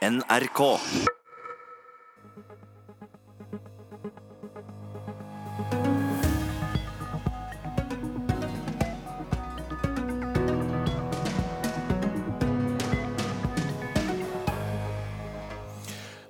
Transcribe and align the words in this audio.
NRK. 0.00 0.60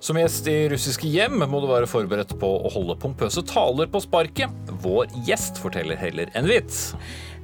Som 0.01 0.17
gjest 0.19 0.47
i 0.51 0.67
russiske 0.67 1.07
hjem 1.07 1.39
må 1.39 1.61
du 1.63 1.69
være 1.69 1.87
forberedt 1.87 2.35
på 2.41 2.49
å 2.51 2.71
holde 2.73 2.97
pompøse 2.99 3.39
taler 3.47 3.87
på 3.87 4.03
sparket. 4.03 4.51
Vår 4.83 5.07
gjest 5.23 5.63
forteller 5.63 5.95
heller 5.95 6.27
en 6.35 6.51
vits. 6.51 6.89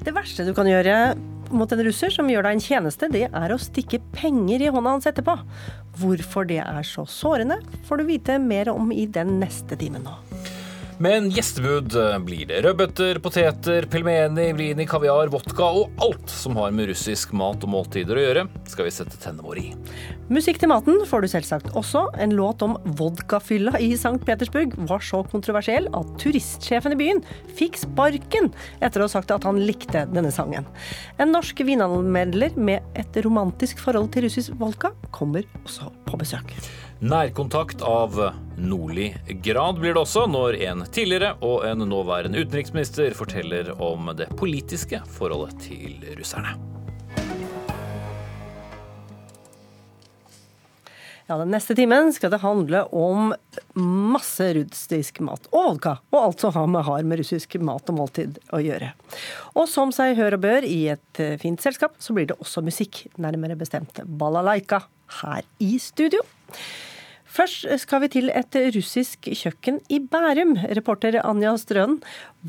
Det 0.04 0.12
verste 0.12 0.44
du 0.44 0.52
kan 0.57 0.68
gjøre 0.68 1.16
mot 1.52 1.71
en 1.71 1.84
russer 1.88 2.14
som 2.14 2.29
gjør 2.29 2.48
deg 2.48 2.57
en 2.57 2.64
tjeneste, 2.64 3.09
det 3.14 3.25
er 3.27 3.54
å 3.54 3.59
stikke 3.61 4.02
penger 4.16 4.66
i 4.66 4.71
hånda 4.73 4.97
hans 4.97 5.09
etterpå. 5.09 5.38
Hvorfor 5.97 6.47
det 6.50 6.61
er 6.64 6.88
så 6.88 7.07
sårende, 7.09 7.61
får 7.88 8.01
du 8.01 8.10
vite 8.11 8.39
mer 8.43 8.73
om 8.73 8.92
i 8.93 9.07
den 9.10 9.37
neste 9.42 9.79
timen 9.79 10.06
nå. 10.07 10.26
Men 10.97 11.28
gjestebud 11.29 11.93
blir 12.25 12.47
det 12.50 12.64
rødbeter, 12.65 13.19
poteter, 13.21 13.86
pelmeni, 13.92 14.47
blini, 14.57 14.86
kaviar, 14.89 15.29
vodka 15.29 15.68
og 15.83 16.00
alt 16.01 16.32
som 16.33 16.57
har 16.57 16.71
med 16.73 16.89
russisk 16.89 17.36
mat 17.37 17.61
og 17.61 17.70
måltider 17.70 18.18
å 18.18 18.23
gjøre, 18.23 18.46
skal 18.65 18.87
vi 18.87 18.93
sette 18.96 19.20
tennene 19.21 19.46
våre 19.46 19.61
i. 19.61 19.75
Musikk 20.33 20.57
til 20.57 20.71
maten 20.71 21.04
får 21.06 21.21
du 21.21 21.29
selvsagt 21.36 21.70
også. 21.78 22.07
En 22.18 22.33
låt 22.33 22.65
om 22.65 22.73
vodkafylla 22.97 23.78
i 23.78 23.92
St. 23.93 24.18
Petersburg 24.25 24.73
var 24.89 25.06
så 25.06 25.21
kontroversiell 25.29 25.86
at 25.93 26.18
turistsjefen 26.23 26.98
i 26.98 27.00
byen 27.04 27.21
fikk 27.59 27.78
sparken 27.84 28.50
etter 28.82 29.04
å 29.04 29.06
ha 29.06 29.14
sagt 29.20 29.36
at 29.36 29.45
han 29.45 29.61
likte 29.61 30.07
denne 30.09 30.34
sangen. 30.34 30.65
En 31.21 31.29
norsk 31.36 31.61
vinanmelder 31.68 32.58
med 32.58 32.98
et 32.98 33.22
romantisk 33.22 33.86
forhold 33.86 34.09
til 34.17 34.25
russisk 34.25 34.58
vodka 34.58 34.95
kommer 35.14 35.45
også 35.61 35.94
på 36.09 36.25
besøk. 36.25 36.58
Nærkontakt 37.00 37.81
av 37.81 38.31
nordlig 38.58 39.17
grad 39.44 39.78
blir 39.80 39.94
det 39.94 40.02
også 40.02 40.23
når 40.26 40.56
en 40.66 40.80
tidligere 40.90 41.36
og 41.45 41.62
en 41.70 41.84
nåværende 41.86 42.42
utenriksminister 42.42 43.14
forteller 43.14 43.70
om 43.78 44.09
det 44.17 44.26
politiske 44.40 45.03
forholdet 45.14 45.59
til 45.68 46.02
russerne. 46.18 46.56
Ja, 51.28 51.38
Den 51.38 51.53
neste 51.53 51.78
timen 51.78 52.09
skal 52.16 52.34
det 52.34 52.42
handle 52.42 52.88
om 52.90 53.30
masse 53.78 54.50
russisk 54.58 55.22
mat 55.22 55.45
og 55.52 55.73
vodka, 55.75 55.98
og 56.09 56.20
alt 56.23 56.42
som 56.42 56.58
har 56.58 56.68
med, 56.72 56.86
har 56.88 57.06
med 57.06 57.22
russisk 57.22 57.59
mat 57.62 57.94
og 57.94 58.00
måltid 58.00 58.42
å 58.50 58.64
gjøre. 58.64 58.95
Og 59.53 59.70
som 59.70 59.94
seg 59.94 60.18
hør 60.18 60.40
og 60.40 60.45
bør 60.50 60.66
i 60.66 60.88
et 60.98 61.25
fint 61.44 61.62
selskap, 61.62 62.00
så 62.02 62.18
blir 62.18 62.31
det 62.31 62.42
også 62.42 62.66
musikk, 62.66 63.06
nærmere 63.22 63.59
bestemt 63.59 64.02
balalaika, 64.08 64.88
her 65.22 65.47
i 65.63 65.77
studio. 65.81 66.22
Først 67.38 67.67
skal 67.83 68.02
vi 68.02 68.09
til 68.16 68.31
et 68.33 68.55
russisk 68.75 69.30
kjøkken 69.30 69.81
i 69.94 70.00
Bærum. 70.02 70.55
Reporter 70.77 71.19
Anja 71.22 71.53
Strøn 71.61 72.00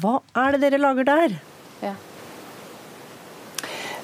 hva 0.00 0.20
er 0.38 0.56
det 0.56 0.62
dere 0.64 0.80
lager 0.80 1.08
der? 1.08 1.34
Ja. 1.82 1.94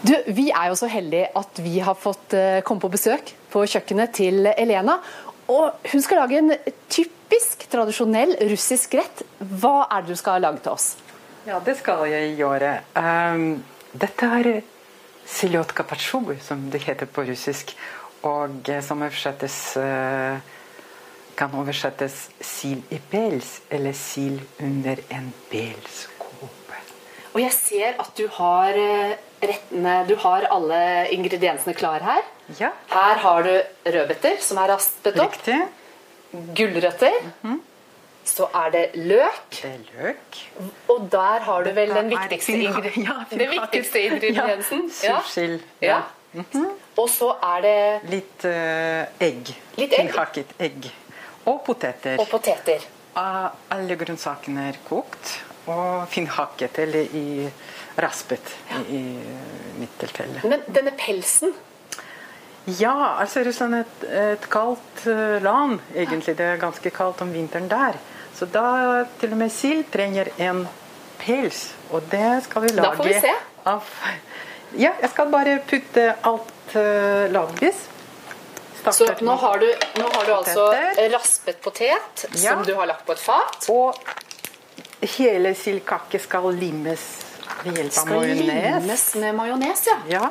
Du, 0.04 0.12
vi 0.36 0.50
er 0.52 0.68
jo 0.68 0.76
så 0.76 0.90
heldige 0.92 1.30
at 1.38 1.60
vi 1.64 1.78
har 1.80 1.96
fått 1.96 2.36
komme 2.68 2.82
på 2.82 2.92
besøk 2.92 3.32
på 3.54 3.64
kjøkkenet 3.70 4.12
til 4.18 4.50
Elena. 4.52 4.98
Og 5.52 5.88
hun 5.92 6.04
skal 6.04 6.22
lage 6.22 6.40
en 6.40 6.52
typisk 6.92 7.66
tradisjonell 7.72 8.36
russisk 8.50 8.96
rett. 8.96 9.24
Hva 9.38 9.86
er 9.88 10.04
det 10.04 10.14
du 10.14 10.20
skal 10.20 10.44
lage 10.44 10.62
til 10.64 10.72
oss? 10.72 10.94
Ja, 11.44 11.58
det 11.64 11.76
skal 11.80 12.06
jeg 12.08 12.36
gjøre. 12.38 12.78
Um, 12.96 13.60
dette 13.92 14.28
er 14.38 14.50
siljotka 15.28 15.84
patsjubu, 15.88 16.32
som 16.40 16.70
det 16.72 16.84
heter 16.86 17.08
på 17.10 17.26
russisk. 17.28 17.74
Og 18.24 18.70
som 18.82 19.02
oversettes 19.04 19.56
uh, 19.76 20.40
kan 21.36 21.54
oversettes 21.58 22.28
sild 22.40 22.92
i 22.94 23.00
pels, 23.10 23.58
eller 23.70 23.92
sild 23.98 24.40
under 24.62 25.02
en 25.12 25.32
pelskåpe. 25.50 26.80
Og 27.34 27.40
jeg 27.42 27.52
ser 27.56 27.98
at 27.98 28.12
du 28.16 28.28
har 28.36 28.78
rettene 29.44 29.94
Du 30.08 30.14
har 30.22 30.46
alle 30.54 30.80
ingrediensene 31.12 31.74
klare 31.76 32.06
her. 32.06 32.22
Ja. 32.60 32.70
Her 32.92 33.20
har 33.24 33.42
du 33.42 33.52
rødbeter 33.96 34.40
som 34.40 34.60
er 34.62 34.70
raspet 34.74 35.18
opp. 35.20 35.34
Riktig. 35.34 35.60
Gulrøtter. 36.56 37.20
Mhm. 37.42 37.62
Så 38.24 38.46
er 38.56 38.70
det 38.72 38.84
løk. 38.94 39.50
Det 39.52 39.70
er 39.70 39.80
løk. 39.98 40.38
Og 40.88 41.08
der 41.12 41.44
har 41.44 41.64
du 41.64 41.70
vel 41.76 41.90
den 41.92 42.10
viktigste, 42.10 42.52
ingre 42.56 42.92
ja, 43.08 43.16
den 43.30 43.50
viktigste 43.50 44.00
ingrediensen. 44.08 44.86
Ja, 45.04 45.18
sursild. 45.20 45.60
Ja. 45.82 45.98
Ja. 46.34 46.64
Og 46.98 47.08
så 47.10 47.30
er 47.42 47.64
det 47.64 47.78
Litt 48.10 48.44
uh, 48.46 49.04
egg. 49.22 49.50
Litt 49.78 49.92
egg. 49.92 49.98
Finhakket 50.00 50.54
egg. 50.62 50.90
Og 51.50 51.60
poteter. 51.66 52.18
og 52.18 52.28
poteter. 52.30 52.84
Ah, 53.18 53.52
Alle 53.74 53.96
grønnsakene 54.00 54.70
er 54.72 54.78
kokt 54.88 55.36
og 55.70 56.08
finhakket, 56.12 56.78
eller 56.82 57.14
i 57.16 57.46
raspet 58.00 58.50
i, 58.90 58.96
i 58.98 59.02
mitt 59.80 59.94
tilfelle. 60.00 60.42
Men 60.44 60.64
denne 60.66 60.92
pelsen 60.98 61.54
Ja, 62.64 63.20
altså 63.20 63.42
Russland 63.44 63.76
er 63.76 63.82
et, 63.84 64.04
et 64.34 64.46
kaldt 64.50 65.02
eh, 65.06 65.36
land, 65.44 65.82
egentlig. 65.92 66.32
Det 66.38 66.46
er 66.48 66.60
ganske 66.62 66.90
kaldt 66.96 67.20
om 67.20 67.32
vinteren 67.34 67.68
der. 67.68 67.98
Så 68.34 68.48
da 68.48 69.04
til 69.20 69.34
og 69.36 69.40
med 69.42 69.52
sild 69.52 69.84
trenger 69.92 70.30
en 70.40 70.64
pels, 71.20 71.66
og 71.92 72.08
det 72.10 72.44
skal 72.48 72.64
vi 72.64 72.72
lage 72.72 72.96
får 72.96 73.10
vi 73.10 73.18
se. 73.20 73.34
av 73.68 73.92
Ja, 74.76 74.92
jeg 75.00 75.10
skal 75.10 75.30
bare 75.32 75.58
putte 75.68 76.06
alt 76.22 76.76
uh, 76.76 77.26
lagvis. 77.32 77.84
Så 78.92 79.06
nå 79.24 79.34
har 79.40 79.58
du, 79.58 79.66
nå 79.96 80.08
har 80.12 80.26
du 80.28 80.32
altså 80.34 80.66
raspet 81.12 81.60
potet 81.64 82.26
Ja. 82.36 82.52
som 82.52 82.64
du 82.66 82.74
har 82.76 82.86
lagt 82.86 83.06
på 83.06 83.12
et 83.12 83.22
fat. 83.22 83.68
Og 83.72 83.96
hele 85.16 85.54
sildkake 85.56 86.20
skal 86.20 86.50
limes 86.52 87.06
ved 87.64 87.78
hjelp 87.78 87.92
av 87.98 88.00
Skal 88.04 88.18
majones. 88.20 88.46
limes 88.84 89.14
med 89.22 89.34
majones, 89.34 89.86
ja. 89.88 89.96
Ja. 90.08 90.30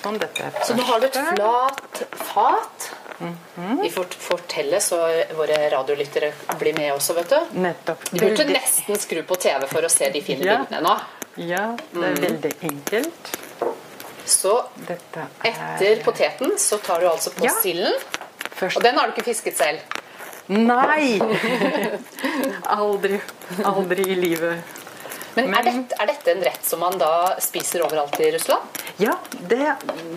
Sånn 0.00 0.20
Så 0.64 0.74
nå 0.76 0.84
har 0.88 1.00
du 1.00 1.06
et 1.06 1.16
flat 1.16 2.02
fat. 2.12 2.90
Mhm. 3.20 3.82
Vi 3.82 3.90
får 3.92 4.06
fortelle 4.18 4.80
så 4.80 4.96
våre 5.36 5.58
radiolyttere 5.70 6.32
blir 6.58 6.76
med 6.78 6.94
også, 6.94 7.14
vet 7.14 7.28
du. 7.28 7.60
Nettopp. 7.60 8.04
Du 8.10 8.18
burde 8.18 8.46
nesten 8.48 8.96
skru 8.98 9.22
på 9.22 9.36
TV 9.36 9.66
for 9.68 9.84
å 9.84 9.90
se 9.92 10.08
de 10.10 10.22
fine 10.24 10.40
bildene 10.40 10.80
nå. 10.80 10.94
Ja, 11.40 11.70
det 11.94 12.04
er 12.04 12.18
veldig 12.20 12.50
enkelt. 12.68 13.30
Så 14.30 14.52
Dette 14.86 15.24
er 15.42 15.48
etter 15.50 16.02
poteten 16.04 16.52
så 16.60 16.78
tar 16.84 17.00
du 17.00 17.08
altså 17.10 17.32
på 17.34 17.44
Ja. 17.46 17.54
silden. 17.62 17.96
Og 18.60 18.82
den 18.84 18.98
har 18.98 19.08
du 19.08 19.14
ikke 19.14 19.24
fisket 19.30 19.56
selv. 19.56 19.80
Nei! 20.50 21.16
aldri. 22.80 23.20
Aldri 23.64 24.04
i 24.12 24.18
livet. 24.18 24.76
Men, 25.34 25.54
er, 25.54 25.62
dette, 25.62 25.96
er 26.02 26.10
dette 26.10 26.32
en 26.34 26.42
rett 26.44 26.64
som 26.66 26.82
man 26.82 26.98
da 26.98 27.36
spiser 27.40 27.84
overalt 27.86 28.18
i 28.20 28.32
Russland? 28.34 28.80
Ja, 29.00 29.14
det, 29.48 29.76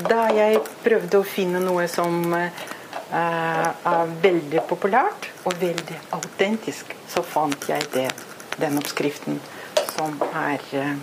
da 0.10 0.26
jeg 0.34 0.60
prøvde 0.84 1.22
å 1.22 1.24
finne 1.28 1.62
noe 1.64 1.86
som 1.88 2.34
uh, 2.34 2.50
er 3.14 4.14
veldig 4.26 4.66
populært 4.68 5.30
og 5.46 5.54
veldig 5.62 6.00
autentisk, 6.18 6.96
så 7.08 7.24
fant 7.24 7.70
jeg 7.70 7.86
det, 7.94 8.10
den 8.58 8.82
oppskriften 8.82 9.38
som 9.96 10.16
er 10.34 10.62
eh, 10.74 10.96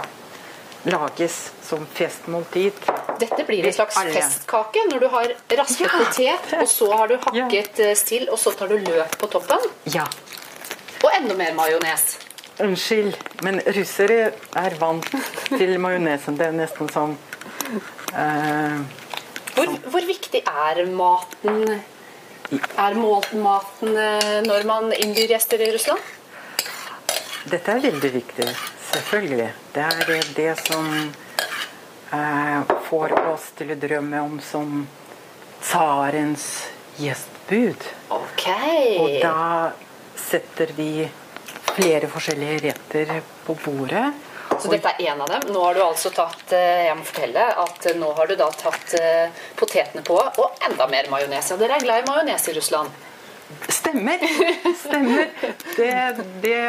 lages 0.91 1.51
som 1.67 1.85
festmåltid. 1.95 2.73
Dette 3.21 3.45
blir 3.45 3.67
en 3.69 3.75
slags 3.77 3.99
Alle. 4.01 4.15
festkake 4.17 4.87
når 4.91 5.01
du 5.05 5.09
har 5.13 5.35
raspet 5.59 5.87
Ja. 5.87 5.99
potet, 5.99 6.55
og 6.63 6.69
så 6.69 6.89
har 6.97 7.09
du 7.09 7.17
hakket 7.27 7.79
ja. 7.85 7.95
still, 7.95 8.29
og 8.33 8.39
så 8.41 8.55
tar 8.57 8.69
du 8.73 8.79
løk 8.79 9.19
på 9.21 9.29
toppen. 9.31 9.67
Ja, 9.85 10.07
Og 11.05 11.11
enda 11.17 11.35
mer 11.35 11.53
majones. 11.57 12.19
unnskyld, 12.61 13.15
men 13.43 13.61
russere 13.73 14.33
er 14.57 14.75
vant 14.81 15.07
til 15.49 15.79
majonesen. 15.81 16.37
Det 16.37 16.47
er 16.47 16.53
nesten 16.53 16.91
som 16.93 17.15
eh, 18.15 18.81
Hvor, 19.55 19.67
hvor 19.91 20.05
viktig 20.07 20.43
er 20.47 20.85
maten 20.87 21.81
Er 22.77 22.95
maten 22.99 23.97
eh, 23.97 24.41
når 24.45 24.65
man 24.67 24.93
innbyr 24.93 25.29
gjester 25.37 25.61
i 25.61 25.71
Russland? 25.73 26.01
Dette 27.51 27.73
er 27.73 27.81
veldig 27.81 28.11
viktig, 28.15 28.47
selvfølgelig. 28.95 29.51
Det 29.75 29.85
er 29.87 30.25
det 30.37 30.55
som 30.63 30.89
eh, 32.13 32.75
får 32.89 33.17
oss 33.33 33.51
til 33.59 33.75
å 33.75 33.79
drømme 33.81 34.25
om 34.27 34.41
som 34.45 34.83
tsarens 35.61 36.47
gjestbud. 37.01 37.89
Ok. 38.17 38.47
Og 39.01 39.21
da 39.23 39.73
setter 40.21 40.73
vi 40.77 41.09
flere 41.71 42.11
forskjellige 42.11 42.59
retter 42.69 43.21
på 43.47 43.57
bordet. 43.65 44.09
Så 44.61 44.71
dette 44.73 44.91
er 44.99 45.13
en 45.13 45.21
av 45.25 45.31
dem. 45.31 45.53
Nå 45.55 45.61
har 45.65 45.77
du 45.77 45.83
altså 45.85 46.11
tatt 46.13 46.53
eh, 46.57 46.87
jeg 46.89 46.97
må 46.99 47.05
fortelle 47.07 47.45
at 47.63 47.87
eh, 47.87 47.97
nå 47.97 48.11
har 48.17 48.29
du 48.29 48.35
da 48.37 48.51
tatt 48.53 48.97
eh, 48.99 49.45
potetene 49.57 50.03
på, 50.05 50.19
og 50.19 50.67
enda 50.67 50.89
mer 50.91 51.09
majones. 51.13 51.53
Ja, 51.53 51.59
dere 51.61 51.79
er 51.79 51.87
glad 51.87 52.03
i 52.03 52.11
majones 52.11 52.49
i 52.51 52.57
Russland? 52.59 53.07
Stemmer! 53.71 54.21
Stemmer. 54.83 55.31
Det, 55.77 55.95
det 56.45 56.61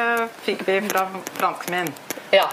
fikk 0.46 0.64
vi 0.70 0.80
fra 0.88 1.08
franskmenn. 1.36 1.92
Ja. 2.32 2.48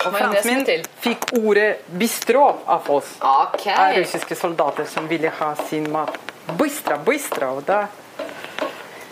Og 0.00 0.14
franskmenn 0.16 0.84
fikk 1.04 1.26
ordet 1.36 1.82
'bistro' 1.92 2.46
av 2.66 2.90
oss. 2.90 3.16
Okay. 3.20 3.74
Av 3.74 3.96
russiske 3.98 4.36
soldater 4.36 4.84
som 4.88 5.08
ville 5.08 5.32
ha 5.40 5.54
sin 5.68 5.90
mat 5.92 6.16
Bystra, 6.58 6.96
bystra, 6.98 7.50
og 7.52 7.62
da 7.68 7.84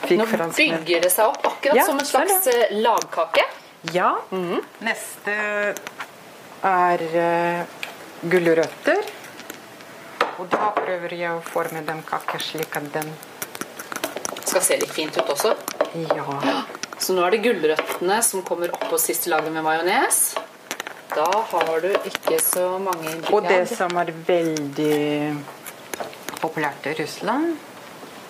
fikk 0.06 0.18
Nå 0.18 0.26
franskmenn 0.26 0.80
bygger 0.80 1.04
det 1.04 1.10
seg 1.12 1.28
opp, 1.28 1.44
akkurat 1.52 1.76
Ja, 1.76 1.84
som 1.86 2.00
en 2.00 2.08
slags 2.08 2.46
eh, 2.46 2.72
lagkake. 2.80 3.44
Ja. 3.94 4.16
Neste 4.82 5.36
er 6.66 7.04
uh, 7.14 7.60
gulrøtter. 8.22 9.04
Og 10.38 10.48
da 10.50 10.72
prøver 10.74 11.14
jeg 11.14 11.30
å 11.34 11.44
forme 11.44 11.84
den 11.86 12.02
kaka 12.06 12.40
slik 12.42 12.74
at 12.78 12.90
den 12.94 13.12
Skal 14.48 14.62
se 14.64 14.80
litt 14.80 14.92
fint 14.94 15.16
ut 15.18 15.30
også. 15.36 15.54
Ja. 16.16 16.64
Så 16.98 17.14
nå 17.14 17.22
er 17.24 17.36
det 17.36 17.42
gulrøttene 17.46 18.18
som 18.26 18.42
kommer 18.46 18.72
oppå 18.74 18.98
siste 19.00 19.30
laget 19.30 19.52
med 19.54 19.64
majones. 19.66 20.34
Da 21.14 21.28
har 21.52 21.80
du 21.80 21.88
ikke 22.10 22.40
så 22.42 22.66
mange 22.82 23.06
ingredienser. 23.14 23.34
Og 23.34 23.46
det 23.48 23.62
som 23.70 23.96
er 24.02 24.12
veldig 24.28 24.98
populært 26.42 26.90
i 26.90 26.96
Russland, 26.98 27.54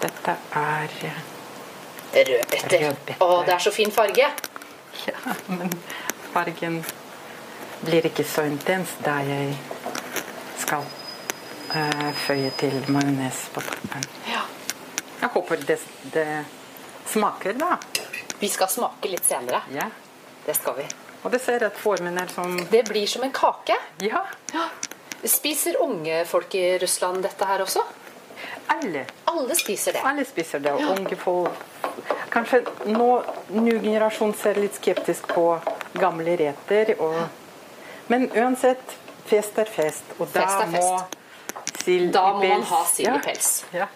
dette 0.03 0.37
er 0.56 0.94
Rødbeter. 2.09 2.79
Rødbeter. 2.87 3.19
Å, 3.20 3.43
det 3.44 3.53
er 3.55 3.62
så 3.62 3.73
fin 3.75 3.91
farge. 3.93 4.29
Ja, 5.06 5.35
men 5.53 5.75
fargen 6.32 6.81
blir 7.85 8.09
ikke 8.09 8.25
så 8.26 8.47
intens 8.49 8.94
der 9.05 9.29
jeg 9.29 9.53
skal 10.59 10.87
uh, 11.75 12.09
føye 12.25 12.50
til 12.59 12.79
majones 12.93 13.44
på 13.55 13.62
toppen. 13.67 14.09
Ja. 14.31 14.47
Jeg 15.20 15.31
håper 15.35 15.62
det, 15.69 15.79
det 16.15 16.26
smaker, 17.12 17.59
da. 17.61 17.76
Vi 18.38 18.49
skal 18.49 18.69
smake 18.70 19.11
litt 19.11 19.25
senere. 19.26 19.62
Ja. 19.75 19.88
Det 20.46 20.55
skal 20.56 20.76
vi. 20.79 20.87
Og 21.23 21.32
det 21.35 21.40
ser 21.43 21.64
at 21.67 21.76
formen 21.76 22.19
er 22.20 22.31
sånn 22.31 22.55
Det 22.70 22.85
blir 22.88 23.06
som 23.11 23.25
en 23.26 23.35
kake. 23.35 23.76
Ja, 24.06 24.25
Spiser 25.19 25.81
unge 25.82 26.20
folk 26.31 26.55
i 26.55 26.79
Russland 26.79 27.25
dette 27.26 27.44
her 27.44 27.64
også? 27.64 27.82
alle. 28.69 29.06
Alle 29.25 29.55
spiser 29.55 29.93
det. 29.93 30.02
Alle 30.05 30.25
spiser 30.25 30.58
det. 30.58 30.73
og 30.73 30.99
Unge 30.99 31.17
folk 31.17 31.64
Kanskje 32.31 32.61
nå 32.87 33.08
ny 33.56 33.79
generasjon 33.81 34.35
ser 34.37 34.61
litt 34.61 34.76
skeptisk 34.76 35.31
på 35.32 35.44
gamle 35.99 36.37
retter. 36.38 36.93
Og, 37.00 37.17
men 38.12 38.29
uansett, 38.37 38.94
fest 39.26 39.58
er 39.58 39.70
fest. 39.73 40.12
Og 40.19 40.29
da 40.34 40.44
Fest 40.44 40.67
er 40.67 40.75
må 40.75 40.84
sild 41.82 42.12
Da 42.14 42.26
må 42.37 42.44
man 42.44 42.67
ha 42.69 42.82
sild 42.87 43.17
i 43.17 43.23
pels. 43.25 43.50
Ja. 43.73 43.87
Ja. 43.87 43.88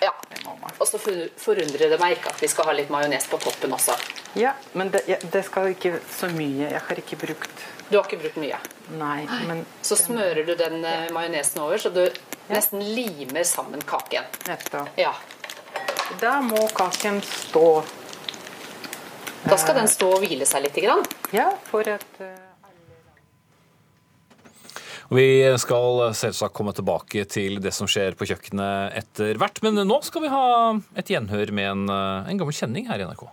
Man. 0.00 0.72
Og 0.78 0.86
så 0.88 0.98
forundrer 1.00 1.90
det 1.90 1.98
meg 2.00 2.16
ikke 2.18 2.30
at 2.32 2.42
vi 2.42 2.48
skal 2.48 2.68
ha 2.68 2.72
litt 2.76 2.90
majones 2.92 3.26
på 3.30 3.38
toppen 3.42 3.72
også. 3.72 3.94
ja, 4.38 4.52
men 4.72 4.90
det, 4.90 5.02
ja, 5.08 5.16
det 5.32 5.44
skal 5.46 5.72
ikke 5.72 5.98
så 6.12 6.28
mye. 6.32 6.70
Jeg 6.70 6.80
har 6.88 7.00
ikke 7.02 7.16
brukt 7.16 7.64
Du 7.90 7.96
har 7.98 8.04
ikke 8.08 8.18
brukt 8.24 8.36
mye. 8.42 8.58
Nei, 8.98 9.26
men 9.46 9.64
Så 9.82 9.96
smører 9.96 10.44
du 10.46 10.54
den 10.58 10.82
ja. 10.82 11.06
majonesen 11.14 11.60
over, 11.62 11.78
så 11.78 11.90
du 11.90 12.04
nesten 12.48 12.80
limer 12.82 13.44
sammen 13.44 13.82
kaken. 13.82 14.24
nettopp. 14.46 14.88
Ja. 14.98 15.14
Da 16.20 16.40
må 16.40 16.68
kaken 16.74 17.20
stå 17.22 17.84
Da 19.46 19.56
skal 19.58 19.74
den 19.78 19.88
stå 19.88 20.08
og 20.16 20.22
hvile 20.24 20.46
seg 20.46 20.62
litt. 20.66 20.74
Grann. 20.82 21.04
Ja, 21.34 21.50
for 21.70 21.86
at 21.88 22.20
Vi 25.14 25.26
skal 25.62 26.00
selvsagt 26.18 26.54
komme 26.56 26.74
tilbake 26.74 27.22
til 27.30 27.60
det 27.62 27.72
som 27.76 27.86
skjer 27.90 28.16
på 28.18 28.26
kjøkkenet 28.26 28.96
etter 28.98 29.38
hvert, 29.38 29.60
men 29.62 29.78
nå 29.86 30.00
skal 30.02 30.24
vi 30.24 30.32
ha 30.32 30.46
et 30.98 31.12
gjenhør 31.12 31.52
med 31.54 31.70
en, 31.70 31.84
eh, 31.92 32.30
en 32.32 32.40
gammel 32.40 32.56
kjenning 32.56 32.88
her 32.90 33.02
i 33.02 33.06
NRK. 33.06 33.28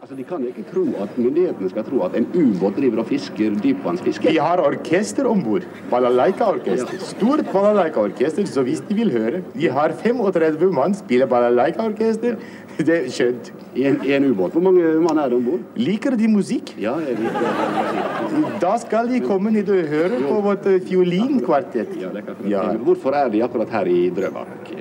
Altså, 0.00 0.16
De 0.16 0.24
kan 0.24 0.44
ikke 0.48 0.62
tro 0.70 0.82
at 1.04 1.16
myndighetene 1.20 1.68
skal 1.68 1.84
tro 1.84 1.98
at 2.06 2.14
en 2.16 2.24
ubåt 2.32 2.78
driver 2.80 3.02
og 3.02 3.06
fisker 3.10 3.52
dypvannsfiske. 3.60 4.30
Vi 4.32 4.38
har 4.40 4.62
orkester 4.64 5.26
om 5.28 5.42
bord. 5.44 5.66
Balalaika-orkester. 5.90 7.02
Stort 7.04 7.42
balalaika-orkester, 7.52 8.46
så 8.48 8.64
hvis 8.64 8.80
de 8.88 8.96
vil 8.96 9.12
høre 9.12 9.42
De 9.52 9.68
har 9.68 9.92
35 10.00 10.70
mann, 10.72 10.94
spiller 10.96 11.28
balalaika-orkester. 11.28 12.38
Det 12.80 12.94
er 12.96 13.10
skjønt. 13.12 13.50
I 13.76 13.84
en, 13.90 13.98
en 14.08 14.30
ubåt. 14.30 14.56
Hvor 14.56 14.64
mange 14.64 14.94
mann 15.04 15.20
er 15.20 15.28
det 15.28 15.36
om 15.36 15.44
bord? 15.50 15.66
Liker 15.76 16.16
de 16.16 16.30
musikk? 16.32 16.72
Ja, 16.80 16.94
jeg 17.04 17.18
liker 17.20 17.44
musikk. 17.44 18.56
Da 18.64 18.72
skal 18.80 19.10
de 19.12 19.20
komme 19.20 19.52
ned 19.52 19.68
og 19.68 19.84
høre 19.92 20.22
på 20.24 20.38
vårt 20.48 20.64
eh, 20.70 20.80
fiolinkvartett. 20.88 21.92
ja, 22.00 22.08
det 22.16 22.24
kan 22.24 22.40
jeg 22.40 22.54
Ja. 22.56 22.64
Hvorfor 22.88 23.12
er 23.20 23.28
de 23.28 23.44
akkurat 23.44 23.68
her 23.76 23.92
i 23.92 24.08
Drøbak? 24.16 24.72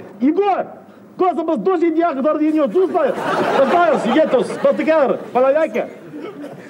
Cosa 1.20 1.44
más 1.44 1.62
dos 1.62 1.84
indias, 1.84 2.16
dos 2.16 2.42
indias, 2.42 2.72
dos 2.72 2.88
indias, 2.88 3.14
dos 3.58 3.68
indias, 3.68 4.00
dos 4.00 4.06
indias, 4.08 4.32
dos 4.32 4.80
indias, 4.80 5.20
dos 5.34 5.60
indias, 5.60 5.76
dos 5.76 6.09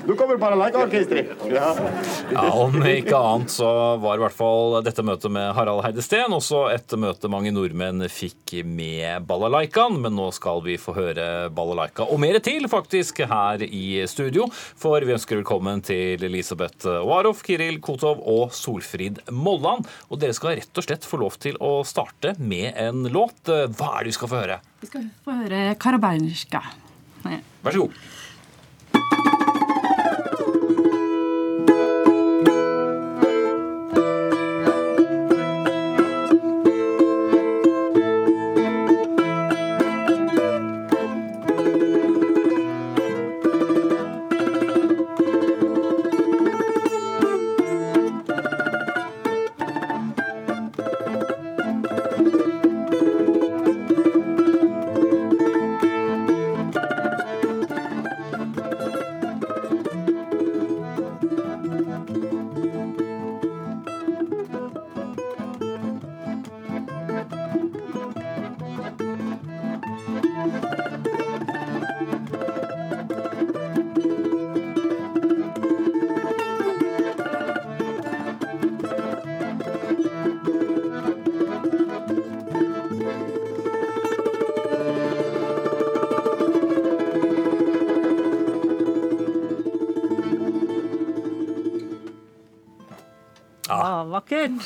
Nå 0.09 0.15
kommer 0.17 0.39
balalaika-orkesteret. 0.41 1.37
Ja. 1.53 1.67
Ja, 2.33 2.43
Om 2.57 2.79
ikke 2.81 3.13
annet 3.13 3.51
så 3.53 3.67
var 4.01 4.17
i 4.17 4.21
hvert 4.23 4.33
fall 4.33 4.79
dette 4.81 5.03
møtet 5.05 5.29
med 5.29 5.51
Harald 5.53 5.83
Heidesteen 5.85 6.33
også 6.33 6.63
et 6.73 6.95
møte 6.97 7.29
mange 7.29 7.51
nordmenn 7.53 8.01
fikk 8.09 8.55
med 8.65 9.27
balalaikaen. 9.29 9.99
Men 10.01 10.17
nå 10.17 10.31
skal 10.33 10.63
vi 10.65 10.79
få 10.81 10.95
høre 10.97 11.27
balalaika 11.53 12.07
og 12.09 12.17
mer 12.23 12.39
til 12.41 12.65
faktisk 12.71 13.21
her 13.29 13.61
i 13.67 14.01
studio. 14.09 14.47
For 14.49 15.05
vi 15.05 15.13
ønsker 15.13 15.43
velkommen 15.43 15.85
til 15.85 16.25
Elisabeth 16.25 16.89
Oarov, 16.89 17.43
Kiril 17.45 17.77
Kotov 17.77 18.23
og 18.25 18.55
Solfrid 18.57 19.21
Molland. 19.29 19.85
Og 20.09 20.23
dere 20.23 20.33
skal 20.33 20.57
rett 20.57 20.81
og 20.81 20.87
slett 20.89 21.05
få 21.05 21.21
lov 21.21 21.37
til 21.37 21.59
å 21.61 21.83
starte 21.85 22.33
med 22.41 22.73
en 22.81 23.05
låt. 23.13 23.43
Hva 23.45 23.93
er 23.99 24.09
det 24.09 24.15
vi 24.15 24.17
skal 24.17 24.33
få 24.33 24.41
høre? 24.41 24.57
Vi 24.81 24.89
skal 24.89 25.05
få 25.21 25.37
høre 25.43 25.67
Karabajnska. 25.77 26.65
Vær 27.29 27.77
så 27.77 27.85
god. 27.85 28.01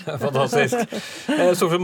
Fantastisk. 0.23 0.75
Sofie 1.57 1.79
Solfrid 1.81 1.83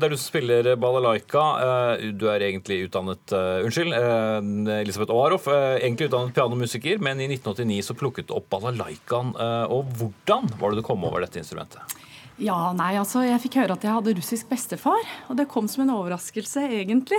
det 0.00 0.08
er 0.08 0.12
du 0.12 0.16
du 0.16 0.20
spiller 0.20 0.68
balalaika. 0.80 1.44
eh, 1.66 2.06
Du 2.16 2.26
er 2.32 2.40
egentlig 2.46 2.86
utdannet 2.88 3.32
eh, 3.36 3.64
Unnskyld, 3.66 3.92
eh, 3.92 4.80
Elisabeth 4.80 5.12
Oaroff. 5.12 5.46
eh, 5.52 5.76
Egentlig 5.82 6.08
utdannet 6.08 6.34
pianomusiker, 6.36 6.98
men 7.02 7.20
i 7.20 7.28
1989 7.28 7.82
så 7.90 7.96
plukket 7.98 8.28
du 8.30 8.34
opp 8.38 8.48
balalaikaen. 8.54 9.34
eh, 9.36 9.64
Og 9.72 9.84
hvordan 9.98 10.48
var 10.60 10.70
det 10.72 10.82
du 10.82 10.86
kom 10.86 11.04
over 11.04 11.20
dette 11.26 11.42
instrumentet? 11.42 11.96
Ja, 12.38 12.72
nei, 12.76 12.94
altså, 13.00 13.22
Jeg 13.24 13.40
fikk 13.46 13.54
høre 13.62 13.72
at 13.78 13.84
jeg 13.86 13.94
hadde 13.96 14.12
russisk 14.18 14.48
bestefar, 14.50 15.06
og 15.30 15.38
det 15.38 15.46
kom 15.48 15.68
som 15.72 15.86
en 15.86 15.94
overraskelse, 15.94 16.66
egentlig. 16.82 17.16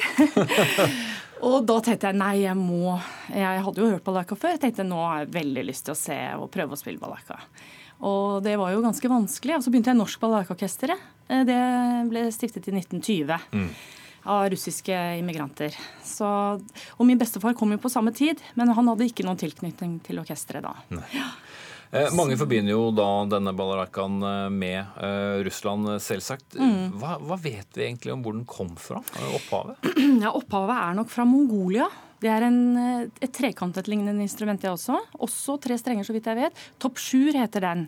og 1.48 1.66
da 1.66 1.80
tenkte 1.82 2.12
jeg 2.12 2.20
nei, 2.20 2.36
jeg 2.44 2.58
må 2.60 3.00
Jeg 3.34 3.63
hadde 3.66 3.82
jo 3.82 3.89
hørt 3.96 4.06
balalaika 4.06 4.38
før. 4.38 4.54
Jeg 4.56 4.62
tenkte 4.68 4.86
nå 4.86 5.00
har 5.01 5.24
jeg 5.24 5.34
veldig 5.39 5.63
lyst 5.72 5.88
til 5.89 5.96
å 5.96 6.00
se 6.00 6.20
og 6.38 6.51
prøve 6.54 6.77
å 6.77 6.80
spille 6.80 7.01
balalaika. 7.01 7.39
Og 8.06 8.44
det 8.46 8.56
var 8.60 8.72
jo 8.75 8.82
ganske 8.86 9.10
vanskelig. 9.10 9.56
Og 9.58 9.63
så 9.66 9.72
begynte 9.74 9.89
jeg 9.94 9.98
Norsk 10.00 10.20
Balalaikaorkesteret. 10.22 11.00
Eh, 11.30 11.44
Det 11.48 11.62
ble 12.12 12.25
stiftet 12.32 12.68
i 12.70 12.75
1920. 12.77 13.70
Av 14.27 14.50
russiske 14.51 14.92
immigranter. 15.22 15.72
Så, 16.04 16.27
og 16.98 17.06
min 17.08 17.18
bestefar 17.18 17.54
kom 17.56 17.72
jo 17.72 17.77
på 17.80 17.89
samme 17.89 18.12
tid, 18.12 18.42
men 18.60 18.68
han 18.75 18.89
hadde 18.92 19.06
ikke 19.08 19.24
noen 19.24 19.39
tilknytning 19.39 20.01
til 20.04 20.20
orkesteret 20.20 20.66
da. 20.68 20.74
Eh, 21.96 22.10
Mange 22.12 22.36
forbinder 22.36 22.74
jo 22.74 22.89
da 22.92 23.06
denne 23.32 23.54
balalaikaen 23.56 24.18
eh, 24.27 24.50
med 24.51 24.82
eh, 25.00 25.38
Russland, 25.48 25.88
selvsagt. 26.04 26.58
selvsagt. 26.58 26.98
Hva, 27.00 27.13
hva 27.24 27.38
vet 27.39 27.72
vi 27.80 27.86
egentlig 27.88 28.12
om 28.18 28.25
hvor 28.25 28.36
den 28.36 28.44
kom 28.50 28.74
fra? 28.75 29.00
eh, 29.16 29.30
Opphavet? 29.39 29.88
Ja, 30.25 30.34
Opphavet 30.36 30.75
er 30.75 31.00
nok 31.00 31.10
fra 31.13 31.24
Mongolia. 31.30 31.88
Det 32.21 32.29
er 32.33 32.47
en, 32.47 32.59
eh, 32.77 33.07
et 33.21 33.33
trekantet-lignende 33.33 34.25
instrument, 34.25 34.62
det 34.62 34.71
også. 34.71 34.97
Også 35.21 35.59
tre 35.62 35.77
strenger, 35.77 36.03
så 36.03 36.15
vidt 36.15 36.25
jeg 36.25 36.39
vet. 36.39 36.53
Topp 36.79 36.97
sju 36.97 37.31
heter 37.31 37.62
den. 37.62 37.88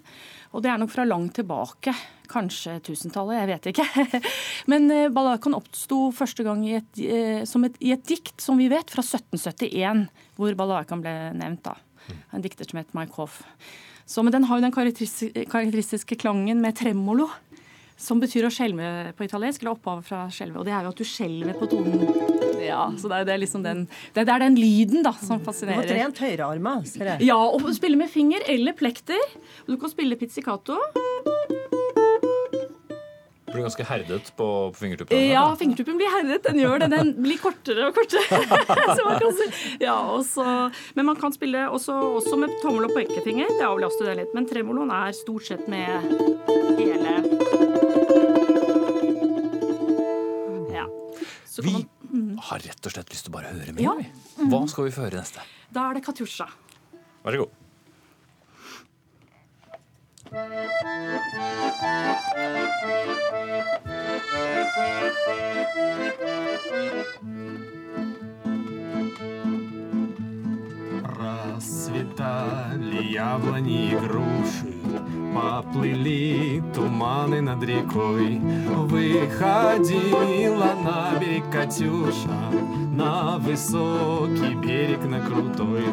Og 0.54 0.62
det 0.62 0.70
er 0.70 0.78
nok 0.78 0.94
fra 0.94 1.06
langt 1.06 1.34
tilbake. 1.36 1.94
kanskje 2.30 2.76
1000-tallet, 2.78 3.40
jeg 3.40 3.48
vet 3.50 3.68
ikke. 3.72 4.22
Men 4.70 4.86
balakan 4.88 5.14
balalaikaen 5.16 5.56
oppsto 5.58 6.12
første 6.14 6.44
gang 6.46 6.62
i 6.62 6.76
et, 6.78 7.00
eh, 7.02 7.42
et, 7.42 7.80
i 7.82 7.92
et 7.92 8.06
dikt, 8.06 8.38
som 8.38 8.56
vi 8.56 8.68
vet, 8.70 8.86
fra 8.86 9.02
1771, 9.02 10.08
hvor 10.38 10.54
balakan 10.54 11.02
ble 11.02 11.16
nevnt. 11.34 11.64
da. 11.64 11.74
En 12.32 12.42
dikter 12.42 12.70
som 12.70 12.78
het 12.78 12.94
Mike 12.94 13.28
Så, 14.06 14.24
men 14.24 14.32
den 14.32 14.44
har 14.44 14.58
jo 14.58 14.62
den 14.62 14.74
karakteristiske 14.74 16.16
klangen 16.18 16.62
med 16.62 16.76
tremolo. 16.76 17.30
Som 18.00 18.22
betyr 18.24 18.46
å 18.48 18.52
skjelve 18.54 19.12
på 19.18 19.26
italiensk, 19.28 19.60
eller 19.62 19.74
opphavet 19.76 20.06
fra 20.08 20.22
skjelve. 20.32 20.62
Og 20.62 20.68
det 20.68 20.72
er 20.72 20.86
jo 20.88 20.92
at 20.94 21.02
du 21.02 21.04
skjelver 21.08 21.58
på 21.60 21.68
tonen. 21.68 22.06
Ja, 22.64 22.86
så 23.00 23.10
det 23.12 23.18
er, 23.22 23.26
det 23.28 23.34
er 23.36 23.42
liksom 23.44 23.64
den, 23.66 23.86
det 24.16 24.24
er 24.24 24.40
den 24.46 24.56
lyden 24.60 25.04
da, 25.04 25.12
som 25.20 25.42
fascinerer. 25.44 25.84
Du 25.84 25.92
har 25.92 26.00
trent 26.08 26.22
høyrearma, 26.24 26.78
ser 26.88 27.12
jeg. 27.14 27.28
Ja, 27.28 27.38
og 27.40 27.68
spille 27.76 28.00
med 28.00 28.12
finger 28.12 28.44
eller 28.52 28.76
plekter. 28.80 29.20
Og 29.66 29.74
du 29.76 29.78
kan 29.82 29.92
spille 29.92 30.16
pizzicato. 30.20 30.80
Blir 33.50 33.64
ganske 33.66 33.84
herdet 33.90 34.28
på, 34.38 34.48
på 34.72 34.78
fingertuppene. 34.78 35.22
Ja, 35.34 35.44
fingertuppen 35.58 35.98
blir 35.98 36.12
herdet. 36.14 36.44
Den 36.46 36.60
gjør 36.62 36.84
det. 36.84 36.90
Den 36.94 37.14
blir 37.18 37.40
kortere 37.42 37.88
og 37.90 37.96
kortere. 37.98 38.42
så 38.96 39.08
man 39.08 39.18
kan 39.24 39.34
si. 39.40 39.48
ja, 39.82 39.96
og 40.14 40.22
så- 40.28 40.70
men 40.96 41.10
man 41.10 41.18
kan 41.20 41.34
spille 41.34 41.66
også, 41.68 41.96
også 42.22 42.38
med 42.40 42.54
tommel 42.62 42.86
og 42.88 42.94
pekefinger. 42.96 43.50
Det 43.58 43.66
avlaster 43.66 44.12
det 44.12 44.20
litt. 44.22 44.36
Men 44.38 44.46
tremoloen 44.48 44.94
er 44.94 45.18
stort 45.18 45.50
sett 45.50 45.66
med 45.68 46.14
hele 46.78 47.18
Vi 51.58 51.72
man, 51.74 52.38
har 52.50 52.60
rett 52.64 52.86
og 52.86 52.94
slett 52.94 53.10
lyst 53.14 53.26
til 53.28 53.34
å 53.34 53.38
bare 53.40 53.54
høre 53.54 53.74
mer. 53.74 53.84
Ja. 53.84 53.96
Mm. 54.40 54.52
Hva 54.52 54.62
skal 54.72 54.90
vi 54.90 54.94
få 54.96 55.08
høre 55.08 55.22
neste? 55.22 55.46
da 55.74 55.90
er 55.90 55.94
det 56.00 56.06
Katjusja. 56.06 56.48
Vær 57.24 57.36
så 57.36 57.38
god. 57.46 57.58
Расцветали 71.56 73.04
яблони 73.12 73.92
и 73.92 73.96
груши, 73.96 74.74
Поплыли 75.34 76.64
туманы 76.74 77.42
над 77.42 77.64
рекой. 77.64 78.40
Выходила 78.88 80.74
на 80.84 81.20
берег 81.20 81.50
Катюша, 81.52 82.52
На 82.96 83.38
высокий 83.38 84.56
берег, 84.56 85.04
на 85.06 85.20
крутой. 85.22 85.84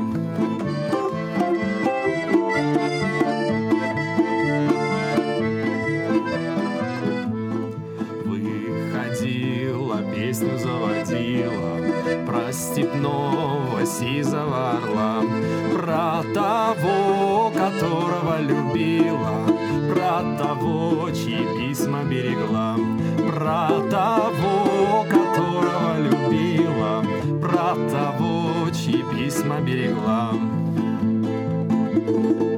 Песню 10.16 10.56
заводила 10.58 11.78
Про 12.26 12.52
степного 12.52 13.84
сизого 13.84 14.70
орла 14.70 15.22
Про 15.72 16.24
того, 16.34 17.52
которого 17.54 18.40
любила 18.40 19.46
Про 19.92 20.36
того, 20.38 21.10
чьи 21.10 21.38
письма 21.58 22.02
берегла 22.04 22.76
Про 23.16 23.68
того, 23.90 25.04
которого 25.10 25.98
любила 25.98 27.04
Про 27.40 27.74
того, 27.90 28.70
чьи 28.70 29.04
письма 29.14 29.60
берегла. 29.60 30.32
Расцветали 31.96 32.55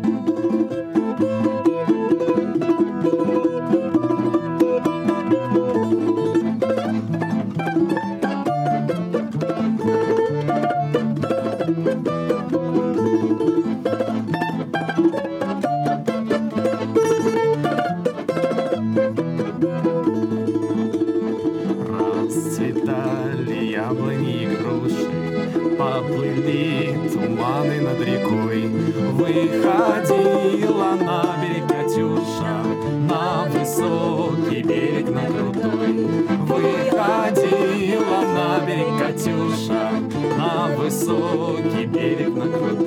Выходила 29.58 30.94
на 30.94 31.36
берег 31.42 31.66
Катюша, 31.66 32.62
На 33.08 33.44
высокий 33.50 34.62
берег, 34.62 35.10
на 35.10 35.26
крутой. 35.26 36.06
Выходила 36.46 38.20
на 38.34 38.60
берег 38.64 38.98
Катюша, 38.98 39.90
На 40.38 40.68
высокий 40.76 41.86
берег, 41.86 42.34
на 42.36 42.46
крутой. 42.46 42.77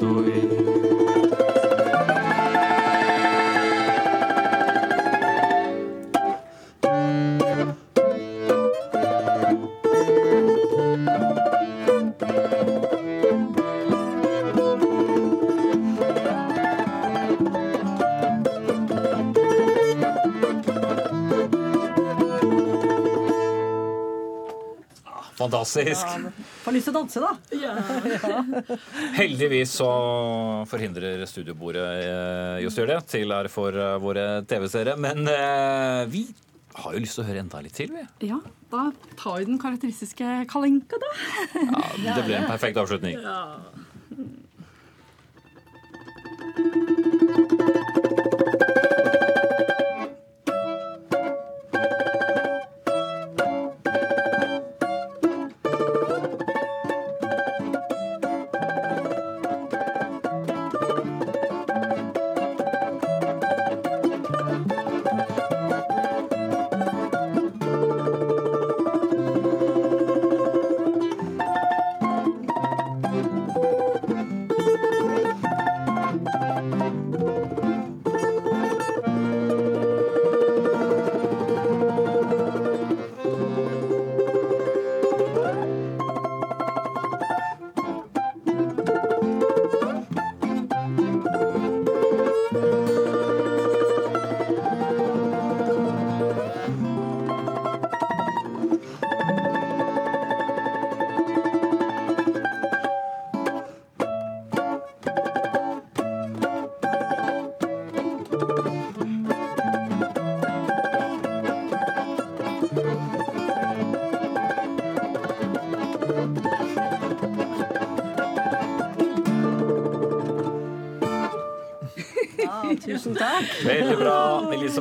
Fantastisk. 25.72 26.36
Får 26.64 26.76
lyst 26.76 26.88
til 26.90 26.94
å 26.94 27.00
danse, 27.00 27.22
da. 27.24 27.32
Heldigvis 29.20 29.76
så 29.80 29.90
forhindrer 30.70 31.24
studiobordet 31.30 31.86
eh, 32.04 32.62
just 32.66 32.80
gjør 32.80 32.96
det, 32.96 33.00
til 33.12 33.32
ære 33.36 33.52
for 33.52 33.76
eh, 33.76 33.98
våre 34.04 34.26
TV-seere. 34.50 34.98
Men 35.02 35.24
eh, 35.32 36.04
vi 36.12 36.26
har 36.82 36.96
jo 36.96 37.04
lyst 37.04 37.18
til 37.18 37.24
å 37.26 37.28
høre 37.30 37.44
enda 37.44 37.62
litt 37.64 37.76
til, 37.78 37.92
vi. 37.96 38.06
Ja, 38.32 38.40
da 38.72 38.90
tar 39.20 39.40
vi 39.40 39.50
den 39.52 39.62
karakteristiske 39.62 40.42
kalenka, 40.52 41.00
da. 41.02 41.14
Ja, 42.04 42.18
det 42.20 42.28
ble 42.28 42.42
en 42.42 42.50
perfekt 42.52 42.82
avslutning. 42.82 43.20
Tusen 46.52 48.21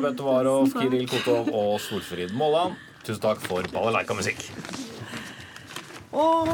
Elisabeth 0.01 0.25
Warov, 0.25 0.71
Kiril 0.73 1.05
Kotov 1.11 1.51
og 1.53 1.75
Solfrid 1.85 2.31
Molland. 2.33 2.73
Tusen 3.05 3.21
takk 3.21 3.43
for 3.45 3.67
balalaika-musikk. 3.69 4.47
Og 6.17 6.49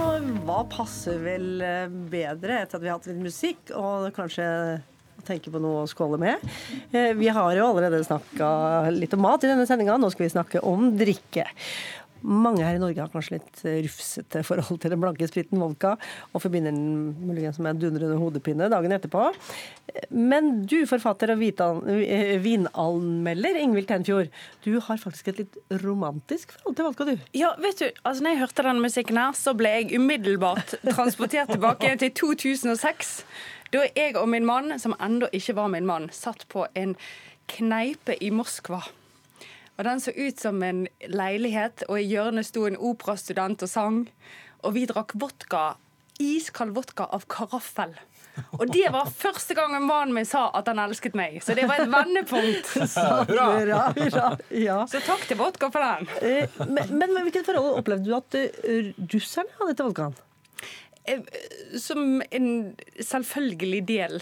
hva 0.49 0.57
passer 0.67 1.21
vel 1.23 1.63
eh, 1.63 1.87
bedre 2.11 2.57
etter 2.65 2.81
at 2.81 2.83
vi 2.83 2.91
har 2.91 2.99
hatt 2.99 3.07
litt 3.07 3.23
musikk, 3.23 3.71
og 3.79 4.09
kanskje 4.17 4.49
tenke 5.27 5.53
på 5.55 5.63
noe 5.63 5.85
å 5.85 5.87
skåle 5.91 6.19
med. 6.19 6.43
Eh, 6.91 7.13
Vi 7.15 7.31
har 7.31 7.55
jo 7.55 7.69
allerede 7.71 8.03
snakka 8.03 8.91
litt 8.91 9.15
om 9.15 9.23
mat 9.23 9.47
i 9.47 9.53
denne 9.53 9.69
sendinga, 9.71 9.95
nå 9.95 10.11
skal 10.11 10.27
vi 10.27 10.35
snakke 10.35 10.65
om 10.67 10.91
drikke. 10.99 11.47
Mange 12.27 12.65
her 12.67 12.77
i 12.77 12.83
Norge 12.83 12.99
har 12.99 13.11
kanskje 13.13 13.39
litt 13.39 13.61
rufsete 13.87 14.43
forhold 14.47 14.81
til 14.83 14.93
den 14.93 15.03
blanke 15.03 15.29
spriten 15.31 15.61
vodka, 15.63 15.95
og 16.33 16.43
forbinder 16.43 16.75
den 16.75 17.15
muligens 17.23 17.61
med 17.63 17.77
en 17.77 17.83
dundrende 17.85 18.19
hodepine 18.19 18.71
dagen 18.73 18.95
etterpå. 18.97 19.29
Men 20.11 20.65
du, 20.67 20.81
forfatter 20.91 21.33
og 21.37 21.43
eh, 21.43 22.37
vinanmelder 22.43 23.61
Ingvild 23.63 23.89
Tenfjord, 23.89 24.33
du 24.67 24.81
har 24.83 25.01
faktisk 25.01 25.31
et 25.33 25.45
litt 25.45 25.61
romantisk 25.85 26.53
forhold 26.59 26.77
til 26.77 26.89
vodka, 26.89 27.07
du. 27.07 27.29
Ja, 27.37 27.53
vet 27.63 27.81
du, 27.81 27.87
altså 28.03 28.27
når 28.27 28.35
jeg 28.35 28.43
hørte 28.43 28.67
den 28.67 28.83
musikken 28.83 29.21
her, 29.23 29.37
så 29.39 29.55
ble 29.57 29.73
jeg 29.77 30.01
umiddelbart 30.01 30.77
transportert 30.91 31.55
tilbake 31.55 31.95
til 32.03 32.13
2006. 32.27 33.17
Da 33.73 33.87
jeg 33.97 34.19
og 34.19 34.29
min 34.31 34.47
mann, 34.47 34.77
som 34.83 34.95
enda 35.03 35.31
ikke 35.35 35.57
var 35.57 35.71
min 35.73 35.89
mann, 35.89 36.11
satt 36.15 36.47
på 36.53 36.67
en 36.75 36.95
kneipe 37.51 38.19
i 38.23 38.31
Moskva. 38.35 38.83
Og 39.77 39.85
Den 39.85 40.01
så 40.01 40.13
ut 40.17 40.41
som 40.41 40.63
en 40.65 40.87
leilighet, 41.09 41.85
og 41.89 42.01
i 42.01 42.07
hjørnet 42.09 42.49
sto 42.49 42.65
en 42.67 42.79
operastudent 42.81 43.63
og 43.63 43.69
sang. 43.69 44.03
Og 44.65 44.73
vi 44.77 44.87
drakk 44.89 45.13
vodka, 45.21 45.75
iskald 46.23 46.73
vodka 46.77 47.09
av 47.13 47.27
karaffel. 47.29 47.93
Og 48.59 48.67
det 48.73 48.89
var 48.93 49.09
første 49.09 49.55
gangen 49.57 49.87
mannen 49.89 50.13
min 50.17 50.27
sa 50.29 50.47
at 50.57 50.69
han 50.69 50.81
elsket 50.83 51.15
meg. 51.17 51.39
Så 51.45 51.55
det 51.57 51.65
var 51.69 51.81
et 51.85 51.93
vendepunkt. 51.93 52.69
Hurra, 53.33 53.93
hurra, 53.97 54.27
ja. 54.53 54.83
Så 54.89 55.01
takk 55.05 55.25
til 55.29 55.41
vodka 55.41 55.71
for 55.73 55.85
den. 55.85 56.09
Eh, 56.21 56.59
Men, 56.69 56.93
men 57.01 57.17
hvilket 57.23 57.49
forhold 57.49 57.81
opplevde 57.81 58.09
du 58.09 58.17
at 58.17 58.37
eh, 58.41 58.93
russerne 59.13 59.57
hadde 59.61 59.77
til 59.79 59.89
vodkaen? 59.89 60.17
Eh, 61.09 61.23
Som 61.81 62.21
en 62.31 62.49
selvfølgelig 63.01 63.83
del 63.89 64.21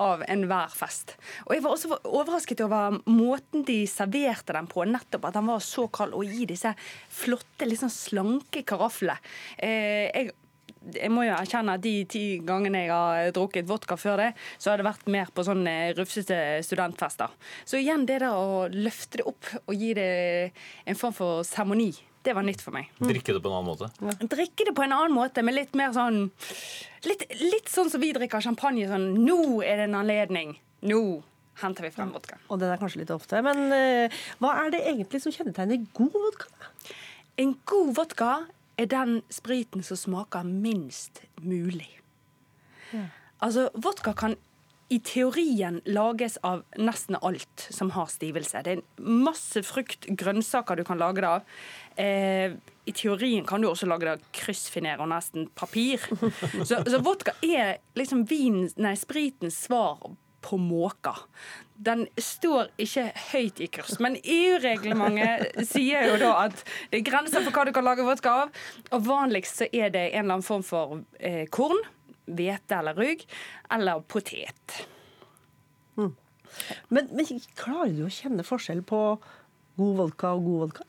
av 0.00 0.24
enhver 0.30 0.74
fest. 0.74 1.16
Og 1.46 1.54
jeg 1.56 1.64
var 1.64 1.76
også 1.76 2.00
overrasket 2.08 2.64
over 2.64 3.00
måten 3.10 3.64
de 3.68 3.82
serverte 3.90 4.56
den 4.56 4.68
på. 4.70 4.84
Nettopp 4.88 5.28
at 5.28 5.38
den 5.38 5.50
var 5.50 5.64
så 5.64 5.86
kald, 5.92 6.16
og 6.16 6.28
gi 6.28 6.48
disse 6.50 6.74
flotte, 7.12 7.68
sånn 7.80 7.92
slanke 7.92 8.64
karaflene. 8.66 9.18
Eh, 9.58 10.08
jeg 10.10 10.32
jeg 10.80 11.10
må 11.12 11.26
jo 11.26 11.34
erkjenne 11.36 11.74
at 11.76 11.82
de 11.84 11.92
ti 12.08 12.22
gangene 12.46 12.84
jeg 12.86 12.92
har 12.92 13.32
drukket 13.36 13.68
vodka 13.68 13.98
før 14.00 14.22
det, 14.22 14.28
så 14.56 14.72
har 14.72 14.80
det 14.80 14.86
vært 14.88 15.10
mer 15.12 15.32
på 15.34 15.44
sånne 15.44 15.74
rufsete 15.98 16.38
studentfester. 16.64 17.32
Så 17.68 17.80
igjen 17.80 18.06
det 18.08 18.22
der 18.22 18.32
å 18.32 18.64
løfte 18.72 19.20
det 19.20 19.26
opp 19.28 19.50
og 19.66 19.74
gi 19.76 19.92
det 19.98 20.10
en 20.88 20.98
form 20.98 21.16
for 21.16 21.44
seremoni, 21.44 21.92
det 22.26 22.34
var 22.36 22.44
nytt 22.44 22.62
for 22.64 22.74
meg. 22.76 22.90
Drikke 23.00 23.34
det 23.36 23.40
på 23.42 23.48
en 23.50 23.56
annen 23.58 23.70
måte. 23.70 23.88
Drikke 24.20 24.66
det 24.68 24.74
på 24.76 24.84
en 24.84 24.94
annen 24.96 25.16
måte, 25.16 25.44
med 25.46 25.56
litt 25.56 25.76
mer 25.78 25.94
sånn 25.96 26.28
Litt, 27.08 27.22
litt 27.40 27.70
sånn 27.72 27.88
som 27.88 28.02
vi 28.02 28.10
drikker 28.12 28.42
champagne. 28.44 28.84
Sånn 28.90 29.22
Nå 29.24 29.62
er 29.64 29.80
det 29.80 29.86
en 29.88 29.96
anledning. 30.02 30.50
Nå 30.84 31.00
henter 31.62 31.86
vi 31.86 31.92
frem 31.94 32.10
vodka. 32.12 32.36
Og 32.52 32.60
den 32.60 32.72
er 32.72 32.80
kanskje 32.80 33.00
litt 33.00 33.12
ofte. 33.14 33.40
Men 33.44 33.72
uh, 33.72 34.20
hva 34.42 34.50
er 34.64 34.74
det 34.74 34.82
egentlig 34.90 35.22
som 35.24 35.32
kjennetegner 35.32 35.80
god 35.96 36.12
vodka? 36.12 36.68
En 37.40 37.54
god 37.72 37.94
vodka 37.96 38.34
er 38.80 38.90
den 38.92 39.22
spriten 39.32 39.84
som 39.84 39.96
smaker 39.96 40.44
minst 40.44 41.22
mulig. 41.40 41.88
Altså, 43.40 43.68
vodka 43.80 44.12
kan 44.16 44.36
i 44.90 44.98
teorien 45.06 45.78
lages 45.86 46.36
av 46.42 46.64
nesten 46.78 47.16
alt 47.22 47.66
som 47.70 47.92
har 47.94 48.08
stivelse. 48.10 48.62
Det 48.66 48.72
er 48.72 48.80
masse 48.98 49.62
frukt, 49.62 50.08
grønnsaker 50.18 50.80
du 50.80 50.82
kan 50.86 50.98
lage 50.98 51.22
det 51.22 51.30
av. 51.30 51.52
Eh, 51.94 52.56
I 52.90 52.94
teorien 52.96 53.46
kan 53.46 53.62
du 53.62 53.68
også 53.70 53.86
lage 53.86 54.08
det 54.08 54.16
av 54.16 54.24
kryssfinere 54.34 55.04
og 55.04 55.12
nesten 55.12 55.46
papir. 55.54 56.02
Så, 56.66 56.80
så 56.82 56.98
vodka 57.06 57.36
er 57.46 57.78
liksom 57.98 58.24
vin, 58.30 58.64
nei, 58.82 58.96
spritens 58.98 59.60
svar 59.68 60.02
på 60.40 60.58
måka. 60.58 61.14
Den 61.74 62.06
står 62.18 62.72
ikke 62.80 63.06
høyt 63.30 63.60
i 63.62 63.68
kurs, 63.72 63.94
men 64.02 64.18
EU-reglementet 64.20 65.62
sier 65.70 66.10
jo 66.10 66.18
da 66.20 66.32
at 66.48 66.64
det 66.90 67.00
er 67.00 67.06
grenser 67.06 67.44
for 67.44 67.54
hva 67.54 67.68
du 67.68 67.72
kan 67.76 67.86
lage 67.86 68.04
vodka 68.06 68.34
av. 68.44 68.60
Og 68.90 69.06
vanligst 69.06 69.62
så 69.62 69.70
er 69.70 69.92
det 69.94 70.08
en 70.10 70.24
eller 70.24 70.40
annen 70.40 70.46
form 70.46 70.66
for 70.66 71.00
eh, 71.20 71.46
korn, 71.52 71.78
hvete 72.38 72.78
eller 72.78 72.98
rugg, 72.98 73.26
eller 73.74 74.02
potet. 74.10 74.80
Men, 76.88 77.10
men 77.14 77.26
klarer 77.58 77.92
du 77.94 78.06
å 78.06 78.12
kjenne 78.12 78.46
forskjell 78.46 78.82
på 78.86 79.00
god 79.80 79.98
vodka 80.00 80.34
og 80.36 80.46
god 80.46 80.64
vodka? 80.64 80.86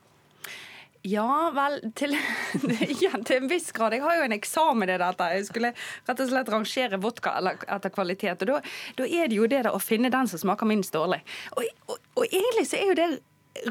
Ja, 1.07 1.49
vel, 1.55 1.79
til, 1.97 2.13
ja, 3.03 3.15
til 3.25 3.39
en 3.39 3.49
viss 3.49 3.71
grad. 3.73 3.95
Jeg 3.95 4.03
har 4.05 4.19
jo 4.19 4.25
en 4.27 4.35
eksamen 4.35 4.91
i 4.91 4.99
dette. 5.01 5.29
Jeg 5.33 5.47
skulle 5.47 5.71
rett 5.73 6.21
og 6.21 6.29
slett 6.29 6.51
rangere 6.53 6.99
vodka 7.01 7.33
etter 7.41 7.93
kvalitet. 7.93 8.45
Og 8.45 8.51
da, 8.51 8.59
da 8.99 9.07
er 9.07 9.31
det 9.31 9.39
jo 9.39 9.49
det 9.49 9.63
da 9.65 9.73
å 9.73 9.81
finne 9.81 10.13
den 10.13 10.29
som 10.29 10.43
smaker 10.43 10.69
minst 10.69 10.93
dårlig. 10.93 11.23
Og, 11.55 11.65
og, 11.89 11.97
og 12.21 12.27
egentlig 12.27 12.67
så 12.69 12.77
er 12.77 12.91
jo 12.91 12.99
det 12.99 13.09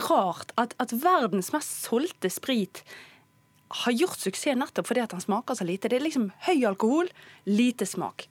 rart 0.09 0.51
at, 0.61 0.75
at 0.83 0.93
verdens 1.05 1.53
mest 1.55 1.87
solgte 1.87 2.33
sprit 2.33 2.83
har 3.71 3.95
gjort 3.95 4.19
suksess 4.19 4.59
nettopp 4.59 4.89
fordi 4.89 5.05
at 5.05 5.15
den 5.15 5.23
smaker 5.23 5.59
så 5.59 5.67
lite. 5.67 5.91
Det 5.91 6.01
er 6.01 6.07
liksom 6.07 6.31
høy 6.47 6.67
alkohol, 6.69 7.11
lite 7.47 7.87
smak. 7.87 8.27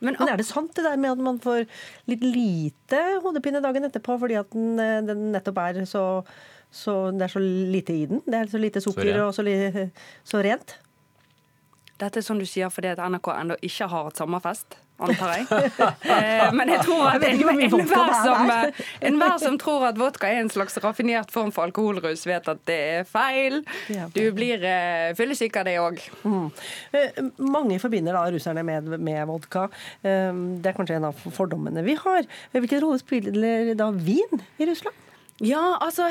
Men, 0.00 0.16
Men 0.16 0.30
er 0.32 0.40
det 0.40 0.46
sant 0.48 0.72
det 0.76 0.84
der 0.86 0.96
med 0.96 1.12
at 1.12 1.20
man 1.20 1.40
får 1.42 1.66
litt 2.08 2.22
lite 2.24 3.00
hodepine 3.20 3.60
dagen 3.60 3.84
etterpå 3.84 4.16
fordi 4.22 4.38
at 4.40 4.54
den, 4.54 4.78
eh, 4.80 5.00
den 5.04 5.26
nettopp 5.34 5.60
er 5.60 5.82
så, 5.84 6.04
så 6.72 7.10
Det 7.12 7.26
er 7.26 7.34
så 7.34 7.42
lite 7.42 7.92
i 7.92 8.06
den? 8.06 8.22
Det 8.24 8.38
er 8.38 8.48
så 8.48 8.60
lite 8.62 8.80
sukker 8.80 9.12
så 9.12 9.26
og 9.26 9.34
så, 9.36 9.44
li, 9.44 9.90
så 10.24 10.40
rent? 10.46 10.78
Dette 12.00 12.20
er 12.20 12.24
sånn 12.24 12.40
du 12.40 12.46
sier 12.48 12.70
fordi 12.72 12.92
at 12.94 13.00
NRK 13.02 13.28
ennå 13.34 13.56
ikke 13.66 13.88
har 13.92 14.06
hatt 14.08 14.20
sommerfest, 14.20 14.78
antar 15.00 15.34
jeg. 15.36 15.46
Eh, 16.10 16.50
Men 16.56 16.70
jeg 16.72 16.82
tror 16.84 17.06
at 17.10 17.24
enhver 17.24 17.52
en, 17.54 17.60
er 17.62 17.70
som, 18.24 18.50
eh, 18.50 19.36
som 19.42 19.56
tror 19.60 19.84
at 19.90 19.98
vodka 20.00 20.28
er 20.28 20.40
en 20.42 20.50
slags 20.52 20.78
raffinert 20.82 21.30
form 21.32 21.52
for 21.54 21.68
alkoholrus, 21.68 22.24
vet 22.28 22.48
at 22.50 22.62
det 22.68 22.78
er 22.96 23.08
feil. 23.08 23.60
Du 24.16 24.22
blir 24.36 24.64
uh, 24.64 25.10
fyllesyk 25.18 25.58
av 25.60 25.68
det 25.68 25.76
òg. 25.82 26.00
Mm. 26.24 26.48
Mange 27.52 27.78
forbinder 27.82 28.16
da 28.16 28.24
russerne 28.32 28.64
med, 28.66 28.88
med 28.98 29.22
vodka. 29.30 29.68
Det 30.02 30.72
er 30.72 30.76
kanskje 30.76 30.98
en 30.98 31.10
av 31.10 31.26
fordommene 31.36 31.84
vi 31.86 31.96
har. 32.00 32.26
Hvilken 32.56 32.84
rolle 32.84 33.00
spiller 33.02 33.74
da 33.78 33.90
vin 33.94 34.44
i 34.58 34.68
Russland? 34.68 34.96
Ja, 35.40 35.76
altså 35.80 36.10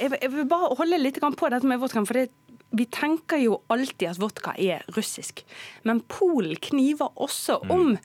jeg 0.00 0.30
vil 0.32 0.46
bare 0.48 0.74
holde 0.78 1.00
litt 1.00 1.18
på 1.20 1.50
dette 1.52 1.68
med 1.68 1.80
vodkaen. 1.80 2.06
for 2.08 2.18
det 2.18 2.30
vi 2.70 2.84
tenker 2.86 3.40
jo 3.42 3.56
alltid 3.72 4.12
at 4.12 4.18
vodka 4.22 4.52
er 4.54 4.84
russisk, 4.94 5.42
men 5.82 6.02
Polen 6.10 6.54
kniver 6.62 7.10
også 7.18 7.56
om 7.72 7.96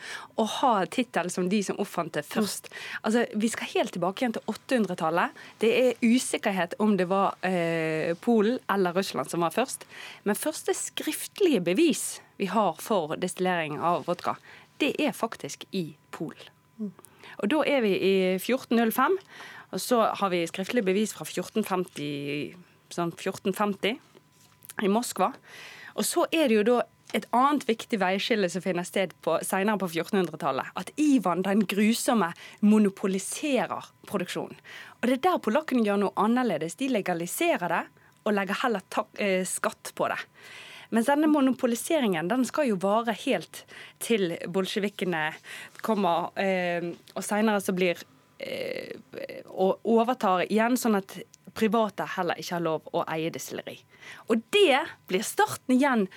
å 0.42 0.46
ha 0.58 0.72
tittel 0.90 1.30
som 1.34 1.50
de 1.52 1.60
som 1.66 1.78
oppfant 1.82 2.16
det 2.18 2.26
først. 2.26 2.72
Altså, 3.04 3.26
Vi 3.36 3.50
skal 3.54 3.70
helt 3.76 3.94
tilbake 3.94 4.24
igjen 4.24 4.34
til 4.34 4.46
800-tallet. 4.50 5.38
Det 5.62 5.70
er 5.70 6.02
usikkerhet 6.02 6.74
om 6.80 6.96
det 6.98 7.06
var 7.12 7.38
eh, 7.46 8.18
Polen 8.18 8.58
eller 8.72 8.96
Russland 8.98 9.30
som 9.30 9.46
var 9.46 9.54
først. 9.54 9.86
Men 10.24 10.36
første 10.40 10.74
skriftlige 10.74 11.62
bevis 11.62 12.22
vi 12.38 12.50
har 12.50 12.74
for 12.82 13.16
destillering 13.22 13.78
av 13.80 14.08
vodka, 14.10 14.36
det 14.82 14.96
er 15.00 15.14
faktisk 15.14 15.68
i 15.72 15.94
Polen. 16.12 16.50
Og 17.38 17.52
da 17.52 17.62
er 17.68 17.84
vi 17.84 17.94
i 18.00 18.16
1405, 18.40 19.18
og 19.76 19.82
så 19.82 20.02
har 20.16 20.32
vi 20.32 20.46
skriftlig 20.48 20.84
bevis 20.88 21.14
fra 21.14 21.28
1450, 21.28 22.56
sånn 22.96 23.14
1450 23.14 24.00
i 24.84 24.92
Moskva. 24.92 25.32
Og 25.96 26.06
så 26.06 26.26
er 26.32 26.50
det 26.50 26.60
jo 26.60 26.68
da 26.68 26.82
et 27.16 27.28
annet 27.36 27.64
viktig 27.68 28.00
veiskille 28.02 28.50
som 28.52 28.64
finner 28.64 28.84
sted 28.88 29.14
på, 29.24 29.38
senere 29.46 29.80
på 29.80 29.88
1400-tallet. 29.88 30.74
At 30.76 30.92
Ivan 31.00 31.46
den 31.46 31.64
grusomme 31.70 32.32
monopoliserer 32.66 33.92
produksjonen. 34.10 34.58
Og 35.00 35.08
det 35.08 35.20
er 35.20 35.24
der 35.30 35.42
polakkene 35.44 35.86
gjør 35.86 36.02
noe 36.02 36.18
annerledes. 36.20 36.76
De 36.80 36.90
legaliserer 36.92 37.72
det 37.72 37.84
og 38.26 38.34
legger 38.34 38.64
heller 38.64 38.84
tak, 38.90 39.12
eh, 39.22 39.46
skatt 39.46 39.94
på 39.96 40.10
det. 40.12 40.20
Mens 40.90 41.08
denne 41.10 41.30
monopoliseringen 41.30 42.28
den 42.30 42.46
skal 42.46 42.70
jo 42.70 42.80
vare 42.82 43.14
helt 43.26 43.64
til 44.00 44.36
bolsjevikene 44.48 45.30
kommer, 45.86 46.32
eh, 46.38 46.92
og 47.16 47.24
seinere 47.24 47.62
så 47.62 47.74
blir 47.76 48.02
eh, 48.40 48.98
og 49.46 49.80
overtar 49.86 50.46
igjen, 50.50 50.78
sånn 50.78 50.98
at 51.00 51.18
private 51.56 52.08
heller 52.16 52.40
ikke 52.40 52.58
har 52.58 52.66
lov 52.66 52.90
å 52.94 53.06
eie 53.12 53.32
destilleri. 53.34 53.78
Og 54.30 54.44
det 54.54 54.82
blir 55.10 55.26
starten 55.26 55.78
igjen 55.78 56.08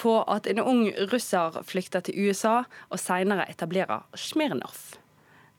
på 0.00 0.16
at 0.30 0.48
en 0.48 0.62
ung 0.62 0.86
russer 1.12 1.58
flykter 1.68 2.04
til 2.06 2.28
USA 2.28 2.62
og 2.88 3.00
seinere 3.00 3.46
etablerer 3.52 4.06
Smirnov, 4.18 5.01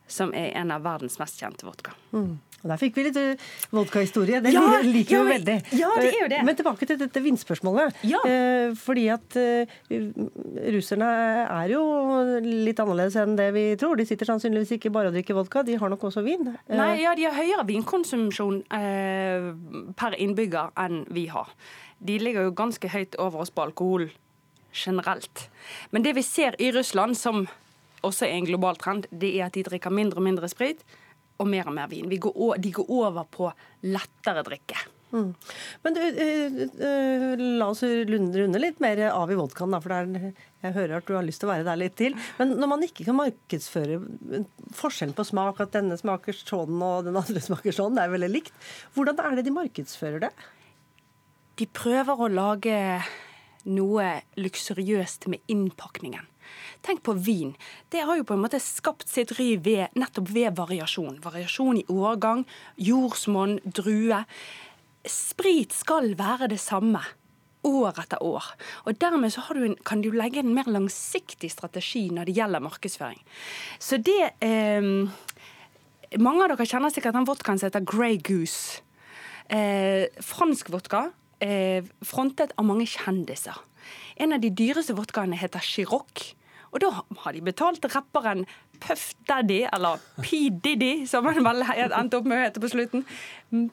som 0.06 0.34
er 0.36 0.50
en 0.60 0.70
av 0.74 0.82
verdens 0.84 1.18
mest 1.18 1.38
kjente 1.40 1.64
vodka. 1.66 1.94
Og 2.64 2.70
Der 2.70 2.78
fikk 2.80 2.94
vi 2.96 3.02
litt 3.04 3.16
eh, 3.20 3.40
vodkahistorie. 3.76 4.38
Det 4.40 4.52
Ja, 4.54 4.62
liker 4.82 5.10
vi 5.10 5.14
ja, 5.16 5.24
veldig. 5.28 5.56
ja, 5.76 5.90
det 6.00 6.06
er 6.14 6.18
jo 6.22 6.28
det. 6.32 6.38
Men 6.48 6.56
tilbake 6.56 6.86
til 6.88 6.96
dette 7.00 7.20
vinspørsmålet. 7.24 7.98
Ja. 8.08 8.20
Eh, 8.24 8.72
fordi 8.80 9.04
at 9.12 9.36
eh, 9.36 9.68
russerne 10.72 11.08
er 11.44 11.72
jo 11.74 11.82
litt 12.44 12.80
annerledes 12.80 13.16
enn 13.20 13.36
det 13.36 13.50
vi 13.56 13.64
tror. 13.80 13.96
De 14.00 14.06
sitter 14.08 14.28
sannsynligvis 14.28 14.72
ikke 14.78 14.92
bare 14.94 15.10
og 15.12 15.16
drikker 15.18 15.36
vodka, 15.36 15.62
de 15.66 15.76
har 15.80 15.92
nok 15.92 16.06
også 16.08 16.24
vin. 16.24 16.54
Eh, 16.54 16.76
Nei, 16.78 17.02
ja, 17.02 17.12
De 17.18 17.26
har 17.28 17.36
høyere 17.36 17.66
vinkonsumsjon 17.68 18.62
per 19.98 20.16
innbygger 20.20 20.72
enn 20.80 21.02
vi 21.12 21.26
har. 21.32 21.52
De 22.04 22.16
ligger 22.20 22.48
jo 22.48 22.54
ganske 22.56 22.88
høyt 22.92 23.16
over 23.20 23.44
oss 23.44 23.52
på 23.54 23.64
alkohol 23.64 24.08
generelt. 24.74 25.48
Men 25.92 26.02
det 26.02 26.14
vi 26.16 26.24
ser 26.26 26.56
i 26.58 26.72
Russland, 26.74 27.16
som 27.16 27.44
også 28.06 28.28
er 28.28 28.38
en 28.38 28.48
global 28.48 28.78
trend, 28.80 29.08
det 29.10 29.34
er 29.38 29.48
at 29.48 29.56
de 29.56 29.64
drikker 29.66 29.92
mindre 29.94 30.20
og 30.22 30.28
mindre 30.28 30.50
sprit 30.52 30.84
og 31.42 31.48
mer 31.50 31.66
og 31.66 31.74
mer 31.76 31.88
vin. 31.90 32.06
Vi 32.10 32.20
går, 32.22 32.58
de 32.62 32.74
går 32.74 32.90
over 32.94 33.26
på 33.30 33.48
lettere 33.82 34.44
drikke. 34.46 34.78
Mm. 35.14 35.30
Men 35.82 35.94
du, 35.94 36.00
eh, 36.00 36.56
eh, 36.88 37.42
la 37.60 37.68
oss 37.70 37.82
runde, 37.82 38.58
litt 38.58 38.80
mer 38.82 38.98
av 39.12 39.30
i 39.30 39.36
vodkaen, 39.38 39.70
da, 39.70 39.78
for 39.82 39.92
det 39.92 39.98
er, 40.00 40.32
jeg 40.64 40.74
hører 40.74 40.96
at 40.96 41.06
du 41.06 41.14
har 41.14 41.26
lyst 41.26 41.42
til 41.42 41.48
å 41.48 41.52
være 41.52 41.66
der 41.68 41.78
litt 41.78 41.94
til. 42.00 42.16
Men 42.40 42.56
når 42.58 42.70
man 42.72 42.82
ikke 42.86 43.06
kan 43.06 43.18
markedsføre 43.20 44.00
forskjellen 44.74 45.14
på 45.14 45.26
smak, 45.28 45.62
at 45.62 45.76
denne 45.76 45.98
smaker 46.00 46.34
sånn 46.34 46.82
og 46.82 47.06
den 47.06 47.20
andre 47.20 47.42
smaker 47.46 47.76
sånn, 47.76 47.94
det 47.94 48.06
er 48.06 48.14
veldig 48.16 48.32
likt, 48.32 48.58
hvordan 48.98 49.22
er 49.22 49.38
det 49.38 49.46
de 49.46 49.54
markedsfører 49.54 50.26
det? 50.26 50.32
De 51.62 51.70
prøver 51.70 52.18
å 52.18 52.32
lage 52.32 52.78
noe 53.70 54.08
luksuriøst 54.34 55.28
med 55.30 55.46
innpakningen. 55.46 56.26
Tenk 56.84 57.02
på 57.06 57.14
vin. 57.16 57.54
Det 57.90 58.04
har 58.04 58.18
jo 58.18 58.26
på 58.28 58.36
en 58.36 58.44
måte 58.44 58.60
skapt 58.62 59.08
sitt 59.08 59.34
ry 59.38 59.54
ved, 59.56 59.94
nettopp 59.98 60.30
ved 60.34 60.56
variasjon. 60.58 61.18
Variasjon 61.24 61.80
i 61.80 61.86
årgang, 61.92 62.44
jordsmonn, 62.76 63.58
drue. 63.64 64.24
Sprit 65.08 65.74
skal 65.76 66.14
være 66.18 66.50
det 66.52 66.60
samme 66.62 67.02
år 67.64 68.00
etter 68.04 68.22
år. 68.24 68.44
Og 68.84 69.00
Dermed 69.00 69.32
så 69.32 69.44
du 69.56 69.64
en, 69.64 69.76
kan 69.84 70.02
du 70.04 70.10
legge 70.12 70.42
en 70.42 70.54
mer 70.54 70.68
langsiktig 70.68 71.50
strategi 71.52 72.06
når 72.12 72.28
det 72.28 72.36
gjelder 72.38 72.64
markedsføring. 72.64 73.20
Så 73.78 73.98
det 73.98 74.34
eh, 74.44 75.08
Mange 76.14 76.44
av 76.44 76.52
dere 76.52 76.66
kjenner 76.68 76.92
sikkert 76.94 77.16
den 77.16 77.26
vodkaen 77.26 77.58
som 77.58 77.66
heter 77.66 77.82
Grey 77.82 78.20
Goose. 78.22 78.84
Eh, 79.50 80.06
fransk 80.22 80.68
vodka, 80.70 81.08
eh, 81.42 81.82
frontet 82.06 82.52
av 82.56 82.64
mange 82.68 82.86
kjendiser. 82.86 83.56
En 84.16 84.32
av 84.32 84.40
de 84.40 84.52
dyreste 84.54 84.94
vodkaene 84.94 85.34
heter 85.34 85.64
Chirac. 85.64 86.36
Og 86.74 86.82
da 86.82 86.90
har 87.22 87.36
de 87.36 87.42
betalt 87.46 87.86
rapperen 87.94 88.42
Puff 88.82 89.12
Daddy, 89.28 89.62
eller 89.70 90.02
P. 90.18 90.48
Diddy, 90.50 91.06
som 91.06 91.28
han 91.30 91.46
vel 91.46 91.62
endte 91.86 92.18
opp 92.18 92.26
med 92.26 92.40
å 92.40 92.42
hete 92.42 92.62
på 92.62 92.72
slutten, 92.72 93.06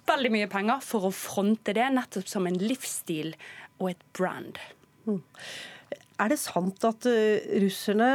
veldig 0.07 0.31
mye 0.37 0.49
penger 0.51 0.85
for 0.85 1.09
å 1.09 1.15
fronte 1.15 1.73
det 1.75 1.89
nettopp 1.97 2.29
som 2.29 2.45
en 2.47 2.61
livsstil 2.61 3.33
og 3.81 3.93
et 3.95 4.07
brand. 4.13 4.61
Er 6.21 6.29
det 6.29 6.37
sant 6.37 6.83
at 6.85 7.07
eh, 7.09 7.41
russerne 7.63 8.09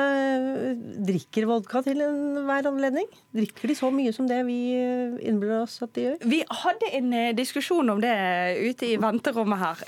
drikker 1.09 1.49
vodka 1.51 1.81
til 1.83 2.05
enhver 2.05 2.68
anledning? 2.70 3.09
Drikker 3.35 3.72
de 3.72 3.75
så 3.79 3.90
mye 3.90 4.12
som 4.14 4.29
det 4.31 4.38
vi 4.46 4.61
eh, 4.79 5.16
innbiller 5.27 5.64
oss 5.64 5.81
at 5.83 5.90
de 5.96 6.05
gjør? 6.05 6.20
Vi 6.22 6.38
hadde 6.62 6.92
en 7.01 7.11
eh, 7.18 7.33
diskusjon 7.35 7.90
om 7.96 8.05
det 8.05 8.14
ute 8.62 8.92
i 8.92 9.01
venterommet 9.03 9.59
her. 9.64 9.83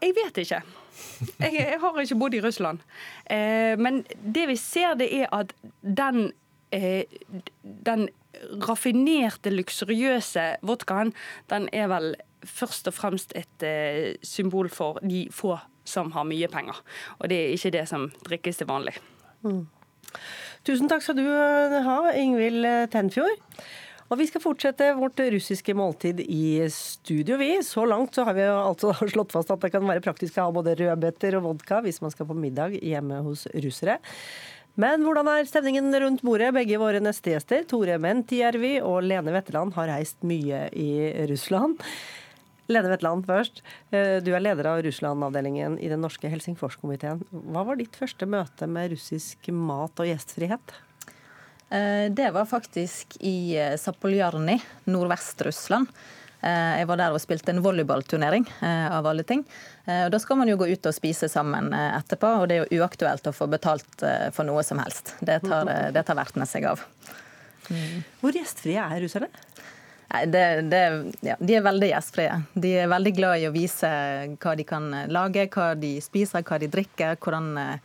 Jeg 0.00 0.16
vet 0.16 0.44
ikke. 0.44 0.60
Jeg, 1.40 1.52
jeg 1.58 1.80
har 1.80 2.00
ikke 2.00 2.18
bodd 2.20 2.36
i 2.36 2.42
Russland. 2.44 2.80
Eh, 3.30 3.76
men 3.78 4.02
det 4.20 4.46
vi 4.50 4.56
ser, 4.60 4.96
det 5.00 5.10
er 5.22 5.28
at 5.36 5.54
den, 5.82 6.32
eh, 6.72 7.04
den 7.86 8.08
raffinerte, 8.64 9.52
luksuriøse 9.52 10.46
vodkaen, 10.66 11.12
den 11.50 11.68
er 11.72 11.90
vel 11.92 12.14
først 12.46 12.88
og 12.88 12.96
fremst 12.96 13.34
et 13.36 13.66
eh, 13.66 14.14
symbol 14.22 14.70
for 14.72 15.00
de 15.04 15.26
få 15.32 15.58
som 15.84 16.12
har 16.14 16.26
mye 16.28 16.48
penger. 16.48 16.78
Og 17.18 17.30
det 17.30 17.38
er 17.40 17.54
ikke 17.56 17.74
det 17.74 17.86
som 17.88 18.08
drikkes 18.26 18.60
til 18.60 18.70
vanlig. 18.70 18.96
Mm. 19.42 19.66
Tusen 20.66 20.90
takk 20.90 21.04
skal 21.04 21.18
du 21.18 21.26
eh, 21.26 21.78
ha, 21.86 21.98
Ingvild 22.20 22.66
eh, 22.68 22.86
Tenfjord. 22.92 23.38
Og 24.10 24.18
Vi 24.18 24.26
skal 24.26 24.42
fortsette 24.42 24.88
vårt 24.98 25.20
russiske 25.30 25.74
måltid 25.78 26.20
i 26.24 26.66
studio. 26.74 27.36
vi. 27.38 27.62
Så 27.62 27.84
langt 27.86 28.14
så 28.14 28.24
har 28.26 28.34
vi 28.34 28.42
altså 28.42 28.90
slått 29.14 29.32
fast 29.32 29.50
at 29.54 29.60
det 29.62 29.70
kan 29.70 29.86
være 29.86 30.02
praktisk 30.02 30.38
å 30.38 30.48
ha 30.48 30.54
både 30.54 30.74
rødbeter 30.80 31.36
og 31.38 31.44
vodka 31.46 31.78
hvis 31.84 32.00
man 32.02 32.10
skal 32.10 32.26
på 32.26 32.34
middag 32.34 32.74
hjemme 32.82 33.22
hos 33.22 33.46
russere. 33.54 34.00
Men 34.80 35.02
hvordan 35.04 35.28
er 35.30 35.46
stemningen 35.46 35.94
rundt 36.02 36.24
bordet? 36.26 36.50
Begge 36.54 36.78
våre 36.80 37.02
neste 37.02 37.34
gjester, 37.34 37.62
Tore 37.70 37.98
Mentijärvi 38.02 38.80
og 38.82 39.02
Lene 39.06 39.34
Wetteland, 39.34 39.74
har 39.78 39.90
reist 39.92 40.22
mye 40.26 40.66
i 40.74 40.90
Russland. 41.30 41.78
Lene 42.70 42.90
Wetteland 42.92 43.26
først. 43.26 43.62
Eh, 43.90 44.18
Du 44.22 44.30
er 44.34 44.42
leder 44.42 44.66
av 44.70 44.82
Russland-avdelingen 44.86 45.78
i 45.78 45.90
den 45.90 46.02
norske 46.02 46.30
Helsingforskomiteen. 46.30 47.22
Hva 47.30 47.66
var 47.66 47.78
ditt 47.78 47.98
første 47.98 48.26
møte 48.26 48.66
med 48.70 48.94
russisk 48.94 49.50
mat 49.54 49.98
og 50.02 50.06
gjestfrihet? 50.06 50.78
Eh, 51.70 52.10
Det 52.10 52.30
var 52.34 52.44
faktisk 52.50 53.16
i 53.20 53.56
eh, 53.58 53.76
Zapoljarny, 53.76 54.58
Nordvest-Russland. 54.90 55.86
Eh, 56.42 56.78
Jeg 56.80 56.86
var 56.88 56.96
der 56.98 57.14
og 57.14 57.20
spilte 57.22 57.52
en 57.54 57.62
volleyballturnering, 57.62 58.46
eh, 58.62 58.86
av 58.96 59.06
alle 59.06 59.22
ting. 59.22 59.44
Eh, 59.86 60.08
Da 60.10 60.18
skal 60.18 60.36
man 60.40 60.48
jo 60.48 60.56
gå 60.56 60.66
ut 60.72 60.86
og 60.86 60.94
spise 60.96 61.28
sammen 61.30 61.72
eh, 61.72 61.98
etterpå, 62.00 62.32
og 62.42 62.48
det 62.48 62.56
er 62.58 62.64
jo 62.66 62.80
uaktuelt 62.82 63.26
å 63.30 63.32
få 63.36 63.46
betalt 63.52 64.02
eh, 64.02 64.30
for 64.34 64.44
noe 64.48 64.62
som 64.66 64.78
helst. 64.82 65.14
Det 65.20 65.40
tar, 65.46 65.68
eh, 65.68 65.90
det 65.94 66.02
tar 66.08 66.16
vertene 66.18 66.46
seg 66.48 66.64
av. 66.72 66.82
Hvor 68.20 68.34
gjestfrie 68.34 68.82
er 68.82 69.00
russerne? 69.04 69.28
Nei, 70.10 70.24
det, 70.26 70.44
det, 70.72 70.78
ja, 71.22 71.36
de 71.38 71.54
er 71.54 71.62
veldig 71.62 71.86
gjestfrie. 71.92 72.40
De 72.58 72.72
er 72.82 72.88
veldig 72.90 73.12
glad 73.14 73.38
i 73.38 73.46
å 73.46 73.52
vise 73.54 73.86
hva 74.42 74.56
de 74.58 74.64
kan 74.66 74.88
lage, 75.06 75.44
hva 75.54 75.68
de 75.78 76.00
spiser, 76.02 76.42
hva 76.42 76.58
de 76.58 76.66
drikker, 76.72 77.14
hvordan, 77.22 77.52
eh, 77.62 77.78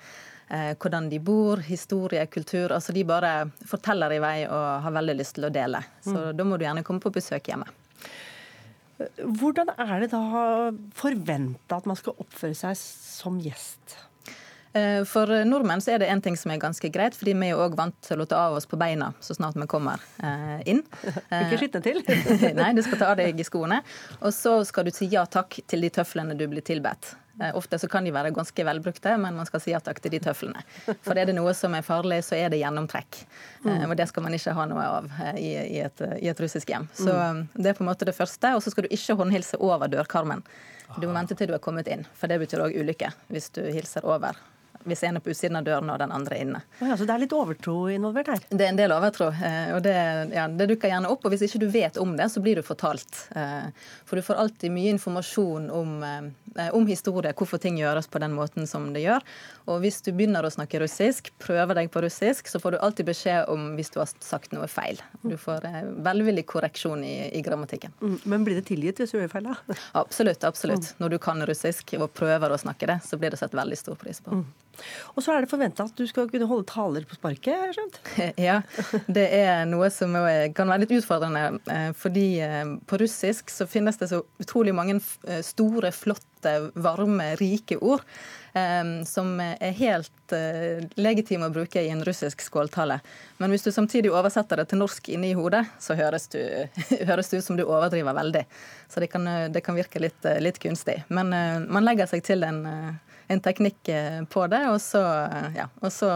hvordan 0.49 1.10
de 1.10 1.17
bor, 1.19 1.58
historie, 1.65 2.21
kultur. 2.27 2.69
Altså 2.75 2.93
De 2.93 3.03
bare 3.03 3.49
forteller 3.65 4.13
i 4.13 4.19
vei 4.21 4.36
og 4.45 4.81
har 4.84 4.91
veldig 4.93 5.15
lyst 5.17 5.36
til 5.39 5.47
å 5.47 5.53
dele. 5.53 5.81
Så 6.05 6.13
Mm. 6.13 6.38
da 6.38 6.43
må 6.43 6.58
du 6.60 6.65
gjerne 6.65 6.84
komme 6.84 6.99
på 7.01 7.12
besøk 7.12 7.47
hjemme. 7.49 7.65
Hvordan 9.19 9.73
er 9.75 9.99
det 10.05 10.12
da 10.13 10.21
forventa 10.95 11.79
at 11.81 11.88
man 11.89 11.97
skal 11.99 12.15
oppføre 12.21 12.55
seg 12.55 12.77
som 12.79 13.39
gjest? 13.43 13.97
Eh, 14.75 15.01
For 15.08 15.27
nordmenn 15.47 15.81
så 15.84 15.93
er 15.95 15.99
det 16.03 16.10
en 16.12 16.21
ting 16.23 16.36
som 16.39 16.51
er 16.51 16.60
ganske 16.60 16.89
greit, 16.91 17.15
fordi 17.15 17.34
vi 17.36 17.47
er 17.49 17.55
jo 17.55 17.63
òg 17.65 17.75
vant 17.79 17.95
til 18.03 18.19
å 18.23 18.27
ta 18.27 18.45
av 18.47 18.55
oss 18.55 18.65
på 18.67 18.77
beina 18.79 19.13
så 19.23 19.36
snart 19.36 19.55
vi 19.60 19.67
kommer 19.71 19.99
eh, 20.23 20.62
inn. 20.71 20.81
Ikke 21.31 21.60
skitne 21.60 21.81
til. 21.84 22.01
Nei, 22.60 22.71
du 22.75 22.81
skal 22.84 22.99
ta 23.01 23.12
av 23.13 23.19
deg 23.19 23.39
i 23.39 23.43
skoene. 23.47 23.81
Og 24.21 24.31
så 24.36 24.58
skal 24.67 24.88
du 24.88 24.91
si 24.95 25.08
ja 25.12 25.25
takk 25.25 25.60
til 25.67 25.84
de 25.84 25.91
tøflene 25.95 26.36
du 26.39 26.45
blir 26.51 26.63
tilbedt. 26.63 27.15
Eh, 27.41 27.52
Ofte 27.58 27.80
så 27.80 27.88
kan 27.91 28.06
de 28.06 28.13
være 28.15 28.32
ganske 28.36 28.65
velbrukte, 28.65 29.17
men 29.19 29.36
man 29.36 29.45
skal 29.45 29.60
si 29.63 29.74
til 29.76 30.12
de 30.12 30.19
tøflene. 30.19 30.62
For 31.04 31.17
er 31.17 31.26
det 31.26 31.36
noe 31.36 31.54
som 31.54 31.74
er 31.76 31.82
farlig, 31.84 32.21
så 32.24 32.36
er 32.38 32.50
det 32.50 32.62
gjennomtrekk. 32.62 33.21
Eh, 33.21 33.63
Mm. 33.65 33.89
Og 33.89 33.98
det 33.98 34.08
skal 34.08 34.24
man 34.24 34.34
ikke 34.34 34.54
ha 34.54 34.65
noe 34.69 34.84
av 34.86 35.06
eh, 35.21 35.38
i, 35.41 35.52
i, 35.78 35.80
et, 35.82 36.02
i 36.21 36.28
et 36.30 36.39
russisk 36.39 36.69
hjem. 36.69 36.88
Så 36.93 37.10
eh, 37.10 37.43
det 37.56 37.71
er 37.71 37.74
på 37.74 37.84
en 37.84 37.89
måte 37.89 38.06
det 38.06 38.15
første. 38.15 38.54
Og 38.56 38.62
så 38.63 38.71
skal 38.71 38.86
du 38.86 38.93
ikke 38.93 39.15
håndhilse 39.17 39.58
over 39.60 39.88
dørkarmen. 39.89 40.43
Du 41.02 41.08
må 41.08 41.13
vente 41.17 41.36
til 41.36 41.50
du 41.50 41.56
er 41.58 41.60
kommet 41.63 41.88
inn, 41.89 42.06
for 42.13 42.28
det 42.30 42.38
betyr 42.39 42.62
òg 42.62 42.76
ulykke 42.78 43.10
hvis 43.34 43.50
du 43.58 43.63
hilser 43.65 44.06
over. 44.06 44.38
Hvis 44.86 45.04
en 45.08 45.17
er 45.17 45.24
på 45.26 45.32
utsiden 45.34 45.58
av 45.58 45.65
døren 45.65 45.89
og 45.89 45.98
den 46.00 46.12
andre 46.13 46.38
er 46.38 46.45
inne. 46.45 46.62
Ja, 46.80 46.93
så 46.98 47.08
det 47.08 47.15
er 47.15 47.24
litt 47.24 47.34
overtro 47.34 47.88
involvert 47.89 48.28
her? 48.30 48.43
Det 48.50 48.62
er 48.67 48.69
en 48.74 48.78
del 48.80 48.93
overtro, 48.93 49.32
eh, 49.34 49.71
og 49.76 49.82
det, 49.86 49.95
ja, 50.36 50.45
det 50.48 50.67
dukker 50.69 50.91
gjerne 50.91 51.10
opp. 51.10 51.26
Og 51.26 51.34
hvis 51.34 51.45
ikke 51.48 51.62
du 51.63 51.67
vet 51.74 51.98
om 52.02 52.15
det, 52.19 52.28
så 52.34 52.43
blir 52.45 52.60
du 52.60 52.65
fortalt. 52.65 53.24
Eh, 53.36 53.69
For 54.06 54.15
du 54.19 54.26
får 54.26 54.38
alltid 54.43 54.71
mye 54.76 54.93
informasjon 54.93 55.69
om, 55.74 55.95
eh, 56.06 56.69
om 56.76 56.86
historie, 56.88 57.34
hvorfor 57.34 57.60
ting 57.62 57.80
gjøres 57.82 58.08
på 58.08 58.21
den 58.21 58.36
måten 58.38 58.67
som 58.69 58.91
det 58.93 59.02
gjør. 59.06 59.26
Og 59.65 59.82
hvis 59.82 60.02
du 60.06 60.12
begynner 60.13 60.45
å 60.45 60.52
snakke 60.54 60.80
russisk, 60.84 61.32
prøver 61.41 61.74
deg 61.80 61.89
på 61.91 62.04
russisk, 62.06 62.48
så 62.52 62.62
får 62.62 62.76
du 62.76 62.78
alltid 62.86 63.10
beskjed 63.10 63.50
om 63.50 63.71
hvis 63.76 63.89
du 63.95 64.00
har 64.04 64.12
sagt 64.21 64.54
noe 64.54 64.67
feil. 64.69 65.02
Du 65.26 65.34
får 65.41 65.65
velvillig 66.06 66.45
korreksjon 66.45 67.02
i, 67.04 67.15
i 67.34 67.41
grammatikken. 67.41 67.95
Mm, 68.02 68.19
Men 68.24 68.45
blir 68.45 68.60
det 68.62 68.67
tilgitt 68.69 69.02
hvis 69.02 69.15
du 69.15 69.17
gjør 69.17 69.34
feil, 69.34 69.50
da? 69.50 69.80
Absolutt. 69.98 70.43
absolutt. 70.45 70.93
Når 71.02 71.15
du 71.15 71.17
kan 71.17 71.41
russisk 71.50 71.95
og 71.98 72.12
prøver 72.13 72.54
å 72.54 72.62
snakke 72.62 72.86
det, 72.93 73.00
så 73.08 73.17
blir 73.17 73.34
det 73.34 73.41
satt 73.41 73.58
veldig 73.58 73.78
stor 73.82 73.98
pris 74.00 74.21
på. 74.21 74.43
Og 75.15 75.23
så 75.23 75.33
er 75.33 75.43
det 75.45 75.51
forventa 75.51 75.85
at 75.88 75.95
du 75.97 76.05
skal 76.09 76.29
kunne 76.31 76.47
holde 76.49 76.67
taler 76.69 77.05
på 77.07 77.17
sparket, 77.17 77.53
har 77.55 77.71
jeg 77.71 77.77
skjønt? 77.79 77.99
Ja, 78.47 78.59
det 79.07 79.25
er 79.38 79.65
noe 79.69 79.89
som 79.93 80.15
kan 80.55 80.71
være 80.71 80.83
litt 80.83 80.95
utfordrende. 80.97 81.59
eh, 81.71 81.91
Fordi 81.97 82.25
eh, 82.43 82.63
på 82.88 82.99
russisk 83.01 83.51
så 83.53 83.67
finnes 83.69 83.97
det 84.01 84.09
så 84.11 84.23
utrolig 84.41 84.73
mange 84.75 84.97
eh, 85.27 85.41
store, 85.45 85.91
flotte, 85.95 86.55
varme, 86.75 87.31
rike 87.41 87.79
ord. 87.81 88.03
Som 89.03 89.33
er 89.41 89.73
helt 89.75 90.31
legitime 90.95 91.49
å 91.49 91.51
bruke 91.51 91.81
i 91.83 91.89
en 91.91 92.03
russisk 92.07 92.39
skåltale. 92.45 93.01
Men 93.41 93.51
hvis 93.51 93.65
du 93.65 93.71
samtidig 93.75 94.13
oversetter 94.15 94.61
det 94.61 94.69
til 94.71 94.79
norsk 94.79 95.09
inni 95.11 95.33
hodet, 95.35 95.65
så 95.83 95.97
høres 95.99 96.29
du, 96.31 96.39
høres 97.09 97.33
det 97.33 97.41
ut 97.41 97.47
som 97.49 97.59
du 97.59 97.65
overdriver 97.65 98.15
veldig. 98.15 98.45
Så 98.88 99.03
det 99.03 99.09
kan, 99.11 99.27
det 99.51 99.63
kan 99.65 99.75
virke 99.75 99.99
litt, 99.99 100.23
litt 100.39 100.61
kunstig. 100.63 101.01
Men 101.11 101.35
man 101.67 101.83
legger 101.83 102.07
seg 102.07 102.23
til 102.23 102.47
en 102.47 102.61
en 103.27 103.39
teknikk 103.41 103.89
eh, 103.89 104.19
på 104.29 104.45
det. 104.51 104.61
Og 104.69 104.79
så, 104.83 105.01
eh, 105.25 105.49
ja, 105.61 105.67
og 105.81 105.91
så 105.93 106.09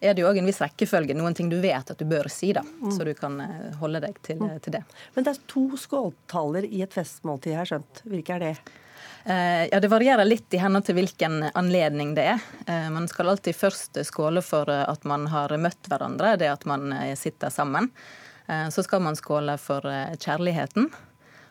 er 0.00 0.14
det 0.14 0.22
jo 0.24 0.28
òg 0.30 0.38
en 0.40 0.46
viss 0.48 0.60
rekkefølge, 0.60 1.14
noen 1.16 1.34
ting 1.36 1.48
du 1.52 1.58
vet 1.60 1.90
at 1.90 1.98
du 1.98 2.04
bør 2.08 2.28
si, 2.32 2.52
da. 2.56 2.62
Så 2.92 3.04
du 3.04 3.14
kan 3.14 3.40
eh, 3.40 3.72
holde 3.80 4.00
deg 4.04 4.20
til, 4.26 4.38
til 4.64 4.72
det. 4.78 4.82
Men 5.16 5.24
det 5.26 5.34
er 5.36 5.42
to 5.50 5.66
skåltaler 5.80 6.64
i 6.68 6.82
et 6.84 6.94
festmåltid, 6.96 7.52
jeg 7.54 7.60
har 7.62 7.70
skjønt. 7.74 8.02
Hvilke 8.08 8.36
er 8.38 8.46
det? 8.46 8.54
Eh, 9.24 9.66
Ja, 9.72 9.80
Det 9.80 9.90
varierer 9.92 10.24
litt 10.24 10.52
i 10.56 10.60
henhold 10.62 10.86
til 10.88 10.96
hvilken 10.96 11.50
anledning 11.54 12.14
det 12.16 12.24
er. 12.36 12.40
Eh, 12.66 12.88
Man 12.90 13.08
skal 13.08 13.28
alltid 13.28 13.56
først 13.56 14.00
skåle 14.08 14.42
for 14.42 14.68
eh, 14.72 14.84
at 14.88 15.04
man 15.04 15.26
har 15.32 15.52
møtt 15.60 15.88
hverandre, 15.88 16.36
det 16.40 16.48
at 16.52 16.64
man 16.68 16.92
eh, 16.92 17.14
sitter 17.16 17.50
sammen. 17.52 17.90
Eh, 18.48 18.68
Så 18.72 18.82
skal 18.84 19.00
man 19.04 19.16
skåle 19.16 19.58
for 19.60 19.84
eh, 19.86 20.16
kjærligheten, 20.16 20.90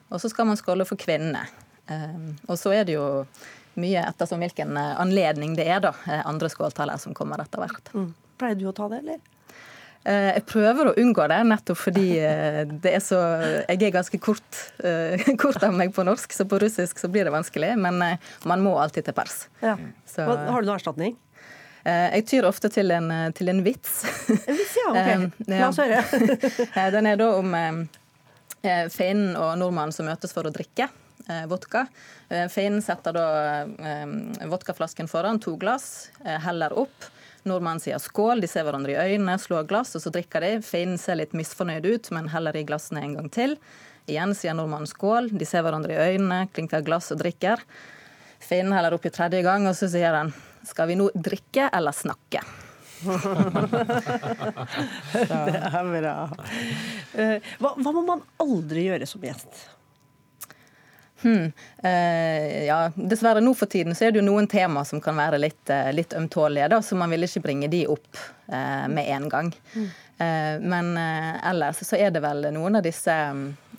og 0.09 0.17
så 0.21 0.29
skal 0.33 0.45
man 0.49 0.57
skåle 0.57 0.85
for 0.89 0.97
kvinnene. 0.97 1.45
Eh, 1.89 2.17
Og 2.49 2.57
så 2.57 2.73
er 2.73 2.83
det 2.89 2.95
jo 2.97 3.25
mye 3.79 4.01
ettersom 4.10 4.39
hvilken 4.43 4.77
eh, 4.77 4.95
anledning 5.01 5.53
det 5.58 5.67
er, 5.69 5.79
da. 5.84 5.93
eh, 6.08 6.23
Andre 6.27 6.49
skåltaler 6.49 6.97
som 7.01 7.13
kommer 7.17 7.41
etter 7.43 7.62
hvert. 7.62 7.91
Mm. 7.93 8.13
Pleier 8.39 8.55
du 8.60 8.65
å 8.69 8.73
ta 8.75 8.88
det, 8.91 9.01
eller? 9.03 9.19
Eh, 10.03 10.29
Jeg 10.38 10.45
prøver 10.49 10.89
å 10.89 10.95
unngå 10.97 11.27
det, 11.29 11.38
nettopp 11.51 11.77
fordi 11.77 12.08
det 12.84 12.93
er 12.95 13.03
så 13.03 13.19
Jeg 13.67 13.82
er 13.84 13.95
ganske 13.95 14.19
kort, 14.23 14.62
kort 15.43 15.63
av 15.63 15.73
meg 15.75 15.93
på 15.95 16.05
norsk, 16.08 16.34
så 16.34 16.47
på 16.49 16.60
russisk 16.63 16.99
så 16.99 17.12
blir 17.12 17.27
det 17.29 17.36
vanskelig. 17.36 17.75
Men 17.77 17.99
man 18.47 18.63
må 18.65 18.77
alltid 18.82 19.05
til 19.10 19.13
pers. 19.17 19.47
Ja. 19.62 19.77
Så- 20.08 20.25
har 20.25 20.62
du 20.62 20.67
noen 20.67 20.77
erstatning? 20.79 21.17
Jeg 21.89 22.25
tyr 22.27 22.43
ofte 22.45 22.67
til 22.69 22.91
en, 22.91 23.08
til 23.34 23.47
en 23.49 23.62
vits. 23.63 24.01
En 24.29 24.58
vits, 24.58 24.73
ja. 24.77 24.89
Ok. 24.99 25.38
La 25.47 25.69
oss 25.69 25.79
høre. 25.79 26.01
Den 26.93 27.08
er 27.08 27.15
da 27.17 27.29
om 27.39 27.55
eh, 27.55 27.79
og 29.39 29.53
nordmannen 29.58 29.95
som 29.95 30.05
møtes 30.10 30.34
for 30.36 30.43
å 30.45 30.51
drikke 30.53 30.89
vodka. 31.51 31.85
Eh, 32.29 32.47
Finnen 32.51 32.81
setter 32.85 33.13
da 33.15 33.25
eh, 33.65 34.05
vodkaflasken 34.51 35.07
foran, 35.11 35.39
to 35.43 35.55
glass, 35.61 36.09
eh, 36.25 36.39
heller 36.45 36.73
opp. 36.79 37.09
Nordmannen 37.47 37.79
sier 37.79 37.99
skål, 38.03 38.41
de 38.43 38.49
ser 38.51 38.65
hverandre 38.67 38.91
i 38.97 39.13
øynene, 39.13 39.37
slår 39.39 39.67
glass, 39.69 39.93
og 39.95 40.03
så 40.03 40.11
drikker 40.13 40.43
de. 40.43 40.51
Finnen 40.65 40.97
ser 40.99 41.15
litt 41.21 41.31
misfornøyd 41.37 41.85
ut, 41.87 42.09
men 42.15 42.27
heller 42.33 42.57
i 42.59 42.65
glassene 42.67 43.03
en 43.05 43.15
gang 43.19 43.29
til. 43.31 43.55
Igjen 44.09 44.33
sier 44.35 44.57
nordmannen 44.57 44.89
skål, 44.89 45.29
de 45.37 45.45
ser 45.47 45.63
hverandre 45.63 45.95
i 45.95 46.13
øynene, 46.15 46.43
klinker 46.53 46.83
glass 46.85 47.11
og 47.15 47.21
drikker. 47.21 47.61
Finnen 48.43 48.73
heller 48.75 48.95
opp 48.97 49.05
i 49.07 49.13
tredje 49.13 49.41
gang, 49.45 49.67
og 49.69 49.75
så 49.77 49.87
sier 49.91 50.15
han 50.17 50.33
skal 50.67 50.89
vi 50.91 50.95
nå 50.99 51.07
drikke 51.15 51.69
eller 51.73 51.95
snakke? 51.95 52.41
Det 55.13 55.55
er 55.55 55.91
bra. 55.93 56.15
Eh, 57.15 57.51
Hva, 57.61 57.71
hva 57.79 57.93
må 57.95 58.01
man 58.03 58.23
aldri 58.43 58.89
gjøre 58.89 59.07
som 59.07 59.23
gjest? 59.23 59.61
Hmm. 61.21 61.51
Eh, 61.84 62.65
ja, 62.65 62.91
dessverre 62.95 63.41
nå 63.43 63.53
for 63.58 63.71
tiden 63.71 63.95
så 63.95 64.08
er 64.08 64.13
det 64.13 64.21
jo 64.21 64.27
noen 64.27 64.47
tema 64.47 64.86
som 64.88 65.01
kan 65.03 65.17
være 65.19 65.39
litt, 65.41 65.69
eh, 65.69 65.91
litt 65.95 66.13
ømtålige, 66.15 66.69
da, 66.71 66.82
så 66.82 66.95
man 66.99 67.12
vil 67.12 67.27
ikke 67.27 67.43
bringe 67.43 67.69
de 67.71 67.86
opp 67.91 68.21
eh, 68.47 68.86
med 68.88 69.10
en 69.10 69.27
gang. 69.32 69.51
Eh, 69.75 70.55
men 70.60 70.93
eh, 70.97 71.34
ellers 71.49 71.84
så 71.88 71.99
er 71.99 72.13
det 72.15 72.23
vel 72.23 72.49
noen 72.55 72.79
av 72.79 72.86
disse, 72.86 73.15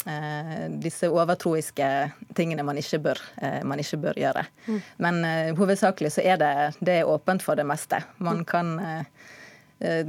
eh, 0.05 0.67
disse 0.85 1.09
overtroiske 1.09 1.89
tingene 2.37 2.65
man 2.67 2.81
ikke 2.81 3.01
bør, 3.09 3.25
eh, 3.41 3.61
man 3.65 3.81
ikke 3.81 4.03
bør 4.05 4.21
gjøre. 4.21 4.45
Men 5.01 5.25
eh, 5.25 5.53
hovedsakelig 5.57 6.15
så 6.17 6.25
er 6.25 6.41
det, 6.41 6.55
det 6.81 7.01
er 7.01 7.13
åpent 7.13 7.45
for 7.45 7.57
det 7.57 7.69
meste. 7.69 8.03
Man 8.19 8.45
kan 8.49 8.77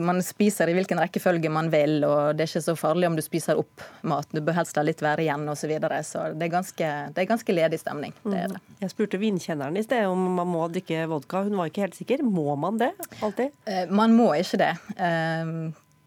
Man 0.03 0.17
spiser 0.19 0.67
i 0.67 0.73
hvilken 0.75 0.99
rekkefølge 0.99 1.47
man 1.53 1.69
vil, 1.71 2.01
og 2.03 2.35
det 2.35 2.43
er 2.43 2.49
ikke 2.49 2.61
så 2.65 2.73
farlig 2.75 3.07
om 3.07 3.13
du 3.15 3.21
spiser 3.23 3.55
opp 3.61 3.83
mat. 4.03 4.27
Du 4.35 4.41
bør 4.43 4.57
helst 4.57 4.75
la 4.75 4.83
litt 4.83 4.99
være 5.03 5.23
igjen 5.23 5.45
osv. 5.47 5.61
Så, 5.61 5.69
videre. 5.71 5.99
så 6.03 6.25
det 6.35 6.49
er, 6.49 6.51
ganske, 6.51 6.89
det 7.15 7.23
er 7.23 7.29
ganske 7.29 7.55
ledig 7.55 7.79
stemning. 7.79 8.11
Det 8.25 8.41
er 8.41 8.51
det. 8.51 8.59
Jeg 8.81 8.91
spurte 8.91 9.19
vinkjenneren 9.21 9.77
i 9.79 9.83
sted 9.85 10.09
om 10.11 10.25
man 10.41 10.49
må 10.51 10.65
drikke 10.73 11.05
vodka. 11.07 11.45
Hun 11.47 11.55
var 11.55 11.71
ikke 11.71 11.85
helt 11.85 11.95
sikker. 11.95 12.23
Må 12.27 12.57
man 12.59 12.81
det 12.81 12.89
alltid? 13.23 13.55
Eh, 13.63 13.85
Man 13.87 14.11
må 14.17 14.33
ikke 14.35 14.59
det. 14.59 14.73
Eh, 14.97 15.53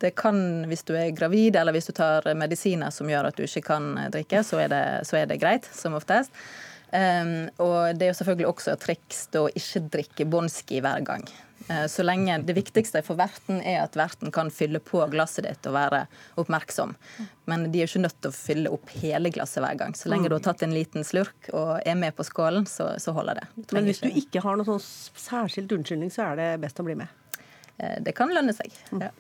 Det 0.05 0.11
kan, 0.19 0.37
hvis 0.69 0.83
du 0.85 0.93
er 0.99 1.15
gravid 1.17 1.57
eller 1.57 1.73
hvis 1.73 1.87
du 1.89 1.93
tar 1.97 2.27
medisiner 2.37 2.91
som 2.93 3.09
gjør 3.09 3.31
at 3.31 3.37
du 3.39 3.47
ikke 3.47 3.63
kan 3.71 3.87
eh, 3.97 4.11
drikke, 4.13 4.43
så 4.45 4.59
er 4.61 4.69
det, 4.69 4.85
så 5.09 5.17
er 5.23 5.27
det 5.31 5.41
greit, 5.41 5.65
som 5.73 5.95
oftest. 5.97 6.35
Og 6.95 7.97
det 7.99 8.05
er 8.07 8.11
jo 8.13 8.17
selvfølgelig 8.21 8.47
også 8.47 8.75
et 8.75 8.83
triks 8.85 9.23
å 9.41 9.49
ikke 9.51 9.81
drikke 9.97 10.27
Bonski 10.31 10.79
hver 10.85 11.01
gang. 11.07 11.25
Eh, 11.69 11.87
Så 11.87 12.03
lenge 12.05 12.39
Det 12.45 12.55
viktigste 12.57 13.03
for 13.05 13.17
verten 13.17 13.61
er 13.65 13.83
at 13.83 13.97
verten 13.97 14.33
kan 14.33 14.51
fylle 14.53 14.81
på 14.85 15.01
glasset 15.11 15.47
ditt 15.47 15.67
og 15.71 15.77
være 15.77 16.07
oppmerksom. 16.41 16.95
Men 17.49 17.71
de 17.73 17.81
er 17.83 17.89
ikke 17.89 18.05
nødt 18.05 18.21
til 18.21 18.31
å 18.33 18.37
fylle 18.37 18.73
opp 18.75 18.93
hele 19.01 19.31
glasset 19.33 19.65
hver 19.65 19.79
gang. 19.81 19.97
Så 19.97 20.11
lenge 20.13 20.29
du 20.29 20.37
har 20.37 20.45
tatt 20.45 20.63
en 20.67 20.75
liten 20.77 21.05
slurk 21.05 21.49
og 21.53 21.81
er 21.85 21.95
med 21.95 22.17
på 22.17 22.25
skålen, 22.25 22.67
så, 22.69 22.93
så 23.01 23.15
holder 23.17 23.41
det. 23.41 23.47
Men 23.73 23.89
hvis 23.89 24.03
du 24.05 24.09
ikke 24.11 24.43
har 24.45 24.57
noen 24.61 24.69
sånn 24.75 24.85
særskilt 25.17 25.73
unnskyldning, 25.73 26.13
så 26.13 26.31
er 26.33 26.41
det 26.43 26.49
best 26.65 26.81
å 26.81 26.87
bli 26.87 26.97
med. 27.01 27.09
Eh, 27.79 27.97
Det 28.05 28.15
kan 28.15 28.31
lønne 28.35 28.55
seg. 28.55 28.71
Ja. 29.01 29.11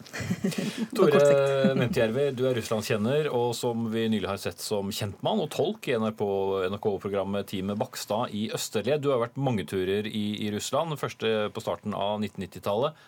Tore 0.96 1.74
Nemtjärvi, 1.78 2.28
du 2.36 2.44
er 2.48 2.54
Russlandskjenner, 2.58 3.28
og 3.34 3.54
som 3.58 3.88
vi 3.92 4.06
nylig 4.12 4.30
har 4.30 4.40
sett 4.40 4.62
som 4.62 4.92
kjentmann 4.94 5.42
og 5.42 5.50
tolk 5.54 5.88
i 5.90 5.96
NRK-programmet 5.98 7.50
Teamet 7.50 7.80
Bakstad 7.80 8.34
i 8.36 8.46
Østerled. 8.54 9.02
Du 9.02 9.10
har 9.14 9.22
vært 9.24 9.40
mange 9.40 9.66
turer 9.66 10.06
i, 10.06 10.26
i 10.46 10.52
Russland, 10.54 10.94
første 11.00 11.50
på 11.54 11.64
starten 11.64 11.96
av 11.98 12.20
1990-tallet. 12.22 13.04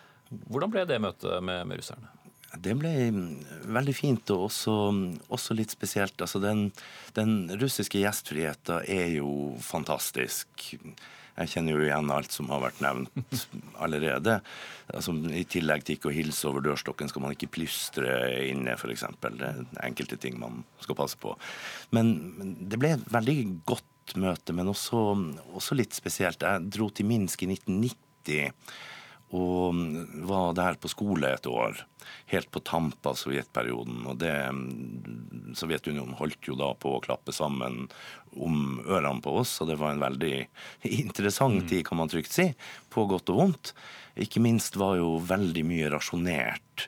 Hvordan 0.51 0.73
ble 0.75 0.87
det 0.91 1.03
møtet 1.03 1.43
med, 1.45 1.63
med 1.71 1.79
russerne? 1.79 2.11
Det 2.63 2.73
ble 2.79 2.91
mm, 3.13 3.27
veldig 3.75 3.95
fint 3.95 4.31
og 4.33 4.47
også, 4.49 4.75
også 5.35 5.57
litt 5.59 5.75
spesielt. 5.75 6.17
Altså 6.23 6.41
den, 6.43 6.71
den 7.15 7.51
russiske 7.61 8.01
gjestfriheten 8.01 8.87
er 8.91 9.11
jo 9.19 9.31
fantastisk. 9.63 10.71
Jeg 11.37 11.53
kjenner 11.53 11.77
jo 11.77 11.85
igjen 11.85 12.13
alt 12.13 12.33
som 12.33 12.49
har 12.53 12.63
vært 12.65 12.81
nevnt 12.85 13.43
allerede. 13.85 14.39
Altså, 14.89 15.13
I 15.29 15.45
tillegg 15.49 15.85
til 15.85 15.99
ikke 15.99 16.11
å 16.11 16.17
hilse 16.17 16.49
over 16.49 16.65
dørstokken 16.65 17.11
skal 17.13 17.27
man 17.27 17.37
ikke 17.37 17.51
plystre 17.59 18.15
inne, 18.49 18.77
f.eks. 18.79 19.05
Det 19.21 19.51
er 19.51 19.63
enkelte 19.85 20.19
ting 20.23 20.39
man 20.41 20.63
skal 20.85 20.99
passe 20.99 21.21
på. 21.21 21.35
Men, 21.97 22.15
det 22.71 22.81
ble 22.81 22.95
et 22.97 23.07
veldig 23.13 23.39
godt 23.69 24.17
møte, 24.23 24.55
men 24.57 24.71
også, 24.73 25.03
også 25.59 25.77
litt 25.77 25.97
spesielt. 25.97 26.45
Jeg 26.47 26.71
dro 26.73 26.89
til 26.95 27.09
Minsk 27.11 27.45
i 27.45 27.51
1990 27.53 28.55
og 29.35 29.75
var 30.29 30.53
der 30.55 30.77
på 30.79 30.91
skole 30.91 31.33
et 31.35 31.47
år. 31.51 31.81
Helt 32.31 32.51
på 32.55 32.63
tamp 32.63 33.07
av 33.07 33.17
sovjetperioden. 33.19 34.05
Og 34.07 34.21
det, 34.21 34.33
Sovjetunionen 35.59 36.15
holdt 36.21 36.47
jo 36.47 36.55
da 36.59 36.71
på 36.79 36.95
å 36.95 37.03
klappe 37.03 37.35
sammen 37.35 37.89
om 38.37 38.79
ørene 38.87 39.23
på 39.25 39.35
oss, 39.41 39.57
og 39.61 39.73
det 39.73 39.79
var 39.81 39.95
en 39.95 40.05
veldig 40.05 40.35
interessant 41.03 41.67
tid, 41.67 41.83
kan 41.89 41.99
man 41.99 42.13
trygt 42.13 42.35
si. 42.37 42.53
På 42.93 43.09
godt 43.11 43.33
og 43.35 43.43
vondt. 43.43 43.75
Ikke 44.23 44.43
minst 44.45 44.79
var 44.79 45.01
jo 45.01 45.17
veldig 45.27 45.67
mye 45.67 45.91
rasjonert. 45.97 46.87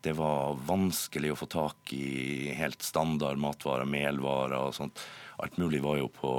Det 0.00 0.12
var 0.14 0.54
vanskelig 0.66 1.32
å 1.32 1.38
få 1.40 1.46
tak 1.50 1.92
i 1.92 2.52
helt 2.54 2.82
standard 2.86 3.40
matvarer, 3.42 3.88
melvarer 3.88 4.68
og 4.68 4.76
sånt. 4.76 5.00
Alt 5.42 5.56
mulig 5.58 5.80
var 5.82 5.98
jo, 5.98 6.06
på, 6.10 6.30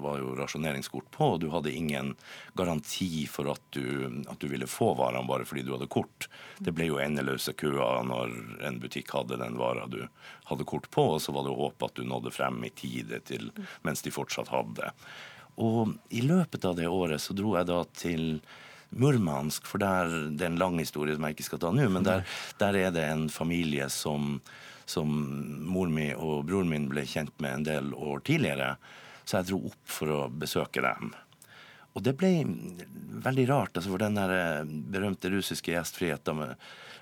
var 0.00 0.18
jo 0.20 0.34
rasjoneringskort 0.36 1.08
på, 1.12 1.30
og 1.34 1.40
du 1.40 1.48
hadde 1.52 1.72
ingen 1.72 2.14
garanti 2.56 3.26
for 3.28 3.48
at 3.52 3.64
du, 3.76 4.22
at 4.28 4.40
du 4.40 4.48
ville 4.48 4.68
få 4.68 4.90
varene 4.96 5.28
bare 5.28 5.48
fordi 5.48 5.64
du 5.64 5.74
hadde 5.74 5.88
kort. 5.92 6.28
Det 6.60 6.72
ble 6.76 6.90
jo 6.90 7.00
endeløse 7.00 7.52
køer 7.56 8.04
når 8.08 8.36
en 8.68 8.80
butikk 8.80 9.12
hadde 9.16 9.40
den 9.40 9.56
vara 9.60 9.88
du 9.88 10.00
hadde 10.48 10.68
kort 10.68 10.88
på, 10.92 11.10
og 11.16 11.20
så 11.24 11.32
var 11.36 11.44
det 11.44 11.52
å 11.52 11.60
håpe 11.64 11.88
at 11.88 11.96
du 11.96 12.04
nådde 12.08 12.32
frem 12.32 12.60
i 12.64 12.72
tide 12.72 13.20
til, 13.28 13.50
mens 13.88 14.04
de 14.04 14.12
fortsatt 14.12 14.52
hadde. 14.52 14.92
Og 15.64 15.96
i 16.14 16.22
løpet 16.24 16.64
av 16.64 16.76
det 16.78 16.88
året 16.88 17.20
så 17.24 17.36
dro 17.36 17.56
jeg 17.56 17.68
da 17.68 17.82
til 17.96 18.26
Murmansk, 18.90 19.66
for 19.68 19.82
der, 19.82 20.08
det 20.32 20.46
er 20.46 20.52
en 20.52 20.60
lang 20.60 20.78
historie 20.80 21.16
som 21.16 21.26
jeg 21.26 21.36
ikke 21.36 21.48
skal 21.50 21.60
ta 21.62 21.72
nå, 21.74 21.88
men 21.92 22.06
der, 22.06 22.24
der 22.60 22.78
er 22.78 22.94
det 22.94 23.04
en 23.04 23.28
familie 23.32 23.88
som, 23.92 24.38
som 24.88 25.12
mor 25.68 25.90
mi 25.92 26.10
og 26.14 26.46
broren 26.48 26.72
min 26.72 26.88
ble 26.90 27.04
kjent 27.08 27.34
med 27.42 27.58
en 27.58 27.66
del 27.68 27.94
år 27.94 28.24
tidligere. 28.24 28.76
Så 29.28 29.38
jeg 29.38 29.50
dro 29.50 29.60
opp 29.68 29.96
for 29.98 30.14
å 30.14 30.20
besøke 30.32 30.84
dem. 30.84 31.12
Og 31.96 32.04
det 32.06 32.14
ble 32.16 32.30
veldig 33.24 33.48
rart, 33.50 33.76
altså 33.76 33.90
for 33.92 34.00
den 34.00 34.16
der 34.16 34.32
eh, 34.36 34.70
berømte 34.92 35.32
russiske 35.32 35.72
gjestfriheten 35.74 36.44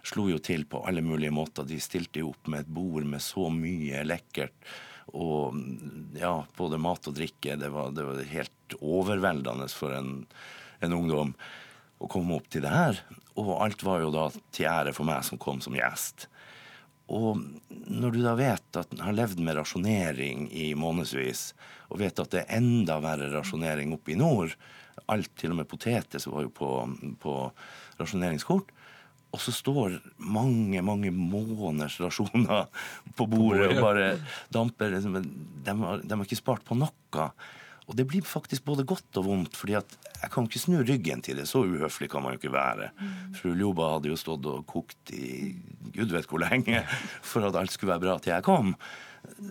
slo 0.06 0.28
jo 0.30 0.38
til 0.42 0.64
på 0.70 0.80
alle 0.86 1.02
mulige 1.04 1.34
måter. 1.34 1.66
De 1.66 1.78
stilte 1.82 2.22
jo 2.22 2.32
opp 2.32 2.50
med 2.50 2.64
et 2.64 2.72
bord 2.72 3.06
med 3.06 3.22
så 3.22 3.50
mye 3.52 4.04
lekkert. 4.06 4.54
Og 5.14 5.54
ja, 6.18 6.32
både 6.56 6.80
mat 6.82 7.06
og 7.10 7.14
drikke. 7.18 7.58
Det 7.60 7.70
var, 7.74 7.92
det 7.94 8.06
var 8.06 8.22
helt 8.30 8.76
overveldende 8.80 9.68
for 9.70 9.94
en, 9.94 10.24
en 10.82 10.96
ungdom 10.96 11.34
å 11.98 12.08
komme 12.10 12.36
opp 12.36 12.48
til 12.52 12.64
det 12.64 12.72
her. 12.72 13.00
Og 13.36 13.52
alt 13.60 13.84
var 13.86 14.02
jo 14.02 14.12
da 14.14 14.28
til 14.54 14.68
ære 14.70 14.94
for 14.96 15.08
meg 15.08 15.24
som 15.26 15.40
kom 15.40 15.60
som 15.64 15.76
gjest. 15.76 16.28
Og 17.12 17.38
når 17.70 18.16
du 18.16 18.22
da 18.24 18.34
vet 18.38 18.78
at 18.80 18.94
har 18.98 19.14
levd 19.14 19.40
med 19.44 19.58
rasjonering 19.60 20.48
i 20.50 20.72
månedsvis, 20.78 21.52
og 21.92 22.00
vet 22.02 22.18
at 22.18 22.32
det 22.32 22.42
er 22.42 22.56
enda 22.58 22.98
verre 23.02 23.30
rasjonering 23.34 23.94
oppe 23.94 24.16
i 24.16 24.18
nord 24.18 24.56
Alt, 25.12 25.28
til 25.38 25.52
og 25.52 25.58
med 25.60 25.68
poteter, 25.68 26.18
som 26.18 26.32
var 26.32 26.46
jo 26.46 26.50
på, 26.56 26.68
på 27.20 27.32
rasjoneringskort. 28.00 28.70
Og 29.36 29.42
så 29.44 29.52
står 29.52 29.98
mange, 30.16 30.80
mange 30.82 31.12
måneders 31.12 31.98
rasjoner 32.00 32.64
på 33.18 33.26
bordet 33.28 33.68
og 33.74 33.82
bare 33.84 34.06
damper. 34.50 34.94
liksom, 34.96 35.18
De 35.66 35.74
har, 35.82 36.00
de 36.00 36.16
har 36.16 36.24
ikke 36.24 36.40
spart 36.40 36.64
på 36.66 36.78
noe. 36.80 37.28
Og 37.86 37.94
det 37.94 38.06
blir 38.10 38.24
faktisk 38.26 38.64
både 38.66 38.82
godt 38.88 39.18
og 39.20 39.24
vondt, 39.28 39.54
fordi 39.56 39.76
at 39.78 39.92
jeg 40.22 40.30
kan 40.34 40.46
ikke 40.48 40.58
snu 40.58 40.80
ryggen 40.82 41.20
til 41.22 41.36
det. 41.38 41.44
Så 41.46 41.60
uhøflig 41.62 42.08
kan 42.10 42.22
man 42.24 42.34
jo 42.34 42.40
ikke 42.40 42.50
være. 42.54 42.88
Fru 43.38 43.52
Ljoba 43.54 43.92
hadde 43.94 44.10
jo 44.10 44.16
stått 44.18 44.46
og 44.50 44.64
kokt 44.66 45.12
i 45.14 45.52
gud 45.94 46.10
vet 46.10 46.26
hvor 46.26 46.42
lenge 46.42 46.80
for 47.22 47.46
at 47.46 47.54
alt 47.60 47.70
skulle 47.70 47.92
være 47.94 48.02
bra 48.08 48.16
til 48.18 48.32
jeg 48.34 48.46
kom. 48.48 48.72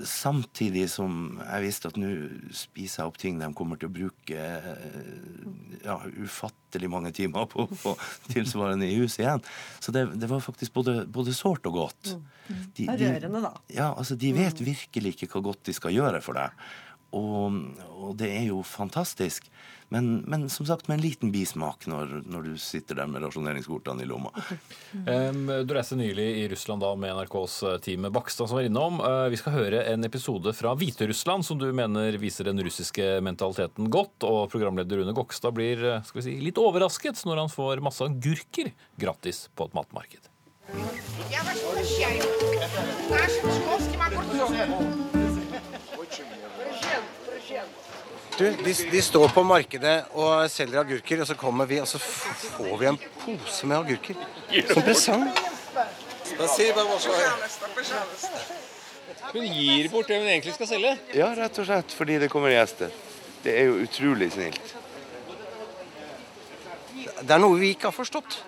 Samtidig 0.08 0.86
som 0.92 1.38
jeg 1.42 1.64
visste 1.66 1.90
at 1.92 1.98
nå 2.00 2.10
spiser 2.56 3.02
jeg 3.04 3.10
opp 3.12 3.18
ting 3.22 3.40
de 3.42 3.50
kommer 3.58 3.80
til 3.80 3.90
å 3.90 3.94
bruke 3.96 4.36
eh, 4.36 5.42
ja, 5.86 5.98
ufattelig 6.24 6.90
mange 6.92 7.12
timer 7.16 7.48
på 7.52 7.66
å 7.66 7.78
få 7.80 7.94
tilsvarende 8.32 8.88
i 8.90 8.96
huset 9.02 9.24
igjen. 9.26 9.44
Så 9.84 9.94
det, 9.96 10.06
det 10.20 10.30
var 10.32 10.44
faktisk 10.44 10.74
både, 10.76 11.04
både 11.12 11.36
sårt 11.36 11.68
og 11.70 11.78
godt. 11.86 12.16
De, 12.48 12.86
Det 12.86 12.90
er 12.90 12.98
de- 13.04 13.12
rørende, 13.18 13.44
da. 13.48 13.54
ja, 13.76 13.92
altså 13.94 14.18
De 14.20 14.32
vet 14.36 14.60
virkelig 14.64 15.16
ikke 15.16 15.32
hva 15.36 15.44
godt 15.52 15.64
de 15.70 15.76
skal 15.78 15.96
gjøre 15.96 16.24
for 16.26 16.40
deg. 16.40 16.66
Og, 17.16 17.60
og 17.96 18.16
det 18.20 18.32
er 18.36 18.50
jo 18.50 18.62
fantastisk. 18.68 19.48
Men, 19.94 20.16
men 20.28 20.50
som 20.50 20.66
sagt 20.66 20.88
med 20.88 20.98
en 20.98 21.04
liten 21.04 21.32
bismak 21.32 21.86
når, 21.88 22.24
når 22.26 22.48
du 22.48 22.54
sitter 22.58 22.98
der 22.98 23.10
med 23.10 23.22
rasjoneringskortene 23.26 24.04
i 24.04 24.10
lomma. 24.10 24.34
Um, 25.06 25.50
du 25.68 25.74
reiste 25.76 25.98
nylig 26.00 26.24
i 26.40 26.46
Russland 26.50 26.82
da 26.82 26.94
med 26.98 27.12
NRKs 27.14 27.56
team 27.84 28.08
Bakstad 28.16 28.48
som 28.48 28.58
var 28.58 28.66
innom. 28.66 29.02
Uh, 29.04 29.28
vi 29.30 29.38
skal 29.38 29.54
høre 29.54 29.82
en 29.92 30.08
episode 30.08 30.54
fra 30.56 30.72
Hviterussland 30.80 31.46
som 31.46 31.60
du 31.60 31.68
mener 31.76 32.16
viser 32.22 32.48
den 32.48 32.62
russiske 32.64 33.20
mentaliteten 33.26 33.90
godt. 33.94 34.26
Og 34.26 34.48
programleder 34.54 35.02
Rune 35.02 35.14
Gokstad 35.18 35.54
blir 35.58 35.84
uh, 35.84 36.00
skal 36.08 36.22
vi 36.22 36.26
si, 36.30 36.38
litt 36.42 36.62
overrasket 36.62 37.22
når 37.28 37.44
han 37.44 37.52
får 37.54 37.84
masse 37.86 38.08
agurker 38.08 38.72
gratis 38.98 39.46
på 39.54 39.68
et 39.68 39.78
matmarked. 39.78 40.32
Я 41.30 41.44
Du, 48.38 48.52
de, 48.52 48.74
de 48.92 49.02
står 49.02 49.30
på 49.32 49.44
markedet 49.48 49.94
og 50.12 50.50
selger 50.52 50.82
agurker, 50.82 51.22
og 51.24 51.28
så 51.30 51.36
kommer 51.40 51.68
vi 51.70 51.78
og 51.80 51.88
så 51.88 52.00
får 52.02 52.74
vi 52.82 52.88
en 52.90 52.98
pose 53.22 53.68
med 53.70 53.78
agurker. 53.78 54.18
Som 54.74 54.84
presang. 54.84 55.24
Hun 59.32 59.46
gir 59.48 59.88
bort 59.92 60.10
det 60.12 60.20
hun 60.20 60.28
egentlig 60.28 60.56
skal 60.58 60.68
selge. 60.68 60.92
Ja, 61.16 61.30
rett 61.38 61.62
og 61.62 61.70
slett 61.70 61.96
fordi 61.96 62.18
det 62.20 62.30
kommer 62.34 62.52
gjester. 62.52 62.92
Det 63.46 63.56
er 63.56 63.70
jo 63.70 63.80
utrolig 63.86 64.32
snilt. 64.34 64.76
Det 67.22 67.32
er 67.32 67.40
noe 67.40 67.56
vi 67.62 67.72
ikke 67.76 67.88
har 67.88 67.96
forstått. 67.96 68.42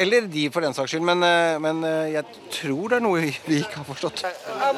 Eller 0.00 0.26
de, 0.30 0.46
for 0.52 0.64
den 0.64 0.74
saks 0.76 0.92
skyld. 0.92 1.04
Men, 1.04 1.22
eh, 1.26 1.58
men, 1.60 1.82
eh, 1.84 2.12
jeg 2.14 2.24
tror 2.54 2.92
det 2.92 2.98
er 2.98 3.04
noe 3.04 3.20
vi 3.20 3.58
ikke 3.60 3.82
har 3.82 3.86
forstått. 3.86 4.22
Ja, 4.24 4.70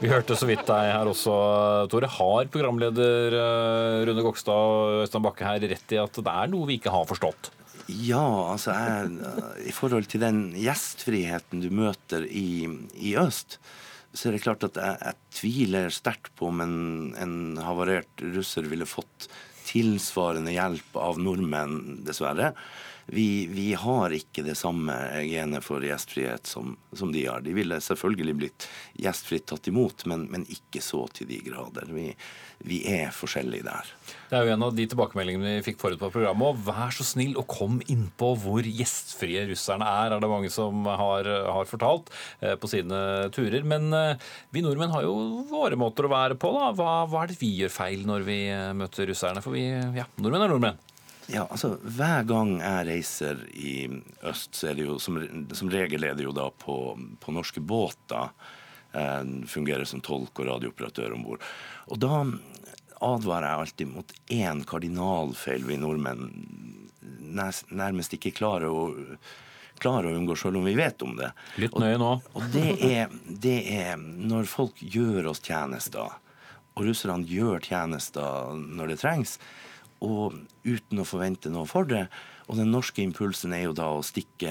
vi 0.00 0.12
hørte 0.12 0.36
så 0.36 0.48
vidt 0.48 0.66
deg 0.68 0.92
her 0.92 1.12
også, 1.12 1.36
Tore. 1.92 2.10
Har 2.16 2.52
programleder 2.52 3.36
eh, 3.40 4.06
Rune 4.08 4.24
Gokstad 4.26 4.52
og 4.52 5.04
Øystein 5.04 5.24
Bakke 5.24 5.48
her 5.48 5.68
rett 5.72 5.96
i 5.96 6.00
at 6.00 6.20
det 6.20 6.32
er 6.32 6.52
noe 6.52 6.68
vi 6.68 6.80
ikke 6.80 6.92
har 6.94 7.08
forstått? 7.08 7.52
Ja, 7.86 8.50
altså 8.50 8.74
jeg, 8.74 9.10
I 9.70 9.72
forhold 9.74 10.08
til 10.10 10.24
den 10.24 10.40
gjestfriheten 10.58 11.60
du 11.62 11.68
møter 11.70 12.24
i, 12.26 12.66
i 12.98 13.14
øst, 13.20 13.60
så 14.16 14.28
er 14.28 14.36
det 14.36 14.44
klart 14.46 14.64
at 14.66 14.78
jeg, 14.80 14.96
jeg 15.02 15.36
tviler 15.36 15.92
sterkt 15.92 16.32
på 16.38 16.48
om 16.48 16.62
en, 16.64 16.78
en 17.20 17.36
havarert 17.60 18.24
russer 18.34 18.68
ville 18.70 18.88
fått 18.88 19.28
tilsvarende 19.66 20.54
hjelp 20.54 20.96
av 21.00 21.18
nordmenn, 21.20 22.04
dessverre. 22.06 22.52
Vi, 23.06 23.46
vi 23.46 23.68
har 23.78 24.10
ikke 24.10 24.42
det 24.42 24.56
samme 24.58 24.94
genet 25.22 25.62
for 25.62 25.84
gjestfrihet 25.84 26.48
som, 26.50 26.74
som 26.96 27.12
de 27.14 27.22
har. 27.28 27.44
De 27.44 27.52
ville 27.54 27.78
selvfølgelig 27.82 28.34
blitt 28.40 28.66
gjestfritt 28.98 29.46
tatt 29.46 29.68
imot, 29.70 30.02
men, 30.10 30.24
men 30.32 30.46
ikke 30.50 30.82
så 30.82 31.04
til 31.14 31.28
de 31.30 31.38
grader. 31.46 31.86
Vi, 31.94 32.08
vi 32.66 32.80
er 32.90 33.12
forskjellige 33.14 33.66
der. 33.68 33.92
Det 34.26 34.38
er 34.38 34.48
jo 34.48 34.54
en 34.56 34.64
av 34.66 34.74
de 34.74 34.88
tilbakemeldingene 34.90 35.58
vi 35.58 35.66
fikk 35.68 35.78
forut 35.84 36.00
på 36.00 36.10
programmet. 36.16 36.48
og 36.50 36.64
Vær 36.66 36.94
så 36.96 37.06
snill 37.06 37.36
og 37.38 37.46
kom 37.52 37.78
innpå 37.86 38.32
hvor 38.42 38.66
gjestfrie 38.66 39.44
russerne 39.52 39.86
er, 39.86 40.16
er 40.16 40.24
det 40.24 40.32
mange 40.32 40.50
som 40.50 40.82
har, 40.88 41.30
har 41.30 41.70
fortalt 41.70 42.10
eh, 42.40 42.56
på 42.58 42.72
sine 42.72 42.98
turer. 43.36 43.62
Men 43.62 43.86
eh, 43.94 44.26
vi 44.50 44.64
nordmenn 44.66 44.94
har 44.96 45.06
jo 45.06 45.44
våre 45.52 45.78
måter 45.78 46.08
å 46.08 46.12
være 46.16 46.40
på. 46.42 46.50
da. 46.58 46.72
Hva, 46.74 46.98
hva 47.06 47.22
er 47.22 47.30
det 47.30 47.38
vi 47.38 47.54
gjør 47.60 47.74
feil 47.76 48.02
når 48.08 48.26
vi 48.26 48.40
eh, 48.50 48.74
møter 48.74 49.06
russerne? 49.12 49.44
For 49.46 49.54
vi, 49.54 49.68
ja, 49.70 50.10
nordmenn 50.18 50.48
er 50.48 50.54
nordmenn. 50.56 50.84
Ja, 51.32 51.46
altså 51.50 51.74
Hver 51.82 52.26
gang 52.28 52.56
jeg 52.60 52.86
reiser 52.86 53.40
i 53.54 53.88
øst, 54.26 54.54
så 54.54 54.70
er 54.70 54.78
det 54.78 54.86
jo 54.86 54.98
som, 55.02 55.18
som 55.54 55.72
regel 55.72 56.06
er 56.06 56.14
det 56.18 56.26
jo 56.26 56.34
da 56.36 56.50
på, 56.50 56.76
på 57.22 57.34
norske 57.34 57.62
båter. 57.62 58.30
Eh, 58.96 59.22
fungerer 59.50 59.84
som 59.88 60.00
tolk 60.04 60.38
og 60.40 60.50
radiooperatør 60.50 61.16
om 61.16 61.24
bord. 61.26 61.42
Og 61.90 61.98
da 62.00 62.22
advarer 63.04 63.48
jeg 63.48 63.64
alltid 63.64 63.90
mot 63.92 64.14
én 64.32 64.62
kardinalfeil 64.68 65.66
vi 65.66 65.80
nordmenn 65.80 66.30
nærmest 67.36 68.14
ikke 68.16 68.32
klarer 68.38 68.72
å 68.72 68.86
klarer 69.76 70.08
å 70.08 70.16
unngå, 70.16 70.32
selv 70.40 70.56
om 70.60 70.64
vi 70.64 70.72
vet 70.72 71.02
om 71.04 71.16
det. 71.18 71.30
Litt 71.60 71.74
nøye 71.76 71.98
nå. 72.00 72.12
Og, 72.16 72.38
og 72.38 72.46
det, 72.54 72.70
er, 72.86 73.10
det 73.28 73.58
er 73.74 73.98
når 74.00 74.48
folk 74.48 74.80
gjør 74.80 75.28
oss 75.32 75.42
tjenester, 75.44 76.14
og 76.76 76.86
russerne 76.88 77.28
gjør 77.28 77.60
tjenester 77.64 78.56
når 78.56 78.94
det 78.94 78.98
trengs, 79.02 79.36
og 80.04 80.34
uten 80.66 81.00
å 81.00 81.06
forvente 81.08 81.52
noe 81.52 81.68
for 81.68 81.88
det. 81.88 82.06
Og 82.46 82.58
den 82.60 82.70
norske 82.74 83.02
impulsen 83.02 83.54
er 83.56 83.66
jo 83.66 83.76
da 83.76 83.88
å 83.94 84.04
stikke 84.06 84.50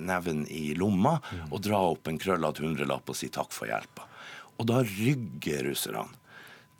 neven 0.00 0.44
i 0.52 0.72
lomma 0.78 1.18
og 1.48 1.62
dra 1.64 1.80
opp 1.92 2.10
en 2.10 2.20
krøllete 2.20 2.64
hundrelapp 2.64 3.08
og 3.08 3.18
si 3.18 3.30
takk 3.32 3.54
for 3.54 3.70
hjelpa. 3.70 4.08
Og 4.60 4.68
da 4.68 4.82
rygger 4.84 5.68
russerne. 5.70 6.08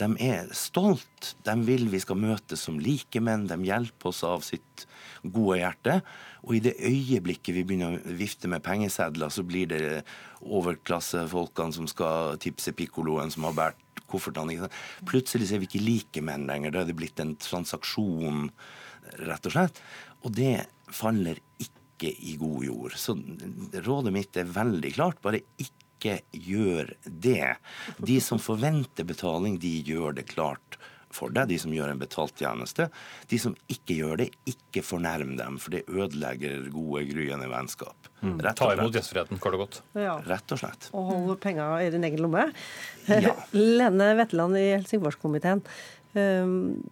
De 0.00 0.08
er 0.24 0.48
stolt. 0.56 1.34
De 1.46 1.54
vil 1.66 1.86
vi 1.92 2.00
skal 2.02 2.18
møtes 2.18 2.64
som 2.66 2.80
likemenn. 2.80 3.46
De 3.50 3.58
hjelper 3.68 4.10
oss 4.10 4.22
av 4.26 4.42
sitt 4.44 4.86
gode 5.22 5.60
hjerte. 5.60 6.00
Og 6.42 6.56
i 6.56 6.62
det 6.64 6.74
øyeblikket 6.80 7.54
vi 7.54 7.64
begynner 7.68 7.98
å 8.00 8.16
vifte 8.18 8.50
med 8.50 8.64
pengesedler, 8.64 9.30
så 9.30 9.44
blir 9.46 9.68
det 9.70 10.02
overklassefolkene 10.42 11.76
som 11.76 11.88
skal 11.90 12.40
tipse 12.42 12.74
pikkoloen 12.76 13.30
som 13.30 13.46
har 13.46 13.56
båret 13.58 13.91
koffertene. 14.12 14.70
Plutselig 15.08 15.48
så 15.48 15.56
er 15.56 15.62
vi 15.62 15.70
ikke 15.70 15.84
likemenn 15.84 16.48
lenger. 16.50 16.74
Da 16.74 16.82
er 16.82 16.90
det 16.90 16.98
blitt 16.98 17.22
en 17.22 17.34
transaksjon, 17.40 18.48
rett 19.26 19.48
og 19.48 19.56
slett. 19.56 19.82
Og 20.22 20.34
det 20.36 20.56
faller 20.92 21.40
ikke 21.62 22.12
i 22.12 22.36
god 22.40 22.66
jord. 22.66 22.98
Så 22.98 23.16
rådet 23.86 24.14
mitt 24.14 24.38
er 24.38 24.50
veldig 24.52 24.94
klart. 24.96 25.22
Bare 25.24 25.42
ikke 25.62 26.20
gjør 26.34 26.94
det. 27.06 27.54
De 28.02 28.18
som 28.22 28.40
forventer 28.42 29.06
betaling, 29.06 29.58
de 29.62 29.76
gjør 29.86 30.18
det 30.18 30.30
klart 30.32 30.78
for 31.14 31.34
deg, 31.34 31.50
de 31.52 31.58
som 31.60 31.72
gjør 31.74 31.92
en 31.92 32.00
betalt 32.00 32.36
tjeneste. 32.40 32.88
De 33.30 33.40
som 33.40 33.56
ikke 33.72 33.98
gjør 34.00 34.22
det, 34.22 34.28
ikke 34.48 34.84
fornærm 34.86 35.36
dem, 35.38 35.58
for 35.62 35.76
det 35.76 35.84
ødelegger 35.90 36.68
gode, 36.74 37.04
gryende 37.10 37.48
vennskap. 37.52 38.10
Mm. 38.22 38.38
Ta 38.58 38.72
imot 38.74 38.94
gjestfriheten, 38.94 39.40
kort 39.42 39.58
og 39.58 39.64
godt. 39.64 39.80
Ja. 39.98 40.18
Rett 40.28 40.54
og 40.54 40.62
slett. 40.62 40.90
Og 40.96 41.10
holde 41.10 41.38
penga 41.42 41.72
i 41.82 41.90
din 41.94 42.06
egen 42.08 42.22
lomme. 42.22 42.48
Lene 43.78 44.12
Vetteland 44.20 44.60
i 44.60 44.68
Helsingforskomiteen. 44.76 45.64
Um, 46.12 46.82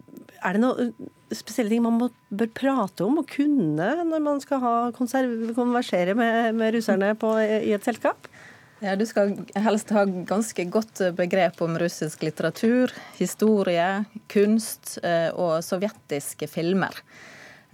er 0.41 0.57
det 0.57 0.63
noen 0.63 0.95
spesielle 1.37 1.69
ting 1.69 1.83
man 1.85 1.99
må, 2.01 2.09
bør 2.33 2.49
prate 2.57 3.05
om 3.05 3.19
og 3.21 3.29
kunne 3.29 3.91
når 4.09 4.23
man 4.25 4.41
skal 4.43 4.63
ha 4.63 4.73
konversere 4.97 6.15
med, 6.17 6.57
med 6.57 6.75
russerne 6.79 7.13
på, 7.21 7.35
i 7.39 7.75
et 7.77 7.87
selskap? 7.87 8.30
Ja, 8.81 8.97
Du 8.97 9.05
skal 9.07 9.35
helst 9.55 9.91
ha 9.93 10.05
ganske 10.05 10.65
godt 10.65 11.03
begrep 11.17 11.61
om 11.61 11.79
russisk 11.79 12.23
litteratur, 12.25 12.93
historie, 13.19 14.05
kunst 14.33 14.97
eh, 15.05 15.29
og 15.37 15.61
sovjetiske 15.65 16.49
filmer. 16.49 16.97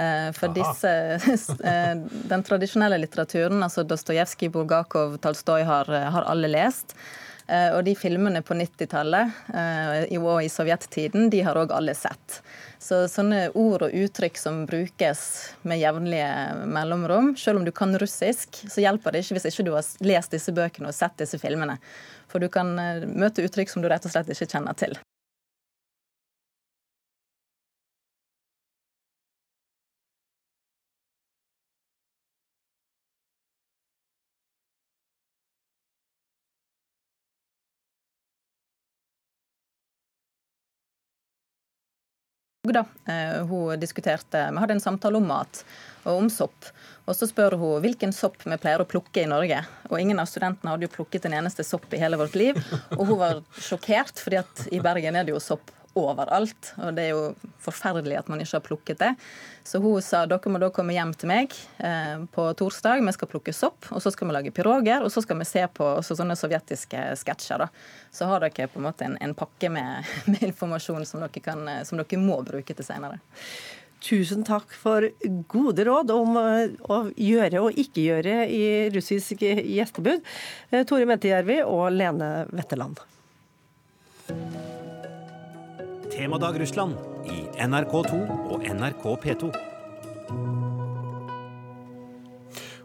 Eh, 0.03 0.33
For 0.35 0.51
disse, 0.57 0.91
eh, 1.63 1.95
Den 2.33 2.43
tradisjonelle 2.43 2.99
litteraturen, 2.99 3.63
altså 3.63 3.87
Dostojevskij, 3.87 4.51
Bulgakov, 4.51 5.19
Tolstoy, 5.23 5.63
har, 5.63 5.87
har 5.87 6.27
alle 6.27 6.51
lest. 6.51 6.97
Og 7.47 7.85
de 7.87 7.93
filmene 7.95 8.41
på 8.43 8.57
90-tallet 8.59 9.37
eh, 9.55 10.17
og 10.19 10.41
i 10.43 10.49
sovjettiden, 10.51 11.29
de 11.31 11.45
har 11.47 11.55
òg 11.55 11.71
alle 11.71 11.95
sett. 11.95 12.41
Så 12.83 12.99
sånne 13.09 13.49
ord 13.57 13.87
og 13.87 13.95
uttrykk 13.97 14.39
som 14.39 14.65
brukes 14.69 15.21
med 15.67 15.81
jevnlige 15.81 16.29
mellomrom, 16.69 17.33
selv 17.41 17.61
om 17.61 17.65
du 17.67 17.73
kan 17.75 17.97
russisk, 17.99 18.61
så 18.69 18.85
hjelper 18.85 19.15
det 19.15 19.25
ikke 19.25 19.39
hvis 19.39 19.49
ikke 19.51 19.67
du 19.67 19.73
har 19.75 19.91
lest 20.05 20.37
disse 20.37 20.55
bøkene 20.55 20.93
og 20.93 20.97
sett 20.97 21.17
disse 21.21 21.41
filmene. 21.41 21.79
For 22.31 22.43
du 22.43 22.51
kan 22.53 22.75
eh, 22.81 23.07
møte 23.09 23.47
uttrykk 23.47 23.73
som 23.73 23.85
du 23.85 23.89
rett 23.91 24.07
og 24.07 24.13
slett 24.13 24.31
ikke 24.33 24.51
kjenner 24.53 24.77
til. 24.79 24.97
Da. 42.73 42.85
Eh, 43.07 43.45
Hun 43.47 43.79
diskuterte, 43.81 44.51
Vi 44.51 44.59
hadde 44.59 44.73
en 44.73 44.81
samtale 44.81 45.17
om 45.17 45.27
mat 45.27 45.65
og 46.05 46.19
om 46.23 46.31
sopp. 46.31 46.71
Og 47.07 47.15
så 47.15 47.27
spør 47.27 47.55
hun 47.59 47.83
hvilken 47.83 48.13
sopp 48.15 48.43
vi 48.43 48.57
pleier 48.59 48.83
å 48.83 48.89
plukke 48.89 49.23
i 49.23 49.31
Norge. 49.31 49.61
Og 49.91 50.01
ingen 50.01 50.19
av 50.19 50.27
studentene 50.27 50.73
hadde 50.73 50.87
jo 50.89 50.95
plukket 50.97 51.27
en 51.27 51.37
eneste 51.39 51.65
sopp 51.67 51.93
i 51.95 52.01
hele 52.03 52.19
vårt 52.19 52.35
liv. 52.35 52.59
Og 52.99 53.07
hun 53.07 53.19
var 53.19 53.43
sjokkert, 53.59 54.19
fordi 54.23 54.41
at 54.43 54.67
i 54.73 54.81
Bergen 54.83 55.17
er 55.17 55.27
det 55.27 55.35
jo 55.35 55.43
sopp 55.43 55.71
overalt. 55.99 56.73
Og 56.83 56.95
det 56.97 57.07
er 57.07 57.15
jo 57.15 57.53
forferdelig 57.63 58.19
at 58.21 58.31
man 58.33 58.43
ikke 58.43 58.59
har 58.59 58.65
plukket 58.65 59.03
det. 59.03 59.13
Så 59.67 59.81
hun 59.83 60.03
sa 60.05 60.23
dere 60.31 60.53
må 60.53 60.61
da 60.63 60.71
komme 60.75 60.95
hjem 60.95 61.13
til 61.19 61.31
meg 61.31 61.55
eh, 61.83 62.19
på 62.33 62.45
torsdag. 62.59 63.03
Vi 63.03 63.15
skal 63.17 63.31
plukke 63.31 63.55
sopp, 63.57 63.89
og 63.91 64.03
så 64.03 64.13
skal 64.15 64.29
vi 64.29 64.37
lage 64.37 64.53
piroger, 64.55 65.03
og 65.03 65.11
så 65.13 65.25
skal 65.25 65.41
vi 65.41 65.49
se 65.49 65.65
på 65.75 65.89
også 65.97 66.19
sånne 66.21 66.37
sovjetiske 66.39 67.09
sketsjer. 67.19 67.65
da. 67.65 67.71
Så 68.15 68.29
har 68.31 68.45
dere 68.45 68.69
på 68.71 68.79
en 68.81 68.87
måte 68.87 69.09
en, 69.09 69.17
en 69.21 69.35
pakke 69.35 69.73
med, 69.73 70.07
med 70.31 70.45
informasjon 70.53 71.09
som 71.09 71.25
dere, 71.25 71.43
kan, 71.43 71.67
som 71.89 71.99
dere 71.99 72.23
må 72.23 72.39
bruke 72.47 72.77
til 72.77 72.87
senere. 72.87 73.19
tusen 74.07 74.45
takk 74.45 74.71
for 74.77 75.09
gode 75.51 75.85
råd 75.89 76.13
om 76.15 76.37
eh, 76.39 76.79
å 76.87 77.01
gjøre 77.11 77.65
og 77.65 77.81
ikke 77.81 78.07
gjøre 78.07 78.39
i 78.47 78.63
russisk 78.95 79.43
gjestebud. 79.43 80.23
Eh, 80.71 80.87
Tore 80.87 81.11
Mentejärvi 81.11 81.63
og 81.65 81.91
Lene 81.97 82.47
Wetterland. 82.53 83.03
Temadag 86.17 86.57
Russland 86.61 86.97
i 87.29 87.43
NRK2 87.61 88.19
og 88.49 88.63
NRK 88.65 89.03
P2. 89.21 89.51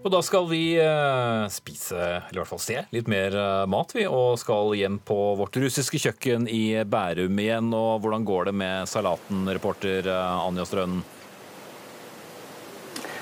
Og 0.02 0.10
da 0.12 0.20
skal 0.26 0.50
vi 0.50 0.74
eh, 0.82 1.46
spise, 1.54 1.96
eller 1.96 2.36
i 2.36 2.42
hvert 2.42 2.50
fall 2.50 2.60
se, 2.60 2.76
litt 2.92 3.08
mer 3.12 3.38
eh, 3.38 3.64
mat, 3.72 3.96
vi. 3.96 4.04
Og 4.10 4.36
skal 4.42 4.74
hjem 4.76 4.98
på 5.08 5.18
vårt 5.40 5.56
russiske 5.64 6.02
kjøkken 6.02 6.50
i 6.52 6.82
Bærum 6.84 7.40
igjen. 7.40 7.72
Og 7.72 8.04
hvordan 8.04 8.28
går 8.28 8.50
det 8.50 8.56
med 8.66 8.92
salaten, 8.92 9.46
reporter 9.48 10.12
eh, 10.12 10.44
Anja 10.50 10.68
Strønen? 10.68 11.00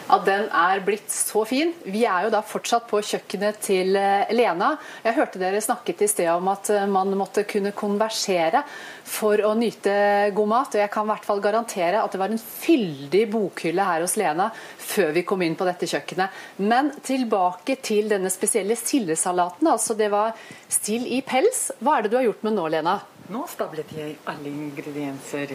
Ja, 0.09 0.17
Den 0.25 0.47
er 0.49 0.79
blitt 0.81 1.11
så 1.13 1.43
fin. 1.45 1.69
Vi 1.85 1.99
er 2.09 2.23
jo 2.25 2.31
da 2.33 2.39
fortsatt 2.41 2.87
på 2.89 2.97
kjøkkenet 3.05 3.59
til 3.61 3.93
eh, 3.93 4.31
Lena. 4.33 4.71
Jeg 5.03 5.13
hørte 5.19 5.37
dere 5.37 5.61
snakket 5.61 6.01
i 6.01 6.07
sted 6.09 6.31
om 6.33 6.49
at 6.49 6.71
eh, 6.73 6.87
man 6.89 7.13
måtte 7.13 7.43
kunne 7.45 7.75
konversere 7.77 8.63
for 9.05 9.37
å 9.45 9.51
nyte 9.53 9.93
god 10.33 10.49
mat. 10.49 10.73
og 10.73 10.81
Jeg 10.81 10.91
kan 10.95 11.05
i 11.05 11.11
hvert 11.11 11.29
fall 11.29 11.43
garantere 11.45 12.01
at 12.01 12.09
det 12.17 12.23
var 12.23 12.33
en 12.33 12.41
fyldig 12.41 13.23
bokhylle 13.35 13.85
her 13.85 14.01
hos 14.01 14.17
Lena 14.17 14.49
før 14.81 15.13
vi 15.13 15.27
kom 15.29 15.45
inn 15.45 15.59
på 15.59 15.69
dette 15.69 15.85
kjøkkenet. 15.93 16.41
Men 16.65 16.89
tilbake 17.05 17.77
til 17.77 18.09
denne 18.09 18.33
spesielle 18.33 18.81
sildesalaten. 18.81 19.69
Altså 19.69 19.93
det 19.93 20.09
var 20.09 20.33
still 20.73 21.05
i 21.05 21.21
pels. 21.21 21.67
Hva 21.85 21.99
er 21.99 22.07
det 22.07 22.15
du 22.15 22.17
har 22.23 22.31
gjort 22.31 22.47
med 22.49 22.57
nå, 22.57 22.65
Lena? 22.79 22.97
Nå 23.29 23.45
stablet 23.53 23.93
jeg 23.93 24.17
alle 24.25 24.49
ingredienser 24.49 25.53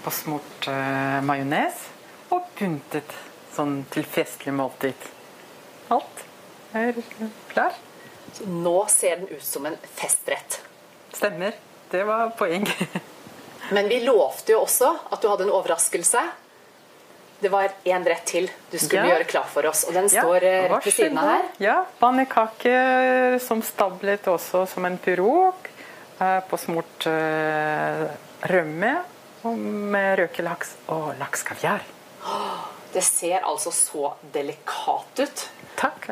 på 0.00 0.12
smurt 0.16 0.70
uh, 0.72 1.20
majones 1.28 1.90
og 2.32 2.46
pyntet 2.56 3.18
sånn 3.54 3.80
til 3.90 4.04
festlig 4.06 4.52
måltid. 4.54 5.08
Alt 5.90 6.24
er 6.76 6.94
klar. 7.50 7.74
Så 8.32 8.46
nå 8.46 8.76
ser 8.92 9.16
den 9.22 9.28
ut 9.34 9.42
som 9.44 9.66
en 9.66 9.76
festrett. 9.96 10.60
Stemmer. 11.12 11.56
Det 11.90 12.04
var 12.06 12.30
poeng. 12.38 12.68
Men 13.74 13.88
vi 13.90 14.00
lovte 14.04 14.52
jo 14.54 14.60
også 14.64 14.92
at 15.10 15.20
du 15.22 15.28
hadde 15.30 15.48
en 15.48 15.52
overraskelse. 15.56 16.22
Det 17.40 17.48
var 17.50 17.72
én 17.88 18.04
rett 18.04 18.24
til 18.28 18.46
du 18.70 18.76
skulle 18.78 19.06
Ja. 19.08 19.14
gjøre 19.16 19.26
klar 19.30 19.46
for 19.48 19.66
oss, 19.66 19.84
og 19.88 19.94
den 19.96 20.08
står 20.12 20.44
eh, 20.44 20.66
rett 20.68 20.86
ved 20.86 20.92
siden 20.94 21.18
av 21.18 21.28
her. 21.30 21.46
Ja, 21.62 21.76
pannekaker 21.98 23.38
som 23.40 23.62
stablet 23.64 24.26
også 24.28 24.66
som 24.68 24.84
en 24.84 24.98
pirog 25.00 25.54
eh, 26.20 26.40
på 26.50 26.58
smurt 26.60 27.06
eh, 27.08 28.04
rømme 28.52 28.92
med 29.46 30.18
røkelaks 30.20 30.74
og 30.92 31.14
lakskaviar. 31.18 31.80
Det 32.92 33.02
ser 33.06 33.46
altså 33.46 33.70
så 33.74 34.12
delikat 34.32 35.22
ut. 35.22 35.46
Takk. 35.78 36.10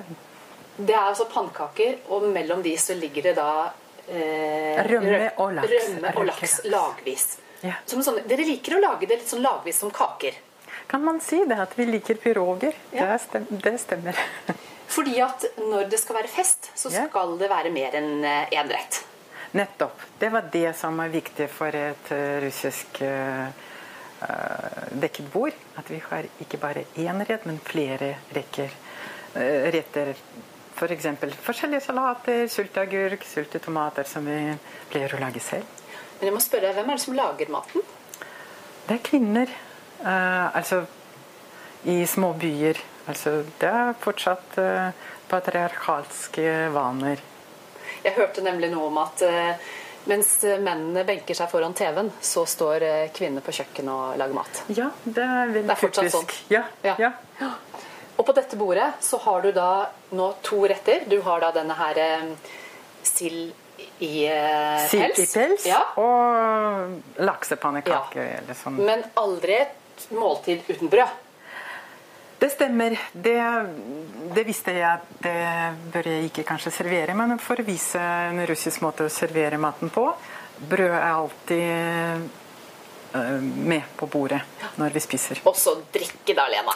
Det 0.76 0.94
er 0.94 1.02
altså 1.08 1.26
pannekaker, 1.30 1.98
og 2.14 2.28
mellom 2.32 2.62
de 2.62 2.76
så 2.78 2.94
ligger 2.94 3.30
det 3.30 3.34
da 3.38 3.50
eh, 4.06 4.78
Rømme 4.86 5.16
rø- 5.16 5.32
og 5.42 5.56
laks. 5.58 5.72
Rømme 5.74 6.12
og 6.14 6.28
laks 6.30 6.58
lagvis. 6.70 7.26
Ja. 7.66 7.74
Som 7.90 8.04
sånn, 8.06 8.20
dere 8.30 8.46
liker 8.46 8.78
å 8.78 8.82
lage 8.84 9.08
det 9.10 9.18
litt 9.18 9.32
sånn 9.32 9.42
lagvis 9.42 9.82
som 9.82 9.90
kaker. 9.90 10.38
Kan 10.88 11.02
man 11.04 11.18
si 11.20 11.42
det 11.44 11.58
at 11.58 11.74
vi 11.76 11.88
liker 11.88 12.20
piroger? 12.22 12.78
Det, 12.92 13.10
stem, 13.26 13.50
det 13.50 13.74
stemmer. 13.82 14.22
Fordi 14.94 15.18
at 15.20 15.44
når 15.58 15.90
det 15.92 15.98
skal 16.00 16.22
være 16.22 16.30
fest, 16.32 16.70
så 16.78 16.90
skal 16.94 17.34
det 17.40 17.50
være 17.50 17.74
mer 17.74 17.98
enn 17.98 18.22
én 18.24 18.70
rett. 18.72 19.02
Nettopp. 19.50 20.00
Det 20.18 20.28
var 20.28 20.48
det 20.52 20.76
som 20.76 21.00
er 21.00 21.08
viktig 21.12 21.48
for 21.52 21.74
et 21.74 22.10
eh, 22.12 22.36
russisk 22.44 23.00
eh, 23.04 23.48
eh, 23.48 23.67
dekket 25.02 25.32
bord. 25.32 25.56
At 25.78 25.90
vi 25.90 26.00
har 26.10 26.28
ikke 26.42 26.60
bare 26.60 26.84
én 26.98 27.22
rett, 27.28 27.46
men 27.46 27.60
flere 27.64 28.16
rekker, 28.34 28.74
eh, 29.34 29.68
retter. 29.74 30.14
F.eks. 30.78 31.06
For 31.18 31.38
forskjellige 31.50 31.86
salater, 31.88 32.46
sulteagurk, 32.48 33.24
sultetomater, 33.26 34.06
som 34.06 34.26
vi 34.26 34.54
pleier 34.90 35.14
å 35.14 35.22
lage 35.22 35.42
selv. 35.42 35.66
Men 36.18 36.30
jeg 36.30 36.34
må 36.34 36.42
spørre, 36.42 36.74
hvem 36.74 36.90
er 36.90 36.98
det 36.98 37.04
som 37.04 37.16
lager 37.18 37.50
maten? 37.50 37.82
Det 38.86 38.94
er 38.94 39.02
kvinner. 39.06 39.50
Uh, 39.98 40.54
altså 40.54 40.84
i 41.84 42.06
små 42.06 42.32
byer. 42.38 42.78
Altså, 43.08 43.42
det 43.60 43.68
er 43.68 43.98
fortsatt 44.02 44.58
uh, 44.58 44.90
patriarkalske 45.30 46.70
vaner. 46.74 47.22
Jeg 48.04 48.14
hørte 48.18 48.44
nemlig 48.44 48.70
noe 48.72 48.88
om 48.90 48.98
at 49.02 49.22
eh, 49.26 49.70
mens 50.08 50.30
mennene 50.64 51.04
benker 51.06 51.36
seg 51.36 51.50
foran 51.52 51.74
TV-en, 51.76 52.10
så 52.24 52.44
står 52.48 52.82
eh, 52.86 53.08
kvinnene 53.14 53.42
på 53.44 53.52
kjøkkenet 53.52 53.92
og 53.92 54.18
lager 54.20 54.34
mat. 54.38 54.62
Ja, 54.72 54.88
det 55.04 55.24
er 55.24 55.52
veldig 55.52 55.66
Det 55.68 55.76
er 55.76 55.82
fortsatt 55.82 56.12
sånn. 56.16 56.28
Ja, 56.54 56.64
Ja. 56.82 57.12
Og 58.18 58.26
på 58.26 58.34
dette 58.34 58.56
bordet 58.58 58.88
så 59.04 59.20
har 59.22 59.42
du 59.44 59.52
da 59.54 59.68
nå 60.18 60.32
to 60.42 60.64
retter. 60.66 61.04
Du 61.06 61.20
har 61.22 61.38
da 61.44 61.52
denne 61.54 61.76
her 61.78 62.00
eh, 62.02 62.24
sild 63.06 63.52
i 64.02 64.26
pels. 64.26 64.90
Sild 64.90 65.20
i 65.22 65.26
pels 65.30 65.66
Ja. 65.68 65.84
og 66.02 66.98
laksepannekaker. 67.22 68.24
Eller 68.40 68.58
sånn. 68.58 68.80
Men 68.82 69.04
aldri 69.18 69.60
et 69.60 70.08
måltid 70.10 70.66
uten 70.68 70.90
brød. 70.90 71.14
Det 72.38 72.50
stemmer. 72.50 72.94
Det, 73.12 73.38
det 74.34 74.44
visste 74.46 74.74
jeg 74.76 74.86
at 74.86 75.06
det 75.24 75.90
bør 75.92 76.08
jeg 76.12 76.28
ikke 76.30 76.46
kanskje 76.46 76.70
servere, 76.74 77.16
men 77.18 77.38
for 77.42 77.58
å 77.58 77.66
vise 77.66 77.98
en 77.98 78.44
russisk 78.46 78.84
måte 78.84 79.08
å 79.08 79.12
servere 79.12 79.58
maten 79.58 79.90
på. 79.90 80.06
Brød 80.58 80.94
er 80.94 81.08
alltid 81.08 81.64
eh, 83.18 83.42
med 83.42 83.90
på 83.98 84.06
bordet 84.10 84.42
når 84.78 84.94
vi 84.94 85.02
spiser. 85.02 85.42
Også 85.50 85.80
drikke 85.94 86.34
da, 86.38 86.46
Lena. 86.50 86.74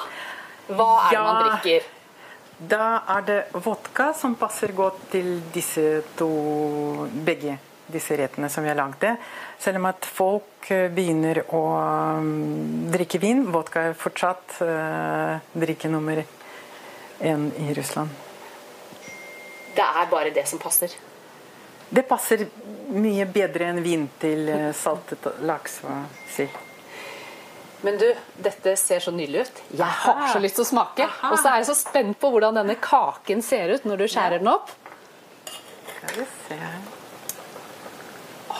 Hva 0.72 0.92
er 1.06 1.14
det 1.14 1.24
man 1.26 1.42
drikker? 1.46 1.90
Da 2.62 2.88
er 3.16 3.26
det 3.26 3.40
vodka 3.64 4.12
som 4.14 4.36
passer 4.38 4.74
godt 4.74 5.08
til 5.14 5.36
disse 5.54 6.02
to 6.18 6.30
begge 7.26 7.58
disse 7.87 8.16
rettene 8.16 8.49
som 8.53 8.64
vi 8.64 8.70
har 8.70 8.78
lagd. 8.78 9.05
Selv 9.59 9.80
om 9.80 9.89
at 9.91 10.07
folk 10.07 10.70
eh, 10.70 10.89
begynner 10.93 11.43
å 11.55 11.62
mm, 12.22 12.91
drikke 12.95 13.20
vin. 13.22 13.45
Vodka 13.53 13.89
er 13.91 13.99
fortsatt 13.99 14.59
uh, 14.62 15.39
drikke 15.53 15.91
nummer 15.93 16.22
én 17.22 17.49
i 17.59 17.74
Russland. 17.74 18.11
Det 19.74 19.85
er 19.85 20.11
bare 20.11 20.30
det 20.35 20.45
som 20.49 20.61
passer. 20.61 20.93
Det 21.93 22.03
passer 22.09 22.47
mye 22.93 23.24
bedre 23.28 23.68
enn 23.68 23.83
vin 23.85 24.07
til 24.20 24.49
eh, 24.49 24.68
saltet 24.76 25.26
laks 25.45 25.80
og 25.85 26.20
sild. 26.33 26.55
Men 27.83 27.99
du, 27.99 28.07
dette 28.39 28.76
ser 28.78 29.03
så 29.03 29.11
nydelig 29.11 29.47
ut. 29.49 29.62
Jeg 29.74 29.99
har 30.05 30.26
så 30.30 30.41
lyst 30.41 30.61
til 30.61 30.64
å 30.64 30.70
smake. 30.70 31.09
Og 31.33 31.37
så 31.41 31.51
er 31.51 31.61
jeg 31.61 31.68
så 31.72 31.76
spent 31.80 32.20
på 32.22 32.30
hvordan 32.30 32.61
denne 32.61 32.78
kaken 32.78 33.43
ser 33.43 33.74
ut 33.74 33.89
når 33.89 34.05
du 34.05 34.09
skjærer 34.12 34.43
den 34.43 34.53
opp. 34.53 34.70
Skal 35.97 36.20
vi 36.20 36.26
se 36.47 36.61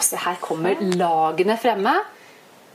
se 0.05 0.21
her 0.21 0.39
kommer 0.43 0.81
lagene 0.97 1.57
fremme. 1.61 1.95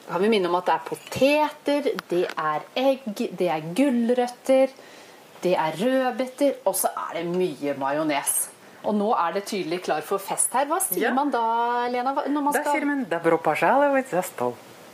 Da 0.08 0.14
kan 0.14 0.24
vi 0.24 0.30
minne 0.32 0.50
om 0.50 0.56
at 0.60 0.68
det 0.70 0.76
er 0.76 0.86
poteter, 0.88 1.90
det 2.10 2.26
er 2.32 2.68
egg, 2.80 3.08
det 3.40 3.50
er 3.52 3.66
gulrøtter, 3.76 4.76
det 5.44 5.56
er 5.60 5.80
rødbeter, 5.82 6.62
og 6.66 6.78
så 6.80 6.94
er 7.08 7.20
det 7.20 7.26
mye 7.32 7.76
majones. 7.80 8.38
Og 8.88 8.96
nå 8.96 9.10
er 9.20 9.36
det 9.36 9.48
tydelig 9.50 9.82
klar 9.84 10.06
for 10.06 10.22
fest 10.24 10.54
her. 10.56 10.68
Hva 10.70 10.80
sier 10.84 11.10
ja. 11.10 11.14
man 11.16 11.32
da, 11.34 11.44
Lena? 11.92 12.14
når 12.16 12.46
Man 12.46 12.56
skal? 12.56 12.64
da 12.64 12.76
sier 12.78 12.86
man 12.88 13.04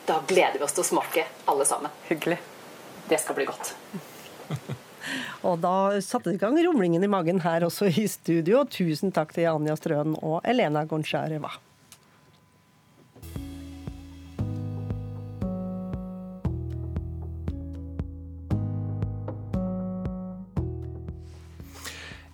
'Da 0.05 0.19
gleder 0.27 0.57
vi 0.57 0.63
oss 0.65 0.73
til 0.75 0.83
å 0.83 0.87
smake, 0.87 1.23
alle 1.47 1.65
sammen. 1.65 1.91
Hyggelig. 2.09 2.39
Det 3.07 3.19
skal 3.19 3.35
bli 3.35 3.45
godt. 3.45 3.75
Og 5.47 5.59
da 5.59 6.01
satte 6.03 6.31
det 6.31 6.37
i 6.37 6.41
gang 6.41 6.57
rumlingen 6.65 7.03
i 7.03 7.11
magen 7.11 7.41
her 7.43 7.65
også 7.67 7.87
i 7.91 8.07
studio. 8.07 8.63
Tusen 8.65 9.11
takk 9.15 9.33
til 9.35 9.49
Anja 9.51 9.75
Strøen 9.79 10.15
og 10.21 10.41
Elena 10.47 10.85
Gonchareva. 10.87 11.51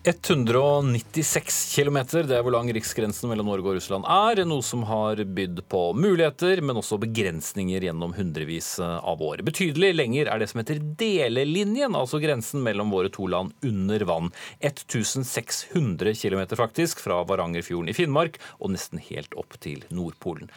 196 0.10 1.76
km, 1.76 1.98
det 2.26 2.34
er 2.34 2.42
hvor 2.42 2.54
lang 2.56 2.70
riksgrensen 2.74 3.30
mellom 3.30 3.52
Norge 3.52 3.70
og 3.70 3.76
Russland 3.78 4.08
er. 4.10 4.42
Noe 4.48 4.66
som 4.66 4.82
har 4.90 5.22
bydd 5.22 5.62
på 5.70 5.82
muligheter, 5.94 6.64
men 6.66 6.80
også 6.82 6.98
begrensninger 7.04 7.86
gjennom 7.86 8.16
hundrevis 8.18 8.72
av 8.82 9.22
år. 9.22 9.44
Betydelig 9.46 9.92
lenger 9.94 10.32
er 10.32 10.42
det 10.42 10.50
som 10.50 10.64
heter 10.64 10.82
delelinjen, 10.98 11.98
altså 12.00 12.22
grensen 12.24 12.66
mellom 12.66 12.90
våre 12.96 13.14
to 13.14 13.30
land 13.30 13.54
under 13.62 14.08
vann. 14.10 14.34
1600 14.66 16.18
km 16.18 16.44
faktisk, 16.58 17.06
fra 17.06 17.22
Varangerfjorden 17.30 17.94
i 17.94 17.98
Finnmark 17.98 18.42
og 18.58 18.74
nesten 18.74 19.04
helt 19.12 19.38
opp 19.38 19.62
til 19.62 19.86
Nordpolen. 19.94 20.50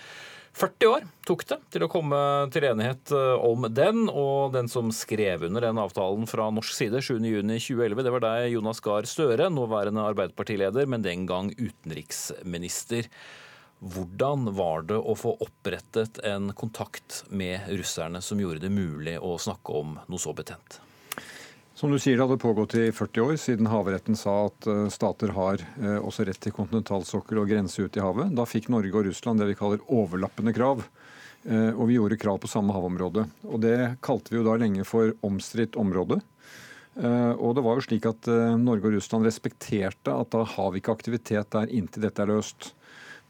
40 0.53 0.87
år 0.87 1.07
tok 1.25 1.45
det 1.49 1.57
til 1.73 1.85
å 1.87 1.89
komme 1.91 2.19
til 2.53 2.67
enighet 2.69 3.13
eh, 3.17 3.45
om 3.47 3.65
den, 3.73 4.05
og 4.11 4.53
den 4.57 4.69
som 4.69 4.91
skrev 4.95 5.47
under 5.49 5.65
den 5.65 5.81
avtalen 5.81 6.29
fra 6.29 6.51
norsk 6.53 6.77
side 6.77 7.01
7.6.2011, 7.01 8.03
det 8.05 8.13
var 8.13 8.25
deg, 8.27 8.51
Jonas 8.53 8.83
Gahr 8.85 9.09
Støre, 9.09 9.49
nåværende 9.53 10.05
Arbeiderpartileder, 10.13 10.91
men 10.91 11.05
den 11.07 11.25
gang 11.31 11.51
utenriksminister. 11.57 13.09
Hvordan 13.83 14.53
var 14.55 14.85
det 14.87 15.01
å 15.01 15.17
få 15.19 15.35
opprettet 15.43 16.21
en 16.29 16.53
kontakt 16.55 17.25
med 17.33 17.73
russerne 17.73 18.21
som 18.23 18.39
gjorde 18.39 18.63
det 18.63 18.71
mulig 18.71 19.17
å 19.19 19.35
snakke 19.41 19.81
om 19.81 19.97
noe 20.05 20.23
så 20.23 20.37
betent? 20.37 20.83
Som 21.83 21.91
du 21.91 21.99
sier, 21.99 22.15
Det 22.17 22.23
hadde 22.23 22.39
pågått 22.39 22.75
i 22.79 22.93
40 22.95 23.21
år, 23.21 23.37
siden 23.43 23.67
havretten 23.67 24.15
sa 24.15 24.33
at 24.47 24.67
eh, 24.71 24.85
stater 24.87 25.33
har 25.35 25.59
eh, 25.83 25.97
også 25.99 26.23
rett 26.29 26.39
til 26.39 26.53
kontinentalsokkel 26.55 27.41
og 27.41 27.49
grense 27.51 27.83
ut 27.83 27.97
i 27.99 28.03
havet. 28.05 28.29
Da 28.39 28.45
fikk 28.47 28.69
Norge 28.71 28.95
og 29.01 29.09
Russland 29.09 29.43
det 29.43 29.49
vi 29.49 29.57
kaller 29.59 29.83
overlappende 29.91 30.55
krav. 30.55 30.85
Eh, 31.43 31.73
Og 31.75 31.89
vi 31.91 31.97
gjorde 31.97 32.21
krav 32.23 32.39
på 32.39 32.51
samme 32.53 32.71
havområde. 32.71 33.25
Og 33.51 33.59
Det 33.65 33.97
kalte 33.99 34.31
vi 34.31 34.39
jo 34.39 34.45
da 34.47 34.55
lenge 34.63 34.87
for 34.87 35.11
omstridt 35.27 35.75
område. 35.75 36.21
Og 37.03 37.51
det 37.57 37.65
var 37.67 37.75
jo 37.75 37.83
slik 37.83 38.07
at 38.07 38.29
Norge 38.61 38.85
og 38.85 38.95
Russland 38.95 39.25
respekterte 39.27 40.13
at 40.13 40.31
da 40.31 40.45
har 40.45 40.71
vi 40.71 40.79
ikke 40.79 40.93
aktivitet 40.93 41.51
der 41.51 41.73
inntil 41.73 42.05
dette 42.05 42.23
er 42.23 42.29
løst. 42.29 42.75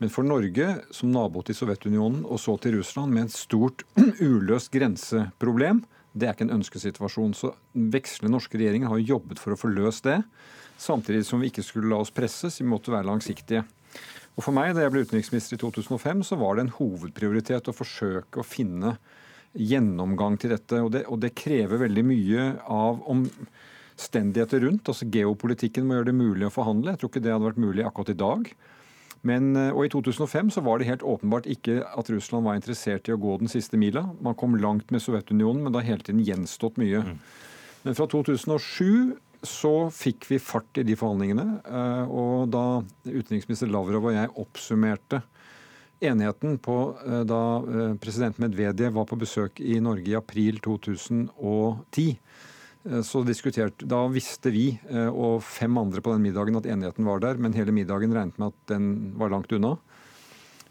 Men 0.03 0.11
for 0.11 0.27
Norge 0.27 0.83
som 0.91 1.13
nabo 1.15 1.41
til 1.47 1.55
Sovjetunionen 1.55 2.27
og 2.27 2.43
så 2.43 2.59
til 2.61 2.77
Russland 2.81 3.15
med 3.15 3.31
et 3.31 3.37
stort 3.39 3.87
uløst 4.21 4.75
grenseproblem, 4.75 5.85
det 6.13 6.29
er 6.29 6.35
ikke 6.35 6.47
en 6.49 6.59
ønskesituasjon. 6.59 7.35
Så 7.37 7.53
vekslende 7.73 8.35
norske 8.35 8.59
regjeringer 8.61 8.91
har 8.93 9.01
jo 9.01 9.17
jobbet 9.17 9.41
for 9.43 9.55
å 9.55 9.61
få 9.61 9.71
løst 9.73 10.07
det, 10.09 10.21
samtidig 10.81 11.25
som 11.29 11.43
vi 11.43 11.53
ikke 11.53 11.65
skulle 11.65 11.91
la 11.93 12.01
oss 12.03 12.13
presses, 12.15 12.61
vi 12.61 12.69
måtte 12.69 12.93
være 12.93 13.09
langsiktige. 13.09 13.65
Og 14.33 14.47
For 14.47 14.57
meg, 14.57 14.73
da 14.75 14.85
jeg 14.85 14.93
ble 14.95 15.05
utenriksminister 15.05 15.59
i 15.59 15.61
2005, 15.61 16.23
så 16.25 16.39
var 16.41 16.57
det 16.57 16.67
en 16.67 16.77
hovedprioritet 16.79 17.69
å 17.69 17.77
forsøke 17.77 18.41
å 18.41 18.47
finne 18.47 18.97
gjennomgang 19.53 20.39
til 20.41 20.55
dette. 20.55 20.81
Og 20.81 20.93
det, 20.95 21.05
og 21.13 21.21
det 21.21 21.35
krever 21.37 21.83
veldig 21.85 22.05
mye 22.09 22.47
av 22.65 23.03
omstendigheter 23.13 24.65
rundt. 24.65 24.89
altså 24.89 25.09
Geopolitikken 25.13 25.85
må 25.85 25.99
gjøre 25.99 26.11
det 26.11 26.17
mulig 26.17 26.49
å 26.49 26.55
forhandle. 26.55 26.95
Jeg 26.95 27.03
tror 27.03 27.13
ikke 27.13 27.25
det 27.27 27.35
hadde 27.35 27.51
vært 27.51 27.65
mulig 27.67 27.85
akkurat 27.85 28.15
i 28.15 28.21
dag. 28.25 28.55
Men, 29.23 29.55
eh, 29.57 29.71
og 29.71 29.87
I 29.87 29.93
2005 29.93 30.51
så 30.51 30.63
var 30.67 30.79
det 30.79 30.89
helt 30.89 31.05
åpenbart 31.07 31.47
ikke 31.47 31.81
at 31.87 32.11
Russland 32.11 32.45
var 32.47 32.59
interessert 32.59 33.07
i 33.09 33.15
å 33.15 33.21
gå 33.23 33.39
den 33.39 33.51
siste 33.53 33.79
mila. 33.79 34.09
Man 34.21 34.35
kom 34.35 34.57
langt 34.59 34.91
med 34.91 35.03
Sovjetunionen, 35.05 35.63
men 35.63 35.73
det 35.73 35.83
har 35.83 35.93
hele 35.93 36.07
tiden 36.09 36.25
gjenstått 36.27 36.81
mye. 36.83 37.05
Men 37.85 37.99
fra 37.99 38.07
2007 38.11 39.15
så 39.43 39.91
fikk 39.91 40.27
vi 40.31 40.39
fart 40.39 40.79
i 40.79 40.85
de 40.87 40.95
forhandlingene. 40.99 41.63
eh, 41.67 42.05
Og 42.11 42.51
da 42.51 42.83
utenriksminister 43.07 43.71
Lavrov 43.71 44.07
og 44.07 44.15
jeg 44.15 44.35
oppsummerte 44.39 45.23
enigheten 46.03 46.59
på 46.59 46.77
eh, 47.07 47.23
da 47.27 47.63
president 48.03 48.39
Medvedev 48.43 48.95
var 48.95 49.07
på 49.07 49.19
besøk 49.19 49.61
i 49.63 49.79
Norge 49.83 50.11
i 50.11 50.19
april 50.19 50.59
2010, 50.59 51.31
eh, 52.11 52.17
så 52.83 53.23
diskuterte, 53.23 53.87
Da 53.87 54.01
visste 54.11 54.51
vi 54.51 54.79
eh, 54.91 55.09
og 55.09 55.43
fem 55.47 55.77
andre 55.79 56.03
på 56.03 56.13
den 56.15 56.25
middagen 56.25 56.57
at 56.59 56.67
enigheten 56.67 57.07
var 57.07 57.21
der, 57.23 57.39
men 57.39 57.55
hele 57.55 57.75
middagen 57.75 58.15
regnet 58.15 58.39
med 58.43 58.51
at 58.51 58.73
den 58.75 59.13
var 59.19 59.31
langt 59.31 59.53
unna. 59.55 59.77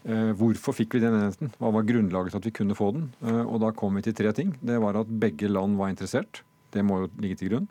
Eh, 0.04 0.32
Hvorfor 0.36 0.76
fikk 0.76 0.94
vi 0.96 1.00
den 1.00 1.14
enigheten? 1.16 1.52
Hva 1.58 1.72
var 1.72 1.86
grunnlaget 1.88 2.34
til 2.34 2.42
at 2.42 2.48
vi 2.48 2.54
kunne 2.58 2.76
få 2.76 2.92
den? 2.92 3.06
Eh, 3.24 3.44
Og 3.46 3.60
Da 3.60 3.70
kom 3.72 3.94
vi 3.96 4.02
til 4.02 4.14
tre 4.14 4.32
ting. 4.36 4.52
Det 4.60 4.80
var 4.82 4.96
at 5.00 5.08
begge 5.08 5.48
land 5.48 5.78
var 5.78 5.88
interessert. 5.88 6.42
Det 6.72 6.84
må 6.84 7.02
jo 7.02 7.10
ligge 7.18 7.38
til 7.38 7.48
grunn. 7.48 7.68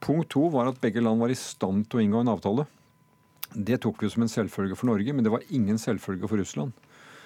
Punkt 0.00 0.30
to 0.30 0.48
var 0.48 0.68
at 0.68 0.80
begge 0.80 1.02
land 1.02 1.20
var 1.20 1.28
i 1.28 1.34
stand 1.36 1.88
til 1.90 2.00
å 2.00 2.02
inngå 2.04 2.20
en 2.20 2.32
avtale. 2.32 2.66
Det 3.52 3.80
tok 3.80 4.00
vi 4.02 4.08
som 4.08 4.22
en 4.22 4.28
selvfølge 4.28 4.76
for 4.76 4.86
Norge, 4.86 5.12
men 5.12 5.24
det 5.24 5.32
var 5.32 5.44
ingen 5.50 5.76
selvfølge 5.76 6.28
for 6.28 6.38
Russland. 6.38 6.72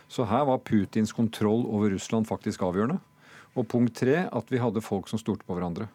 Så 0.08 0.26
her 0.26 0.44
var 0.46 0.58
Putins 0.58 1.12
kontroll 1.12 1.66
over 1.66 1.90
Russland 1.90 2.26
faktisk 2.26 2.62
avgjørende. 2.62 3.00
Og 3.56 3.68
punkt 3.68 3.94
tre 3.94 4.28
at 4.32 4.48
vi 4.48 4.58
hadde 4.58 4.80
folk 4.80 5.08
som 5.08 5.18
stolte 5.20 5.44
på 5.44 5.54
hverandre. 5.54 5.88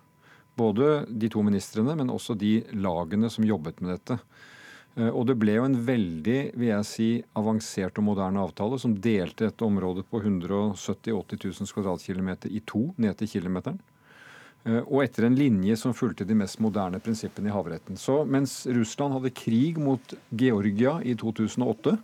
Både 0.58 1.06
de 1.08 1.30
to 1.30 1.44
ministrene, 1.46 1.96
men 1.96 2.10
også 2.10 2.36
de 2.38 2.60
lagene 2.74 3.30
som 3.30 3.46
jobbet 3.46 3.82
med 3.82 3.96
dette. 3.96 4.20
Eh, 4.98 5.10
Og 5.10 5.28
det 5.30 5.38
ble 5.38 5.58
jo 5.60 5.68
en 5.68 5.78
veldig 5.86 6.40
vil 6.58 6.72
jeg 6.72 6.88
si, 6.90 7.10
avansert 7.38 8.00
og 8.02 8.08
moderne 8.10 8.42
avtale 8.42 8.80
som 8.82 8.96
delte 8.98 9.48
dette 9.48 9.66
området 9.66 10.08
på 10.10 10.24
170 10.24 11.14
000-80 11.14 11.62
000 11.62 11.76
kvadratkilometer 11.78 12.52
i 12.52 12.64
to 12.66 12.90
ned 12.98 13.18
til 13.20 13.30
kilometeren. 13.36 13.80
Eh, 14.66 14.82
Og 14.82 15.04
etter 15.06 15.28
en 15.28 15.38
linje 15.38 15.78
som 15.78 15.94
fulgte 15.94 16.26
de 16.26 16.36
mest 16.36 16.60
moderne 16.60 17.00
prinsippene 17.00 17.52
i 17.52 17.56
havretten. 17.56 17.98
Så 17.98 18.24
mens 18.26 18.66
Russland 18.66 19.14
hadde 19.14 19.36
krig 19.38 19.78
mot 19.78 20.02
Georgia 20.32 20.98
i 21.04 21.14
2008, 21.14 21.98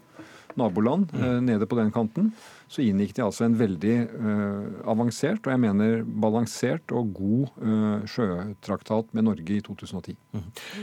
naboland 0.56 1.10
mm. 1.10 1.45
nede 1.47 1.66
på 1.66 1.76
den 1.80 1.89
kanten, 1.91 2.28
så 2.74 2.82
inngikk 2.82 3.13
de 3.13 3.21
altså 3.21 3.45
en 3.45 3.57
veldig 3.57 3.95
uh, 4.09 4.89
avansert 4.89 5.45
og 5.45 5.53
jeg 5.53 5.61
mener 5.61 6.01
balansert 6.24 6.93
og 6.95 7.11
god 7.13 7.51
uh, 7.61 8.05
sjøtraktat 8.09 9.11
med 9.13 9.28
Norge 9.28 9.57
i 9.59 9.61
2010. 9.63 10.15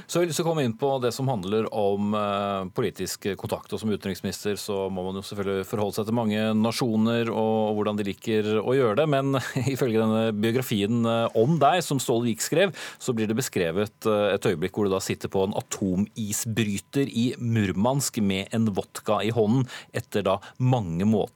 Så 0.06 0.20
jeg 0.20 0.22
vil 0.22 0.30
lyst 0.30 0.38
til 0.40 0.46
å 0.46 0.50
komme 0.52 0.64
inn 0.66 0.76
på 0.78 0.92
det 1.02 1.10
som 1.16 1.30
handler 1.30 1.66
om 1.74 2.14
uh, 2.14 2.68
politisk 2.76 3.26
kontakt. 3.40 3.72
Og 3.74 3.82
som 3.82 3.90
utenriksminister 3.90 4.58
så 4.60 4.84
må 4.92 5.02
man 5.08 5.18
jo 5.18 5.24
selvfølgelig 5.26 5.66
forholde 5.66 5.98
seg 5.98 6.08
til 6.08 6.18
mange 6.20 6.44
nasjoner 6.60 7.32
og 7.32 7.78
hvordan 7.78 7.98
de 7.98 8.06
liker 8.06 8.52
å 8.62 8.76
gjøre 8.76 9.00
det. 9.02 9.08
Men 9.10 9.40
ifølge 9.74 10.04
denne 10.04 10.30
biografien 10.36 11.02
om 11.36 11.58
deg 11.60 11.82
som 11.84 12.00
Ståle 12.02 12.28
Vik 12.28 12.44
skrev, 12.44 12.74
så 13.02 13.14
blir 13.16 13.30
det 13.30 13.38
beskrevet 13.38 14.06
et 14.06 14.46
øyeblikk 14.46 14.76
hvor 14.76 14.86
du 14.86 14.94
da 14.94 15.02
sitter 15.02 15.32
på 15.32 15.42
en 15.46 15.56
atomisbryter 15.58 17.10
i 17.10 17.30
Murmansk 17.40 18.20
med 18.22 18.54
en 18.54 18.70
vodka 18.76 19.20
i 19.26 19.34
hånden 19.34 19.66
etter 19.96 20.24
da 20.26 20.38
mange 20.62 21.08
må- 21.08 21.28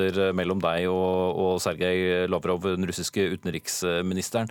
møter 0.00 0.32
mellom 0.36 0.60
deg 0.64 0.88
og, 0.90 1.36
og 1.40 1.58
Sergej 1.62 2.26
Lavrov, 2.30 2.64
den 2.64 2.88
russiske 2.88 3.28
utenriksministeren. 3.36 4.50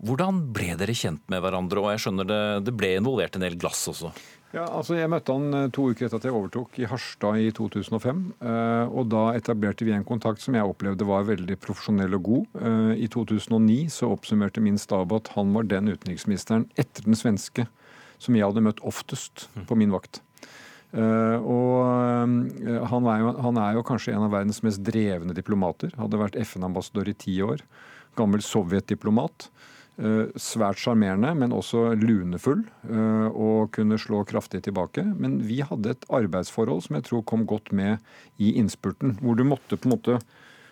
Hvordan 0.00 0.44
ble 0.54 0.74
dere 0.80 0.94
kjent 0.96 1.22
med 1.28 1.42
hverandre? 1.44 1.80
Og 1.82 1.90
jeg 1.92 2.04
skjønner 2.06 2.28
det, 2.28 2.42
det 2.68 2.72
ble 2.78 2.94
involvert 2.96 3.36
en 3.36 3.44
del 3.44 3.56
glass 3.60 3.82
også. 3.90 4.12
Ja, 4.50 4.64
altså 4.66 4.96
Jeg 4.96 5.10
møtte 5.12 5.34
han 5.36 5.54
eh, 5.54 5.66
to 5.70 5.84
uker 5.92 6.08
etter 6.08 6.18
at 6.18 6.24
jeg 6.26 6.34
overtok 6.34 6.78
i 6.82 6.86
Harstad 6.90 7.36
i 7.38 7.50
2005. 7.54 8.22
eh, 8.42 8.86
Og 8.90 9.06
da 9.12 9.28
etablerte 9.38 9.86
vi 9.86 9.92
en 9.94 10.06
kontakt 10.06 10.42
som 10.42 10.56
jeg 10.58 10.66
opplevde 10.66 11.06
var 11.06 11.28
veldig 11.28 11.54
profesjonell 11.62 12.16
og 12.18 12.24
god. 12.26 12.48
Eh, 12.58 13.04
I 13.04 13.10
2009 13.12 13.76
så 13.94 14.08
oppsummerte 14.10 14.64
min 14.64 14.80
stab 14.80 15.12
at 15.14 15.30
han 15.36 15.52
var 15.54 15.68
den 15.70 15.92
utenriksministeren 15.92 16.66
etter 16.80 17.06
den 17.06 17.18
svenske 17.18 17.68
som 18.20 18.34
jeg 18.36 18.44
hadde 18.48 18.64
møtt 18.66 18.82
oftest 18.84 19.46
på 19.68 19.78
min 19.78 19.94
vakt. 19.94 20.18
Eh, 20.90 21.38
Og 21.38 21.76
eh, 22.66 22.84
han 22.90 23.06
er, 23.06 23.22
jo, 23.22 23.34
han 23.46 23.58
er 23.62 23.76
jo 23.78 23.86
kanskje 23.86 24.14
en 24.16 24.26
av 24.26 24.34
verdens 24.34 24.62
mest 24.66 24.82
drevne 24.86 25.36
diplomater. 25.36 25.92
Hadde 25.98 26.20
vært 26.20 26.38
FN-ambassadør 26.42 27.12
i 27.12 27.18
ti 27.18 27.36
år. 27.46 27.62
Gammel 28.18 28.42
sovjetdiplomat. 28.42 29.50
Eh, 30.00 30.32
Svært 30.40 30.82
sjarmerende, 30.82 31.30
men 31.38 31.54
også 31.54 31.90
lunefull, 32.00 32.64
og 33.30 33.70
kunne 33.76 33.98
slå 34.00 34.24
kraftig 34.26 34.62
tilbake. 34.66 35.04
Men 35.04 35.38
vi 35.46 35.60
hadde 35.66 35.94
et 35.94 36.06
arbeidsforhold 36.08 36.86
som 36.86 36.98
jeg 36.98 37.06
tror 37.10 37.26
kom 37.28 37.46
godt 37.46 37.70
med 37.76 38.00
i 38.40 38.54
innspurten. 38.58 39.18
Hvor 39.20 39.38
du 39.38 39.44
måtte 39.46 39.78
på 39.78 39.90
en 39.90 39.94
måte 39.94 40.20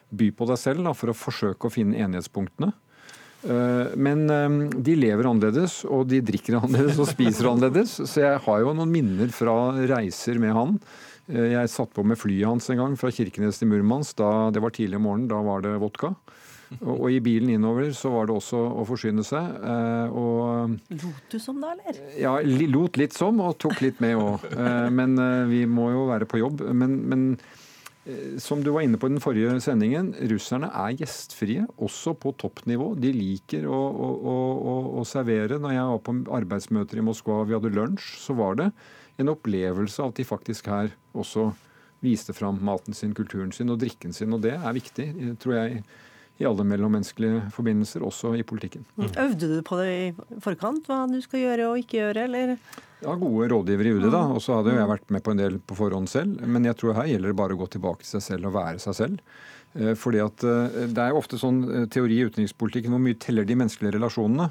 by 0.08 0.30
på 0.32 0.46
deg 0.48 0.58
selv 0.58 0.86
da, 0.88 0.94
for 0.96 1.12
å 1.12 1.16
forsøke 1.16 1.68
å 1.68 1.72
finne 1.72 1.98
enighetspunktene. 2.00 2.72
Eh, 3.44 3.92
Men 3.96 4.24
eh, 4.30 4.56
de 4.82 4.96
lever 4.98 5.28
annerledes, 5.30 5.84
og 5.86 6.08
de 6.10 6.18
drikker 6.24 6.58
annerledes 6.58 6.98
og 6.98 7.06
spiser 7.12 7.48
annerledes. 7.52 7.98
Så 8.08 8.24
jeg 8.24 8.40
har 8.46 8.64
jo 8.64 8.72
noen 8.74 8.90
minner 8.92 9.30
fra 9.34 9.54
reiser 9.86 10.40
med 10.42 10.56
han. 10.56 10.78
Eh, 11.30 11.52
Jeg 11.54 11.70
satt 11.70 11.92
på 11.94 12.04
med 12.06 12.18
flyet 12.18 12.48
hans 12.48 12.68
en 12.72 12.80
gang 12.82 12.96
fra 12.98 13.12
Kirkenes 13.14 13.60
til 13.62 13.70
Murmansk. 13.70 14.16
Da, 14.18 14.50
det 14.50 14.62
var 14.64 14.74
tidlig 14.74 14.98
om 14.98 15.06
morgenen, 15.10 15.28
da 15.30 15.38
var 15.46 15.62
det 15.62 15.76
vodka. 15.82 16.14
Og, 16.82 16.98
og 16.98 17.06
i 17.14 17.20
bilen 17.24 17.48
innover 17.54 17.86
så 17.96 18.10
var 18.12 18.26
det 18.28 18.34
også 18.36 18.58
å 18.82 18.82
forsyne 18.84 19.22
seg. 19.24 19.54
eh, 19.64 20.10
Og 20.12 20.74
Lot 20.98 21.30
du 21.32 21.38
som 21.40 21.62
da, 21.62 21.70
eller? 21.78 22.02
ja, 22.20 22.34
lot 22.68 22.98
litt 23.00 23.14
som, 23.16 23.38
og 23.40 23.54
tok 23.62 23.80
litt 23.86 24.02
med 24.04 24.18
òg. 24.20 24.44
Men 24.92 25.14
vi 25.48 25.62
må 25.64 25.88
jo 25.94 26.02
være 26.10 26.28
på 26.28 26.42
jobb. 26.42 26.66
Men, 26.76 26.98
men 27.08 27.24
som 28.40 28.62
du 28.64 28.70
var 28.72 28.84
inne 28.86 28.98
på 29.00 29.08
i 29.08 29.12
den 29.12 29.22
forrige 29.22 29.58
sendingen, 29.60 30.10
russerne 30.30 30.70
er 30.72 30.96
gjestfrie, 30.96 31.66
også 31.76 32.14
på 32.16 32.32
toppnivå. 32.40 32.94
De 33.00 33.10
liker 33.12 33.66
å, 33.68 33.76
å, 33.76 34.08
å, 34.32 34.76
å, 35.00 35.04
servere. 35.08 35.58
Når 35.60 35.74
jeg 35.74 35.90
var 35.90 36.02
på 36.06 36.14
arbeidsmøter 36.38 37.00
i 37.00 37.04
Moskva, 37.04 37.42
og 37.42 37.50
vi 37.50 37.56
hadde 37.58 37.74
lunsj, 37.74 38.14
så 38.22 38.36
var 38.38 38.56
det 38.60 38.70
en 39.20 39.32
opplevelse 39.34 40.00
av 40.00 40.12
at 40.12 40.20
de 40.20 40.28
faktisk 40.28 40.70
her 40.72 40.92
også 41.12 41.50
viste 42.04 42.32
fram 42.36 42.60
maten 42.64 42.96
sin, 42.96 43.12
kulturen 43.16 43.52
sin 43.52 43.74
og 43.74 43.80
drikken 43.82 44.14
sin. 44.16 44.32
Og 44.32 44.40
det 44.46 44.54
er 44.56 44.76
viktig, 44.78 45.08
tror 45.42 45.58
jeg, 45.58 45.82
i 46.38 46.46
alle 46.46 46.64
mellommenneskelige 46.70 47.48
forbindelser, 47.54 48.04
også 48.06 48.32
i 48.38 48.44
politikken. 48.46 48.84
Øvde 48.98 49.48
du 49.50 49.56
på 49.66 49.78
det 49.80 49.88
i 49.90 50.38
forkant, 50.44 50.86
hva 50.86 51.02
du 51.10 51.18
skal 51.24 51.42
gjøre 51.42 51.70
og 51.72 51.80
ikke 51.82 51.98
gjøre, 51.98 52.28
eller? 52.28 52.54
Ja, 53.02 53.14
gode 53.14 53.48
rådgivere 53.52 53.90
i 53.90 53.94
UD, 53.98 54.08
da. 54.10 54.24
Og 54.34 54.42
så 54.42 54.56
hadde 54.58 54.74
jo 54.74 54.80
jeg 54.80 54.90
vært 54.90 55.12
med 55.14 55.22
på 55.26 55.34
en 55.34 55.42
del 55.42 55.58
på 55.62 55.76
forhånd 55.78 56.10
selv. 56.10 56.40
Men 56.46 56.66
jeg 56.66 56.78
tror 56.78 56.96
her 56.98 57.10
gjelder 57.10 57.32
det 57.32 57.38
bare 57.38 57.54
å 57.54 57.60
gå 57.60 57.68
tilbake 57.74 58.02
til 58.02 58.16
seg 58.16 58.24
selv 58.26 58.50
og 58.50 58.56
være 58.58 58.82
seg 58.82 58.96
selv. 58.98 59.20
Eh, 59.74 59.94
Fordi 59.98 60.22
at 60.24 60.46
eh, 60.46 60.80
Det 60.86 61.02
er 61.02 61.12
jo 61.12 61.20
ofte 61.20 61.38
sånn 61.38 61.60
eh, 61.68 61.86
teori 61.92 62.18
i 62.18 62.26
utenrikspolitikken 62.26 62.94
hvor 62.94 63.02
mye 63.02 63.18
teller 63.20 63.46
de 63.46 63.58
menneskelige 63.58 63.98
relasjonene. 63.98 64.48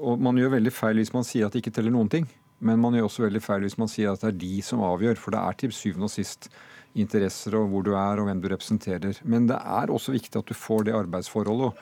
Og 0.00 0.20
man 0.24 0.40
gjør 0.40 0.56
veldig 0.56 0.72
feil 0.72 1.00
hvis 1.00 1.12
man 1.12 1.26
sier 1.28 1.46
at 1.46 1.56
det 1.56 1.60
ikke 1.64 1.74
teller 1.76 1.92
noen 1.94 2.08
ting. 2.12 2.28
Men 2.60 2.82
man 2.82 2.96
gjør 2.96 3.08
også 3.08 3.24
veldig 3.26 3.42
feil 3.44 3.64
hvis 3.64 3.78
man 3.80 3.90
sier 3.90 4.12
at 4.12 4.22
det 4.24 4.32
er 4.32 4.42
de 4.42 4.60
som 4.64 4.84
avgjør. 4.84 5.18
For 5.20 5.34
det 5.34 5.40
er 5.40 5.58
til 5.62 5.74
syvende 5.76 6.08
og 6.10 6.14
sist 6.14 6.50
interesser 6.98 7.54
og 7.58 7.70
hvor 7.70 7.84
du 7.86 7.92
er 7.94 8.20
og 8.20 8.28
hvem 8.28 8.42
du 8.42 8.48
representerer. 8.50 9.20
Men 9.22 9.48
det 9.50 9.58
er 9.60 9.92
også 9.92 10.14
viktig 10.16 10.40
at 10.40 10.48
du 10.48 10.56
får 10.58 10.88
det 10.88 10.96
arbeidsforholdet. 10.98 11.74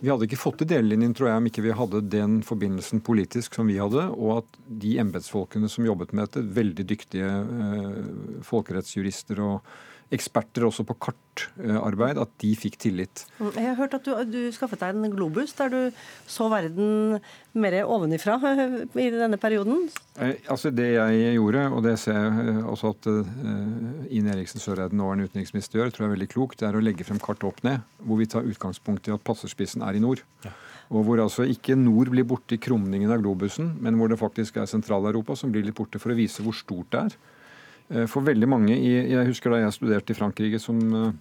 Vi 0.00 0.10
hadde 0.10 0.26
ikke 0.26 0.40
fått 0.40 0.58
til 0.60 0.68
delelinjen 0.72 1.14
tror 1.14 1.30
jeg, 1.30 1.40
om 1.40 1.48
ikke 1.48 1.62
vi 1.64 1.74
hadde 1.78 2.00
den 2.10 2.40
forbindelsen 2.44 3.02
politisk 3.04 3.54
som 3.54 3.68
vi 3.70 3.78
hadde, 3.78 4.08
og 4.10 4.40
at 4.40 4.58
de 4.82 4.96
embetsfolkene 5.00 5.70
som 5.70 5.86
jobbet 5.86 6.12
med 6.12 6.26
dette, 6.26 6.42
veldig 6.56 6.86
dyktige 6.90 7.30
eh, 7.30 8.00
folkerettsjurister 8.44 9.40
og 9.44 9.68
eksperter 10.14 10.64
også 10.68 10.84
på 10.88 10.96
kartarbeid, 11.08 12.18
at 12.22 12.32
de 12.42 12.50
fikk 12.58 12.78
tillit. 12.80 13.24
Mm, 13.38 13.50
Jeg 13.52 13.66
har 13.66 13.78
hørt 13.78 13.96
at 13.98 14.06
du, 14.06 14.12
du 14.30 14.40
skaffet 14.54 14.80
deg 14.80 14.96
en 14.96 15.14
globus 15.14 15.54
der 15.58 15.72
du 15.72 15.78
så 16.30 16.48
verden 16.52 17.18
mer 17.54 17.76
ovenifra 17.84 18.38
i 19.04 19.08
denne 19.14 19.38
perioden. 19.40 19.88
Eh, 20.18 20.36
altså 20.50 20.70
Det 20.74 20.88
jeg 20.94 21.34
gjorde, 21.36 21.66
og 21.70 21.82
det 21.86 21.96
ser 22.02 22.18
jeg 22.18 22.54
eh, 22.54 22.60
også 22.70 22.94
at 22.94 23.10
eh, 23.10 24.14
Ine 24.18 24.34
Eriksen 24.34 24.62
Søreide, 24.62 24.96
nåværende 24.96 25.28
utenriksminister, 25.30 25.80
gjør, 25.80 25.94
tror 25.94 26.06
jeg 26.06 26.12
er 26.12 26.16
veldig 26.16 26.30
klokt, 26.34 26.60
det 26.60 26.70
er 26.70 26.78
å 26.78 26.84
legge 26.84 27.06
frem 27.06 27.20
kartet 27.22 27.48
opp 27.50 27.62
ned, 27.66 27.82
hvor 28.04 28.20
vi 28.20 28.30
tar 28.30 28.46
utgangspunkt 28.48 29.10
i 29.10 29.14
at 29.14 29.26
passerspissen 29.26 29.84
er 29.86 29.98
i 29.98 30.02
nord. 30.02 30.22
Og 30.92 31.06
hvor 31.06 31.22
altså 31.22 31.46
ikke 31.48 31.76
nord 31.80 32.10
blir 32.12 32.26
borte 32.28 32.56
i 32.56 32.60
krumningen 32.60 33.10
av 33.10 33.22
globusen, 33.22 33.72
men 33.82 33.96
hvor 33.98 34.10
det 34.12 34.20
faktisk 34.20 34.58
er 34.60 34.68
Sentral-Europa 34.70 35.36
som 35.38 35.52
blir 35.54 35.64
litt 35.64 35.78
borte, 35.78 35.98
for 36.02 36.12
å 36.12 36.18
vise 36.18 36.44
hvor 36.44 36.56
stort 36.56 36.92
det 36.92 37.06
er. 37.08 37.16
Eh, 37.90 38.06
For 38.06 38.24
veldig 38.24 38.48
mange, 38.48 38.76
Jeg 38.76 39.26
husker 39.26 39.50
da 39.50 39.60
jeg 39.64 39.72
studerte 39.76 40.12
i 40.12 40.18
Frankrike 40.18 40.60
som 40.60 40.78
eh, 40.94 41.12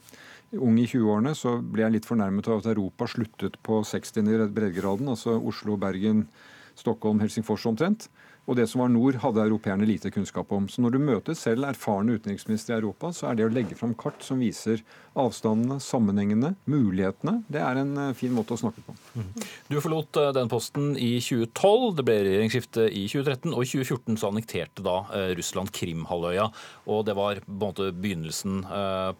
ung 0.60 0.78
i 0.80 0.86
20-årene, 0.86 1.34
så 1.36 1.58
ble 1.62 1.84
jeg 1.84 1.92
litt 1.98 2.06
fornærmet 2.06 2.48
av 2.48 2.62
at 2.62 2.70
Europa 2.72 3.08
sluttet 3.08 3.58
på 3.64 3.84
60. 3.84 4.22
i 4.22 4.48
breddegraden. 4.48 5.10
Altså 5.10 5.36
Oslo, 5.40 5.78
Bergen, 5.78 6.28
Stockholm, 6.76 7.20
Helsingfors 7.20 7.66
omtrent. 7.66 8.10
Og 8.44 8.58
det 8.60 8.68
som 8.68 8.84
var 8.84 8.92
nord, 8.92 9.20
hadde 9.24 9.46
europeerne 9.46 9.88
lite 9.88 10.12
kunnskap 10.12 10.52
om. 10.52 10.68
Så 10.68 10.84
når 10.84 10.96
du 10.96 11.00
møter 11.00 11.38
selv 11.38 11.68
erfarne 11.70 12.18
utenriksministre 12.18 12.76
i 12.76 12.80
Europa, 12.82 13.14
så 13.16 13.30
er 13.30 13.40
det 13.40 13.48
å 13.48 13.54
legge 13.54 13.78
fram 13.80 13.96
kart 13.96 14.24
som 14.26 14.42
viser 14.44 14.84
avstandene, 15.20 15.78
sammenhengene, 15.84 16.54
mulighetene, 16.70 17.44
det 17.52 17.62
er 17.62 17.80
en 17.84 17.92
eh, 18.02 18.14
fin 18.18 18.34
måte 18.34 18.56
å 18.56 18.60
snakke 18.60 18.82
på. 18.86 18.96
Du 19.70 19.78
forlot 19.84 20.18
eh, 20.20 20.32
den 20.36 20.50
posten 20.50 20.94
i 20.98 21.12
2012, 21.22 21.86
det 22.00 22.06
ble 22.08 22.16
regjeringsskifte 22.26 22.88
i 22.90 23.04
2013, 23.12 23.54
og 23.54 23.62
i 23.62 23.70
2014 23.70 24.20
så 24.20 24.32
annekterte 24.32 24.86
da 24.86 24.96
eh, 25.14 25.34
Russland 25.38 25.70
Krimhalvøya. 25.76 26.48
Og 26.90 27.04
det 27.06 27.18
var 27.18 27.44
på 27.44 27.54
en 27.54 27.62
måte 27.62 27.92
begynnelsen 27.94 28.64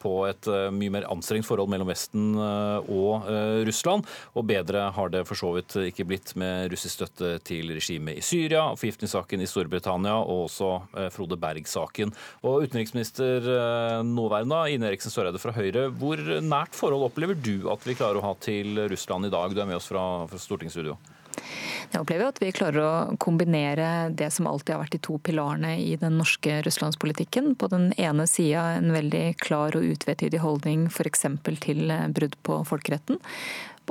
på 0.02 0.12
et 0.28 0.48
mye 0.76 0.92
mer 0.92 1.06
anstrengt 1.12 1.48
forhold 1.48 1.70
mellom 1.72 1.88
Vesten 1.88 2.34
og 2.36 3.28
Russland. 3.68 4.08
Og 4.36 4.46
bedre 4.50 4.90
har 4.96 5.12
det 5.14 5.24
for 5.30 5.40
så 5.40 5.54
vidt 5.56 5.78
ikke 5.80 6.06
blitt 6.10 6.34
med 6.40 6.68
russisk 6.74 6.98
støtte 6.98 7.38
til 7.48 7.72
regimet 7.72 8.20
i 8.20 8.26
Syria, 8.26 8.66
forgiftningssaken 9.14 9.42
i 9.42 9.48
Storbritannia 9.48 10.16
og 10.18 10.48
også 10.48 10.70
eh, 10.98 11.10
Frode 11.14 11.38
Berg-saken. 11.38 12.14
Og 12.44 12.66
utenriksminister 12.66 13.46
eh, 13.46 14.04
nåværende, 14.04 14.74
Ine 14.74 14.90
Eriksen 14.90 15.12
Søreide 15.12 15.40
fra 15.42 15.54
Høyre, 15.54 15.90
hvor 15.90 16.18
nært 16.42 16.76
forhold 16.76 17.10
opplever 17.10 17.36
du 17.36 17.70
at 17.72 17.86
vi 17.86 17.96
klarer 17.96 18.20
å 18.20 18.28
ha 18.32 18.36
til 18.40 18.88
Russland 18.90 19.28
i 19.28 19.34
dag? 19.34 19.54
Du 19.54 19.62
er 19.62 19.70
med 19.70 19.78
oss 19.78 19.90
fra, 19.92 20.26
fra 20.28 20.40
stortingsstudio. 20.40 20.98
Jeg 21.94 22.02
opplever 22.02 22.30
at 22.30 22.40
vi 22.42 22.52
klarer 22.54 22.82
å 22.82 23.18
kombinere 23.22 24.10
det 24.14 24.32
som 24.34 24.48
alltid 24.50 24.74
har 24.74 24.82
vært 24.82 24.96
de 24.96 25.02
to 25.04 25.20
pilarene 25.22 25.76
i 25.82 25.94
den 26.00 26.16
norske 26.18 26.62
russlandspolitikken. 26.66 27.52
På 27.60 27.70
den 27.70 27.92
ene 28.02 28.26
sida 28.30 28.80
en 28.80 28.94
veldig 28.94 29.36
klar 29.42 29.78
og 29.78 29.86
utvetydig 29.94 30.42
holdning 30.42 30.88
f.eks. 30.90 31.28
til 31.62 31.94
brudd 32.14 32.38
på 32.46 32.64
folkeretten. 32.70 33.22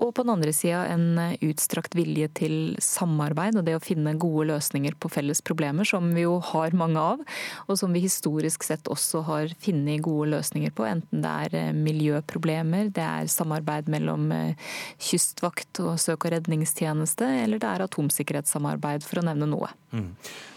Og 0.00 0.14
på 0.16 0.24
den 0.24 0.32
andre 0.32 0.52
sida 0.56 0.86
en 0.88 1.18
utstrakt 1.44 1.96
vilje 1.96 2.28
til 2.38 2.54
samarbeid 2.82 3.58
og 3.60 3.66
det 3.66 3.76
å 3.76 3.82
finne 3.82 4.14
gode 4.20 4.48
løsninger 4.52 4.96
på 5.00 5.10
felles 5.12 5.42
problemer, 5.44 5.86
som 5.88 6.08
vi 6.16 6.24
jo 6.24 6.38
har 6.52 6.76
mange 6.76 7.00
av, 7.00 7.24
og 7.66 7.78
som 7.78 7.92
vi 7.92 8.04
historisk 8.04 8.64
sett 8.66 8.88
også 8.90 9.24
har 9.28 9.52
funnet 9.62 10.02
gode 10.04 10.30
løsninger 10.32 10.72
på. 10.76 10.86
Enten 10.88 11.24
det 11.24 11.34
er 11.46 11.76
miljøproblemer, 11.76 12.88
det 12.94 13.04
er 13.04 13.30
samarbeid 13.32 13.90
mellom 13.92 14.30
kystvakt 15.02 15.82
og 15.84 16.00
søk- 16.00 16.26
og 16.26 16.34
redningstjeneste, 16.36 17.28
eller 17.44 17.60
det 17.62 17.68
er 17.68 17.86
atomsikkerhetssamarbeid, 17.86 19.04
for 19.06 19.20
å 19.20 19.26
nevne 19.28 19.50
noe. 19.50 19.70
Mm. 19.92 20.08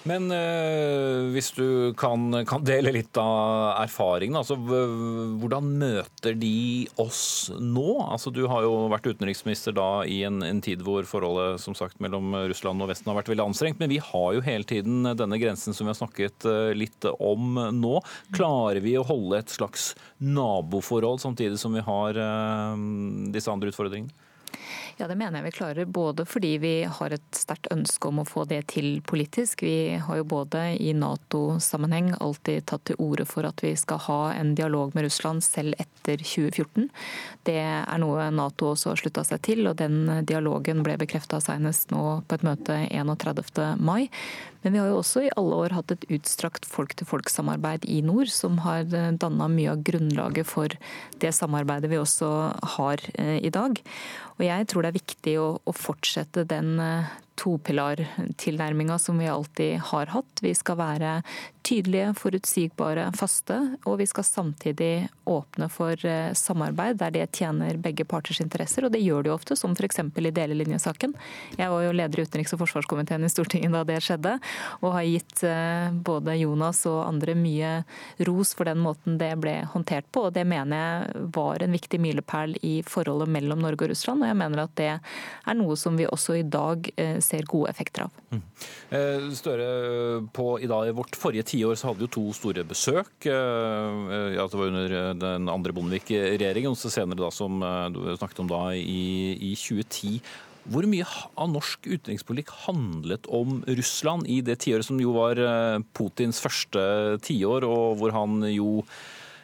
Men 0.06 0.30
øh, 0.32 1.32
hvis 1.34 1.50
du 1.58 1.94
kan, 1.98 2.30
kan 2.48 2.64
dele 2.66 2.94
litt 2.94 3.18
av 3.20 3.82
erfaringen, 3.82 4.38
altså 4.38 4.56
hvordan 4.56 5.72
møter 5.82 6.38
de 6.38 6.86
oss 7.02 7.50
nå? 7.58 7.98
Altså 8.06 8.32
Du 8.32 8.44
har 8.52 8.64
jo 8.68 8.86
vært 8.94 9.10
utenriksminister 9.26 9.74
da 9.76 10.06
i 10.06 10.24
en, 10.24 10.44
en 10.44 10.62
tid 10.62 10.84
hvor 10.86 11.06
forholdet 11.10 11.62
som 11.62 11.76
sagt 11.78 12.00
mellom 12.04 12.34
Russland 12.50 12.82
og 12.84 12.92
Vesten 12.92 13.10
har 13.10 13.18
vært 13.20 13.32
veldig 13.32 13.48
anstrengt, 13.50 13.80
men 13.82 13.92
vi 13.92 14.00
har 14.04 14.36
jo 14.36 14.44
hele 14.46 14.68
tiden 14.68 15.06
denne 15.18 15.40
grensen 15.42 15.74
som 15.74 15.88
vi 15.88 15.94
har 15.94 16.00
snakket 16.00 16.46
eh, 16.50 16.74
litt 16.78 17.08
om 17.18 17.58
nå. 17.74 17.96
Klarer 18.36 18.82
vi 18.86 18.96
å 19.00 19.06
holde 19.08 19.42
et 19.42 19.54
slags 19.54 19.94
naboforhold 20.22 21.24
samtidig 21.24 21.60
som 21.62 21.74
vi 21.76 21.84
har 21.86 22.22
eh, 22.22 22.86
disse 23.36 23.52
andre 23.52 23.74
utfordringene? 23.74 24.25
Ja, 24.98 25.08
det 25.08 25.18
mener 25.20 25.42
jeg 25.42 25.50
vi 25.50 25.58
klarer. 25.58 25.86
Både 25.86 26.24
fordi 26.24 26.54
vi 26.64 26.74
har 26.88 27.12
et 27.12 27.36
sterkt 27.36 27.68
ønske 27.74 28.08
om 28.08 28.22
å 28.22 28.28
få 28.28 28.46
det 28.48 28.62
til 28.72 29.02
politisk. 29.04 29.66
Vi 29.68 29.98
har 30.00 30.22
jo 30.22 30.28
både 30.32 30.62
i 30.80 30.94
Nato-sammenheng 30.96 32.14
alltid 32.24 32.64
tatt 32.72 32.86
til 32.88 33.02
orde 33.04 33.26
for 33.28 33.44
at 33.44 33.60
vi 33.64 33.74
skal 33.76 34.00
ha 34.08 34.20
en 34.38 34.54
dialog 34.56 34.96
med 34.96 35.10
Russland 35.10 35.44
selv 35.44 35.76
etter 35.84 36.24
2014. 36.24 36.88
Det 37.44 37.60
er 37.60 38.00
noe 38.00 38.30
Nato 38.32 38.72
også 38.72 38.94
har 38.94 39.04
slutta 39.04 39.26
seg 39.28 39.44
til, 39.44 39.68
og 39.68 39.76
den 39.84 40.24
dialogen 40.24 40.80
ble 40.86 40.96
bekrefta 41.04 41.42
senest 41.44 41.92
nå 41.92 42.22
på 42.24 42.40
et 42.40 42.48
møte 42.48 42.80
31. 42.88 43.76
mai. 43.84 44.08
Men 44.66 44.74
vi 44.74 44.80
har 44.82 44.90
jo 44.90 44.98
også 44.98 45.22
i 45.22 45.34
alle 45.38 45.58
år 45.62 45.76
hatt 45.78 45.92
et 45.94 46.08
utstrakt 46.18 46.66
folk-til-folk-samarbeid 46.66 47.86
i 47.86 48.00
nord, 48.02 48.32
som 48.34 48.58
har 48.66 48.88
danna 48.90 49.46
mye 49.54 49.76
av 49.76 49.84
grunnlaget 49.86 50.50
for 50.50 50.74
det 51.22 51.34
samarbeidet 51.38 51.92
vi 51.92 52.02
også 52.02 52.32
har 52.76 53.04
eh, 53.14 53.38
i 53.46 53.54
dag. 53.54 53.78
Og 54.40 54.42
jeg 54.48 54.66
tror 54.72 54.82
det 54.82 54.90
er 54.90 54.98
viktig 54.98 55.36
å, 55.38 55.52
å 55.62 55.76
fortsette 55.78 56.48
den 56.50 56.80
eh, 56.82 57.14
topilartilnærminga 57.36 59.00
som 59.00 59.20
vi 59.20 59.28
alltid 59.28 59.80
har 59.92 60.06
hatt. 60.06 60.42
Vi 60.42 60.54
skal 60.56 60.78
være 60.80 61.12
tydelige, 61.66 62.14
forutsigbare, 62.20 63.08
faste, 63.18 63.58
og 63.90 63.98
vi 64.00 64.06
skal 64.10 64.26
samtidig 64.28 65.08
åpne 65.26 65.68
for 65.74 65.98
eh, 66.06 66.34
samarbeid 66.38 67.00
der 67.00 67.14
det 67.16 67.26
tjener 67.40 67.80
begge 67.82 68.06
parters 68.06 68.42
interesser, 68.44 68.86
og 68.86 68.94
det 68.94 69.02
gjør 69.02 69.26
det 69.26 69.32
jo 69.32 69.38
ofte, 69.40 69.58
som 69.58 69.74
f.eks. 69.74 70.00
i 70.00 70.34
delelinjesaken. 70.36 71.16
Jeg 71.58 71.72
var 71.74 71.86
jo 71.86 71.96
leder 71.96 72.22
i 72.22 72.26
utenriks- 72.28 72.54
og 72.54 72.62
forsvarskomiteen 72.62 73.26
i 73.26 73.32
Stortinget 73.32 73.74
da 73.74 73.84
det 73.88 73.98
skjedde, 74.06 74.36
og 74.82 74.94
har 74.94 75.08
gitt 75.10 75.44
eh, 75.48 75.90
både 76.06 76.38
Jonas 76.38 76.84
og 76.92 77.02
andre 77.08 77.36
mye 77.40 77.74
ros 78.30 78.54
for 78.54 78.70
den 78.70 78.84
måten 78.86 79.18
det 79.22 79.34
ble 79.42 79.58
håndtert 79.74 80.10
på, 80.14 80.28
og 80.30 80.38
det 80.38 80.46
mener 80.46 80.76
jeg 80.76 81.26
var 81.36 81.66
en 81.66 81.74
viktig 81.74 82.02
milepæl 82.02 82.58
i 82.62 82.76
forholdet 82.86 83.32
mellom 83.32 83.66
Norge 83.66 83.88
og 83.88 83.96
Russland, 83.96 84.22
og 84.22 84.30
jeg 84.30 84.42
mener 84.44 84.66
at 84.68 84.78
det 84.78 84.92
er 84.94 85.58
noe 85.58 85.80
som 85.80 85.98
vi 85.98 86.06
også 86.06 86.38
i 86.38 86.46
dag 86.46 86.92
eh, 86.94 87.18
ser 87.26 87.48
gode 87.50 87.72
effekter 87.74 88.06
av. 88.06 88.40
Eh, 88.94 89.28
Støre, 89.36 89.68
på 90.36 90.48
i 90.62 90.70
dag, 90.70 90.88
i 90.88 90.96
vårt 90.96 91.18
forrige 91.20 91.48
tiår 91.52 91.76
så 91.80 91.90
hadde 91.92 92.06
vi 92.06 92.12
to 92.16 92.26
store 92.38 92.64
besøk. 92.70 93.14
Eh, 93.26 94.34
Ja, 94.36 94.46
det 94.48 94.58
var 94.60 94.72
under 94.72 94.96
eh, 95.02 95.14
den 95.20 95.50
andre 95.52 95.74
Bondevik-regjeringen, 95.76 96.74
og 96.76 96.94
senere 96.94 97.26
da 97.26 97.32
som 97.34 97.62
eh, 97.64 97.88
du 97.96 98.02
snakket 98.16 98.44
om 98.46 98.52
da 98.52 98.64
i, 98.78 99.36
i 99.52 99.56
2010. 99.58 100.20
Hvor 100.66 100.88
mye 100.90 101.06
av 101.38 101.52
norsk 101.54 101.86
utenrikspolitikk 101.86 102.50
handlet 102.64 103.28
om 103.30 103.60
Russland 103.70 104.26
i 104.26 104.40
det 104.42 104.56
tiåret 104.64 104.88
som 104.88 104.98
jo 105.02 105.14
var 105.14 105.38
eh, 105.38 105.84
Putins 105.94 106.42
første 106.42 106.82
tiår, 107.28 107.68
og 107.70 108.00
hvor 108.02 108.16
han 108.16 108.42
jo 108.50 108.80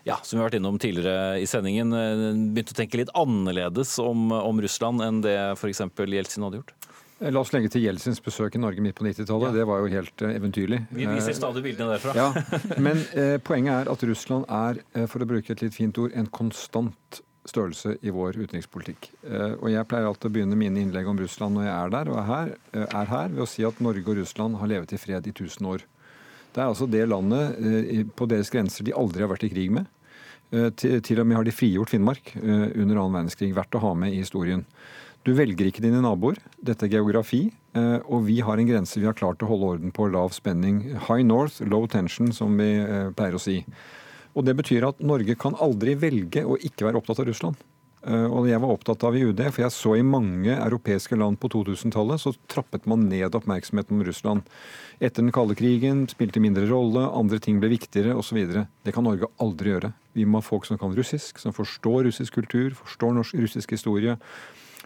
ja, 0.02 0.16
som 0.26 0.34
vi 0.34 0.42
har 0.42 0.48
vært 0.50 0.58
innom 0.58 0.80
tidligere 0.82 1.38
i 1.38 1.46
sendingen, 1.46 1.94
eh, 1.94 2.24
begynte 2.56 2.74
å 2.74 2.80
tenke 2.80 2.98
litt 2.98 3.14
annerledes 3.14 3.94
om, 4.02 4.32
om 4.34 4.62
Russland 4.66 5.04
enn 5.06 5.22
det 5.22 5.36
f.eks. 5.54 5.84
Jeltsin 5.94 6.42
hadde 6.48 6.64
gjort? 6.64 6.74
La 7.22 7.42
oss 7.44 7.52
legge 7.54 7.70
til 7.70 7.84
Jeltsins 7.86 8.22
besøk 8.26 8.56
i 8.58 8.62
Norge 8.62 8.82
midt 8.82 8.96
på 8.98 9.06
90-tallet. 9.06 9.54
Det 9.54 9.66
var 9.70 9.84
jo 9.84 9.90
helt 9.94 10.22
eh, 10.26 10.32
eventyrlig. 10.40 10.80
Vi 10.90 11.06
viser 11.06 11.36
stadig 11.38 11.62
bildene 11.66 11.94
derfra. 11.94 12.16
Ja, 12.18 12.30
Men 12.86 13.04
eh, 13.14 13.36
poenget 13.46 13.76
er 13.84 13.92
at 13.94 14.06
Russland 14.10 14.48
er, 14.50 14.80
eh, 14.98 15.06
for 15.12 15.22
å 15.22 15.28
bruke 15.30 15.54
et 15.54 15.62
litt 15.62 15.76
fint 15.78 16.00
ord, 16.02 16.16
en 16.18 16.26
konstant 16.34 17.22
størrelse 17.46 17.96
i 18.06 18.12
vår 18.14 18.40
utenrikspolitikk. 18.42 19.12
Eh, 19.26 19.54
og 19.60 19.70
Jeg 19.74 19.86
pleier 19.90 20.10
alltid 20.10 20.30
å 20.32 20.34
begynne 20.34 20.58
mine 20.58 20.82
innlegg 20.82 21.08
om 21.10 21.22
Russland 21.22 21.58
når 21.58 21.68
jeg 21.68 21.76
er 21.78 21.94
der, 21.96 22.10
og 22.14 22.20
er 22.24 22.28
her, 22.32 22.52
eh, 22.74 22.88
er 23.04 23.12
her 23.14 23.32
ved 23.36 23.46
å 23.46 23.50
si 23.54 23.66
at 23.70 23.82
Norge 23.86 24.06
og 24.08 24.18
Russland 24.22 24.58
har 24.62 24.72
levet 24.74 24.94
i 24.98 25.02
fred 25.02 25.30
i 25.30 25.34
1000 25.36 25.70
år. 25.76 25.86
Det 26.52 26.60
er 26.60 26.68
altså 26.74 26.90
det 26.90 27.06
landet 27.08 27.62
eh, 27.62 28.02
på 28.18 28.28
deres 28.34 28.50
grenser 28.54 28.86
de 28.90 28.98
aldri 28.98 29.22
har 29.26 29.30
vært 29.32 29.46
i 29.46 29.52
krig 29.54 29.70
med. 29.78 29.86
Eh, 30.52 30.70
Til, 30.74 30.98
til 31.06 31.22
og 31.22 31.30
med 31.30 31.38
har 31.38 31.46
de 31.48 31.54
frigjort 31.56 31.94
Finnmark 31.94 32.34
eh, 32.42 32.66
under 32.82 32.98
annen 32.98 33.14
verdenskrig. 33.22 33.54
Verdt 33.56 33.78
å 33.78 33.84
ha 33.86 33.94
med 33.96 34.12
i 34.14 34.20
historien. 34.24 34.66
Du 35.22 35.34
velger 35.38 35.68
ikke 35.70 35.84
dine 35.84 36.02
naboer. 36.02 36.40
Dette 36.66 36.88
er 36.88 36.96
geografi. 36.96 37.52
eh, 37.76 38.00
Og 38.10 38.26
vi 38.26 38.40
har 38.42 38.58
en 38.58 38.68
grense 38.68 39.00
vi 39.00 39.06
har 39.06 39.14
klart 39.14 39.44
å 39.44 39.48
holde 39.48 39.76
orden 39.78 39.92
på. 39.92 40.10
Lav 40.12 40.32
spenning. 40.34 40.96
High 41.08 41.24
north, 41.24 41.62
low 41.62 41.86
tension, 41.88 42.32
som 42.34 42.58
vi 42.58 42.72
eh, 42.82 43.12
pleier 43.12 43.36
å 43.38 43.40
si. 43.42 43.64
Og 44.36 44.46
Det 44.46 44.56
betyr 44.56 44.88
at 44.88 45.00
Norge 45.00 45.36
kan 45.38 45.54
aldri 45.60 45.94
velge 45.96 46.44
å 46.46 46.58
ikke 46.58 46.88
være 46.88 46.98
opptatt 46.98 47.20
av 47.20 47.28
Russland. 47.28 47.56
Eh, 48.04 48.26
Og 48.26 48.48
jeg 48.50 48.60
var 48.60 48.72
opptatt 48.74 49.04
av 49.04 49.16
i 49.16 49.22
UD, 49.22 49.44
for 49.52 49.62
jeg 49.62 49.72
så 49.76 49.94
i 50.00 50.02
mange 50.02 50.56
europeiske 50.58 51.16
land 51.16 51.38
på 51.38 51.52
2000-tallet 51.54 52.18
så 52.20 52.34
trappet 52.50 52.88
man 52.88 53.08
ned 53.08 53.36
oppmerksomheten 53.38 54.00
om 54.00 54.04
Russland. 54.04 54.42
Etter 55.00 55.22
den 55.22 55.32
kalde 55.32 55.54
krigen 55.54 56.08
spilte 56.10 56.42
mindre 56.42 56.66
rolle, 56.66 57.06
andre 57.14 57.38
ting 57.38 57.60
ble 57.62 57.70
viktigere 57.70 58.16
osv. 58.18 58.42
Det 58.84 58.94
kan 58.96 59.04
Norge 59.06 59.30
aldri 59.38 59.70
gjøre. 59.76 59.94
Vi 60.18 60.26
må 60.26 60.42
ha 60.42 60.42
folk 60.42 60.66
som 60.66 60.80
kan 60.82 60.96
russisk, 60.98 61.38
som 61.38 61.54
forstår 61.54 62.08
russisk 62.10 62.34
kultur, 62.42 62.72
forstår 62.74 63.14
norsk, 63.20 63.38
russisk 63.38 63.70
historie. 63.78 64.18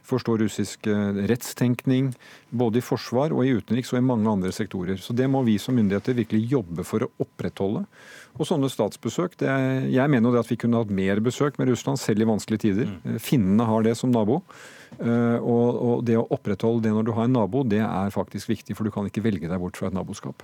Forstår 0.05 0.43
russisk 0.45 0.87
eh, 0.87 1.19
rettstenkning, 1.29 2.11
både 2.55 2.79
i 2.79 2.85
forsvar 2.85 3.33
og 3.35 3.43
i 3.45 3.55
utenriks 3.57 3.91
og 3.93 3.99
i 3.99 4.05
mange 4.05 4.29
andre 4.31 4.51
sektorer. 4.55 4.99
Så 5.01 5.15
det 5.17 5.27
må 5.31 5.41
vi 5.47 5.57
som 5.61 5.75
myndigheter 5.77 6.17
virkelig 6.17 6.45
jobbe 6.53 6.85
for 6.87 7.05
å 7.05 7.11
opprettholde. 7.25 7.85
Og 8.35 8.47
sånne 8.47 8.69
statsbesøk 8.71 9.37
det, 9.39 9.51
Jeg 9.93 10.11
mener 10.11 10.29
jo 10.29 10.35
det 10.35 10.45
at 10.45 10.51
vi 10.51 10.59
kunne 10.59 10.81
hatt 10.81 10.91
mer 10.91 11.21
besøk 11.23 11.59
med 11.59 11.69
Russland, 11.71 11.99
selv 11.99 12.21
i 12.21 12.29
vanskelige 12.29 12.65
tider. 12.67 12.91
Mm. 13.03 13.19
Finnene 13.19 13.67
har 13.69 13.83
det 13.83 13.95
som 13.97 14.11
nabo. 14.11 14.41
Eh, 14.99 15.37
Og, 15.41 15.67
og 15.75 16.03
det 16.07 16.17
å 16.19 16.27
opprettholde 16.31 16.87
det 16.87 16.93
når 16.95 17.07
du 17.07 17.15
har 17.15 17.27
en 17.27 17.35
nabo, 17.35 17.63
det 17.63 17.81
er 17.83 18.13
faktisk 18.13 18.49
viktig, 18.49 18.75
for 18.75 18.85
du 18.87 18.91
kan 18.91 19.07
ikke 19.07 19.23
velge 19.25 19.49
deg 19.49 19.59
bort 19.59 19.77
fra 19.77 19.89
et 19.91 19.95
naboskap. 19.97 20.43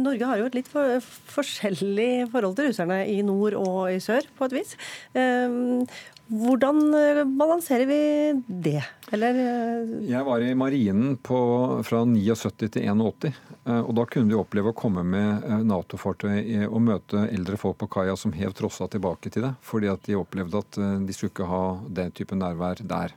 Norge 0.00 0.28
har 0.30 0.40
jo 0.40 0.50
et 0.50 0.58
litt 0.58 0.68
for, 0.70 0.98
forskjellig 1.32 2.26
forhold 2.32 2.58
til 2.58 2.70
russerne 2.70 3.02
i 3.10 3.20
nord 3.26 3.56
og 3.58 3.80
i 3.92 3.98
sør, 4.02 4.28
på 4.38 4.48
et 4.48 4.60
vis. 4.60 4.76
Eh, 5.16 5.86
Hvordan 6.26 6.94
eh, 6.94 7.24
balanserer 7.24 7.86
vi 7.86 8.42
det? 8.46 8.82
Eller 9.14 9.36
eh, 9.38 9.90
Jeg 10.10 10.26
var 10.26 10.42
i 10.42 10.54
marinen 10.58 11.14
på, 11.22 11.38
fra 11.86 12.00
79 12.02 12.72
til 12.74 12.82
81, 12.82 13.28
eh, 13.30 13.78
og 13.78 13.92
da 13.94 14.06
kunne 14.10 14.32
vi 14.32 14.38
oppleve 14.38 14.72
å 14.72 14.76
komme 14.76 15.04
med 15.06 15.46
Nato-fartøy 15.68 16.66
og 16.66 16.80
møte 16.82 17.28
eldre 17.28 17.58
folk 17.60 17.78
på 17.78 17.90
kaia 17.98 18.16
som 18.18 18.34
hev 18.34 18.56
trossa 18.58 18.88
tilbake 18.90 19.30
til 19.30 19.46
det, 19.46 19.52
fordi 19.62 19.92
at 19.92 20.02
de 20.08 20.18
opplevde 20.18 20.64
at 20.64 20.80
de 21.06 21.14
skulle 21.14 21.30
ikke 21.30 21.50
ha 21.52 21.64
den 22.00 22.10
type 22.16 22.34
nærvær 22.34 22.82
der. 22.82 23.14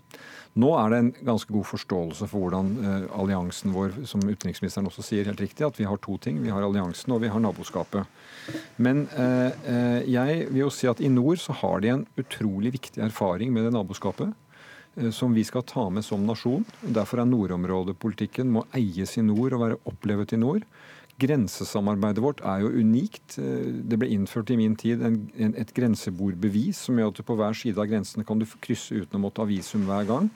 Nå 0.59 0.69
er 0.75 0.91
det 0.91 0.99
en 0.99 1.11
ganske 1.29 1.53
god 1.53 1.67
forståelse 1.69 2.27
for 2.27 2.43
hvordan 2.43 2.71
eh, 2.81 3.05
alliansen 3.15 3.71
vår, 3.75 3.93
som 4.09 4.23
utenriksministeren 4.25 4.89
også 4.89 5.05
sier 5.05 5.29
helt 5.29 5.41
riktig, 5.43 5.63
at 5.67 5.79
vi 5.79 5.87
har 5.87 6.01
to 6.03 6.17
ting. 6.21 6.41
Vi 6.43 6.51
har 6.51 6.65
alliansen 6.65 7.13
og 7.15 7.21
vi 7.23 7.31
har 7.31 7.43
naboskapet. 7.43 8.09
Men 8.81 9.05
eh, 9.13 9.55
eh, 9.71 10.09
jeg 10.09 10.49
vil 10.49 10.65
jo 10.65 10.73
si 10.73 10.89
at 10.91 11.03
i 11.03 11.11
nord 11.11 11.39
så 11.39 11.55
har 11.61 11.83
de 11.83 11.93
en 11.93 12.05
utrolig 12.19 12.73
viktig 12.75 13.03
erfaring 13.05 13.53
med 13.55 13.69
det 13.69 13.75
naboskapet 13.77 14.35
som 15.15 15.31
vi 15.31 15.45
skal 15.47 15.63
ta 15.63 15.85
med 15.93 16.03
som 16.03 16.25
nasjon. 16.27 16.65
Derfor 16.81 17.21
er 17.21 17.27
nordområdepolitikken 17.29 18.49
må 18.51 18.65
eies 18.75 19.13
i 19.15 19.23
nord 19.23 19.53
og 19.55 19.61
være 19.61 19.77
opplevet 19.87 20.33
i 20.35 20.39
nord. 20.41 20.65
Grensesamarbeidet 21.21 22.23
vårt 22.23 22.41
er 22.43 22.65
jo 22.65 22.73
unikt. 22.81 23.37
Det 23.37 23.99
ble 24.01 24.09
innført 24.11 24.51
i 24.51 24.57
min 24.59 24.75
tid 24.79 25.05
en, 25.05 25.21
en, 25.39 25.53
et 25.61 25.71
grensebordbevis 25.77 26.81
som 26.89 26.99
gjør 26.99 27.13
at 27.13 27.21
du 27.21 27.23
på 27.29 27.37
hver 27.39 27.55
side 27.61 27.79
av 27.79 27.87
grensene 27.87 28.27
kan 28.27 28.41
du 28.41 28.47
krysse 28.59 28.97
uten 29.05 29.21
å 29.21 29.23
måtte 29.29 29.45
ha 29.45 29.47
visum 29.47 29.87
hver 29.87 30.09
gang. 30.09 30.27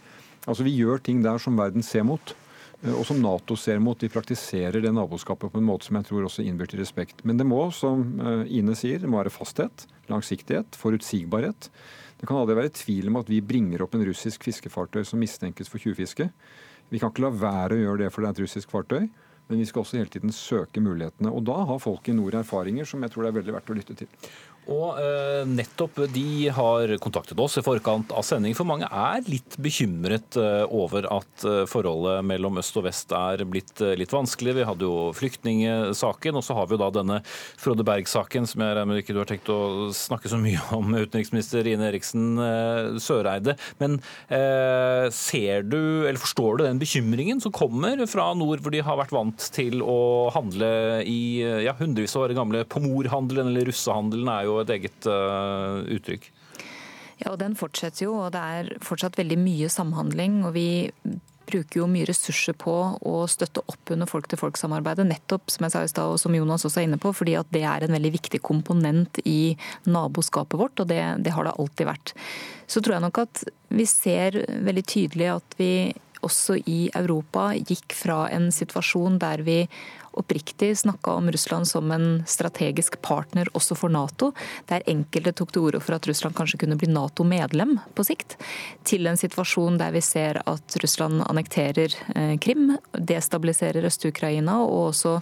Altså 0.44 0.66
Vi 0.66 0.76
gjør 0.76 1.02
ting 1.04 1.22
der 1.24 1.40
som 1.40 1.58
verden 1.60 1.86
ser 1.86 2.04
mot, 2.08 2.36
eh, 2.84 2.92
og 2.94 3.06
som 3.08 3.22
Nato 3.24 3.56
ser 3.60 3.80
mot. 3.80 4.00
De 4.00 4.12
praktiserer 4.12 4.84
det 4.84 4.94
naboskapet 4.94 5.52
på 5.52 5.62
en 5.62 5.68
måte 5.68 5.88
som 5.88 6.00
jeg 6.00 6.10
tror 6.10 6.28
også 6.28 6.46
innbyr 6.46 6.72
til 6.72 6.84
respekt. 6.84 7.24
Men 7.24 7.40
det 7.40 7.48
må, 7.48 7.66
som 7.72 8.04
eh, 8.20 8.46
Ine 8.60 8.76
sier, 8.80 9.00
det 9.00 9.10
må 9.10 9.22
være 9.22 9.34
fasthet, 9.34 9.88
langsiktighet, 10.12 10.76
forutsigbarhet. 10.80 11.70
Det 12.20 12.28
kan 12.30 12.40
aldri 12.40 12.56
være 12.56 12.76
tvil 12.76 13.10
om 13.12 13.20
at 13.20 13.32
vi 13.32 13.42
bringer 13.44 13.84
opp 13.84 13.96
en 13.98 14.06
russisk 14.08 14.46
fiskefartøy 14.48 15.04
som 15.08 15.20
mistenkes 15.20 15.72
for 15.72 15.84
tjuvfiske. 15.84 16.30
Vi 16.92 17.00
kan 17.02 17.12
ikke 17.12 17.26
la 17.26 17.34
være 17.36 17.76
å 17.76 17.82
gjøre 17.82 18.04
det 18.04 18.12
for 18.14 18.24
det 18.24 18.30
er 18.30 18.36
et 18.38 18.44
russisk 18.46 18.72
fartøy, 18.72 19.08
men 19.50 19.60
vi 19.60 19.66
skal 19.68 19.82
også 19.82 19.98
hele 20.00 20.12
tiden 20.12 20.32
søke 20.32 20.80
mulighetene. 20.84 21.32
Og 21.32 21.44
da 21.48 21.58
har 21.68 21.82
folk 21.84 22.08
i 22.08 22.16
nord 22.16 22.38
erfaringer 22.40 22.88
som 22.88 23.04
jeg 23.04 23.12
tror 23.12 23.26
det 23.26 23.34
er 23.34 23.38
veldig 23.40 23.56
verdt 23.58 23.72
å 23.74 23.78
lytte 23.80 23.98
til. 24.00 24.32
Og 24.72 25.00
eh, 25.02 25.44
nettopp 25.50 26.00
de 26.14 26.48
har 26.56 26.94
kontaktet 27.04 27.40
oss 27.40 27.58
i 27.60 27.64
forkant 27.66 28.14
av 28.16 28.24
sending, 28.24 28.56
for 28.56 28.68
mange 28.68 28.88
er 28.88 29.24
litt 29.28 29.58
bekymret 29.62 30.38
eh, 30.40 30.64
over 30.72 31.08
at 31.12 31.46
eh, 31.48 31.64
forholdet 31.70 32.24
mellom 32.28 32.62
øst 32.62 32.78
og 32.80 32.88
vest 32.88 33.12
er 33.18 33.44
blitt 33.50 33.82
eh, 33.84 33.96
litt 34.00 34.14
vanskelig. 34.14 34.56
Vi 34.60 34.68
hadde 34.70 34.88
jo 34.88 35.10
flyktningsaken, 35.18 36.40
og 36.40 36.46
så 36.46 36.56
har 36.56 36.70
vi 36.70 36.78
jo 36.78 36.84
da 36.84 36.90
denne 36.96 37.20
Frode 37.60 37.84
Berg-saken, 37.88 38.48
som 38.48 38.64
jeg 38.64 38.78
regner 38.78 38.92
med 38.94 39.04
ikke 39.04 39.16
du 39.16 39.22
har 39.22 39.30
tenkt 39.30 39.52
å 39.52 39.92
snakke 39.96 40.32
så 40.32 40.40
mye 40.40 40.62
om, 40.78 40.96
utenriksminister 41.04 41.68
Ine 41.74 41.90
Eriksen 41.92 42.40
eh, 42.40 43.02
Søreide. 43.04 43.58
Men 43.84 44.00
eh, 44.30 45.10
ser 45.14 45.68
du, 45.68 46.08
eller 46.08 46.22
forstår 46.22 46.62
du 46.62 46.66
den 46.70 46.82
bekymringen 46.82 47.44
som 47.44 47.56
kommer 47.56 48.00
fra 48.08 48.32
nord, 48.38 48.64
hvor 48.64 48.72
de 48.72 48.84
har 48.86 49.02
vært 49.02 49.16
vant 49.16 49.50
til 49.56 49.84
å 49.84 50.32
handle 50.34 50.72
i 51.04 51.44
ja, 51.66 51.76
hundrevis 51.76 52.16
av 52.16 52.30
år 52.30 52.38
gamle 52.38 52.64
pomorhandelen, 52.70 53.52
eller 53.52 53.68
russehandelen 53.68 54.32
er 54.32 54.48
jo 54.48 54.53
et 54.62 54.74
eget 54.78 55.10
eh, 55.10 55.82
uttrykk? 55.98 56.30
Ja, 57.24 57.32
og 57.34 57.38
Den 57.42 57.58
fortsetter 57.58 58.08
jo, 58.08 58.16
og 58.26 58.34
det 58.36 58.42
er 58.42 58.72
fortsatt 58.84 59.18
veldig 59.20 59.38
mye 59.42 59.70
samhandling. 59.72 60.44
og 60.46 60.54
vi 60.58 60.90
bruker 61.50 61.82
jo 61.82 61.90
mye 61.92 62.08
ressurser 62.08 62.56
på 62.58 62.74
å 63.04 63.16
støtte 63.32 63.64
opp 63.70 63.92
under 63.94 64.10
folk-til-folk-samarbeidet, 64.10 65.06
nettopp 65.10 65.52
som 65.52 65.66
jeg 65.66 65.74
sa 65.74 65.84
i 65.84 65.92
sted, 65.92 66.14
og 66.16 66.22
som 66.22 66.36
Jonas 66.36 66.66
også 66.68 66.82
er 66.82 66.88
inne 66.88 67.00
på, 67.02 67.12
fordi 67.16 67.36
at 67.40 67.50
det 67.54 67.66
er 67.68 67.84
en 67.84 67.96
veldig 67.96 68.14
viktig 68.16 68.40
komponent 68.46 69.20
i 69.28 69.56
naboskapet 69.84 70.60
vårt, 70.60 70.80
og 70.80 70.90
det, 70.92 71.02
det 71.26 71.36
har 71.36 71.48
det 71.48 71.56
alltid 71.60 71.90
vært. 71.90 72.16
Så 72.68 72.82
tror 72.82 72.98
jeg 72.98 73.06
nok 73.06 73.22
at 73.26 73.44
vi 73.74 73.88
ser 73.90 74.40
veldig 74.48 74.86
tydelig 74.88 75.30
at 75.36 75.60
vi 75.60 75.74
også 76.24 76.56
i 76.70 76.88
Europa 76.96 77.50
gikk 77.58 77.96
fra 77.98 78.24
en 78.32 78.48
situasjon 78.56 79.20
der 79.20 79.44
vi 79.44 79.58
oppriktig 80.20 80.72
snakka 80.78 81.18
om 81.20 81.32
Russland 81.32 81.68
som 81.68 81.92
en 81.92 82.24
strategisk 82.28 83.02
partner 83.02 83.50
også 83.54 83.78
for 83.78 83.94
Nato, 83.94 84.32
der 84.70 84.86
enkelte 84.90 85.34
tok 85.34 85.54
til 85.54 85.68
orde 85.68 85.82
for 85.84 85.98
at 85.98 86.08
Russland 86.10 86.36
kanskje 86.38 86.64
kunne 86.64 86.78
bli 86.80 86.92
Nato-medlem 86.92 87.78
på 87.96 88.06
sikt, 88.08 88.38
til 88.88 89.08
en 89.10 89.20
situasjon 89.20 89.80
der 89.82 89.94
vi 89.96 90.04
ser 90.06 90.42
at 90.46 90.78
Russland 90.84 91.24
annekterer 91.28 91.98
eh, 92.16 92.38
Krim, 92.42 92.78
destabiliserer 92.94 93.86
Øst-Ukraina 93.90 94.60
og 94.64 94.90
også 94.94 95.20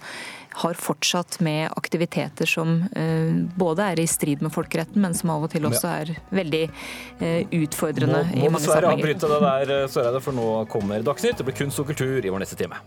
har 0.62 0.74
fortsatt 0.76 1.40
med 1.40 1.72
aktiviteter 1.80 2.50
som 2.50 2.82
eh, 2.96 3.32
både 3.56 3.86
er 3.94 4.02
i 4.04 4.08
strid 4.08 4.42
med 4.44 4.52
folkeretten, 4.52 5.00
men 5.02 5.16
som 5.16 5.32
av 5.32 5.48
og 5.48 5.54
til 5.54 5.68
også 5.70 5.92
er 6.02 6.16
veldig 6.30 6.64
eh, 6.68 7.54
utfordrende 7.62 8.26
Må, 8.26 8.36
i 8.36 8.44
må 8.44 8.52
mange 8.58 8.66
dessverre 8.66 8.96
avbryte 8.96 9.32
det 9.32 9.44
der, 9.48 9.76
Søreide, 9.92 10.24
for 10.24 10.36
nå 10.36 10.50
kommer 10.72 11.06
Dagsnytt. 11.08 11.40
Det 11.40 11.48
blir 11.48 11.62
kunst 11.64 11.80
og 11.80 11.88
kultur 11.94 12.20
i 12.20 12.34
vår 12.34 12.44
neste 12.44 12.60
time. 12.60 12.82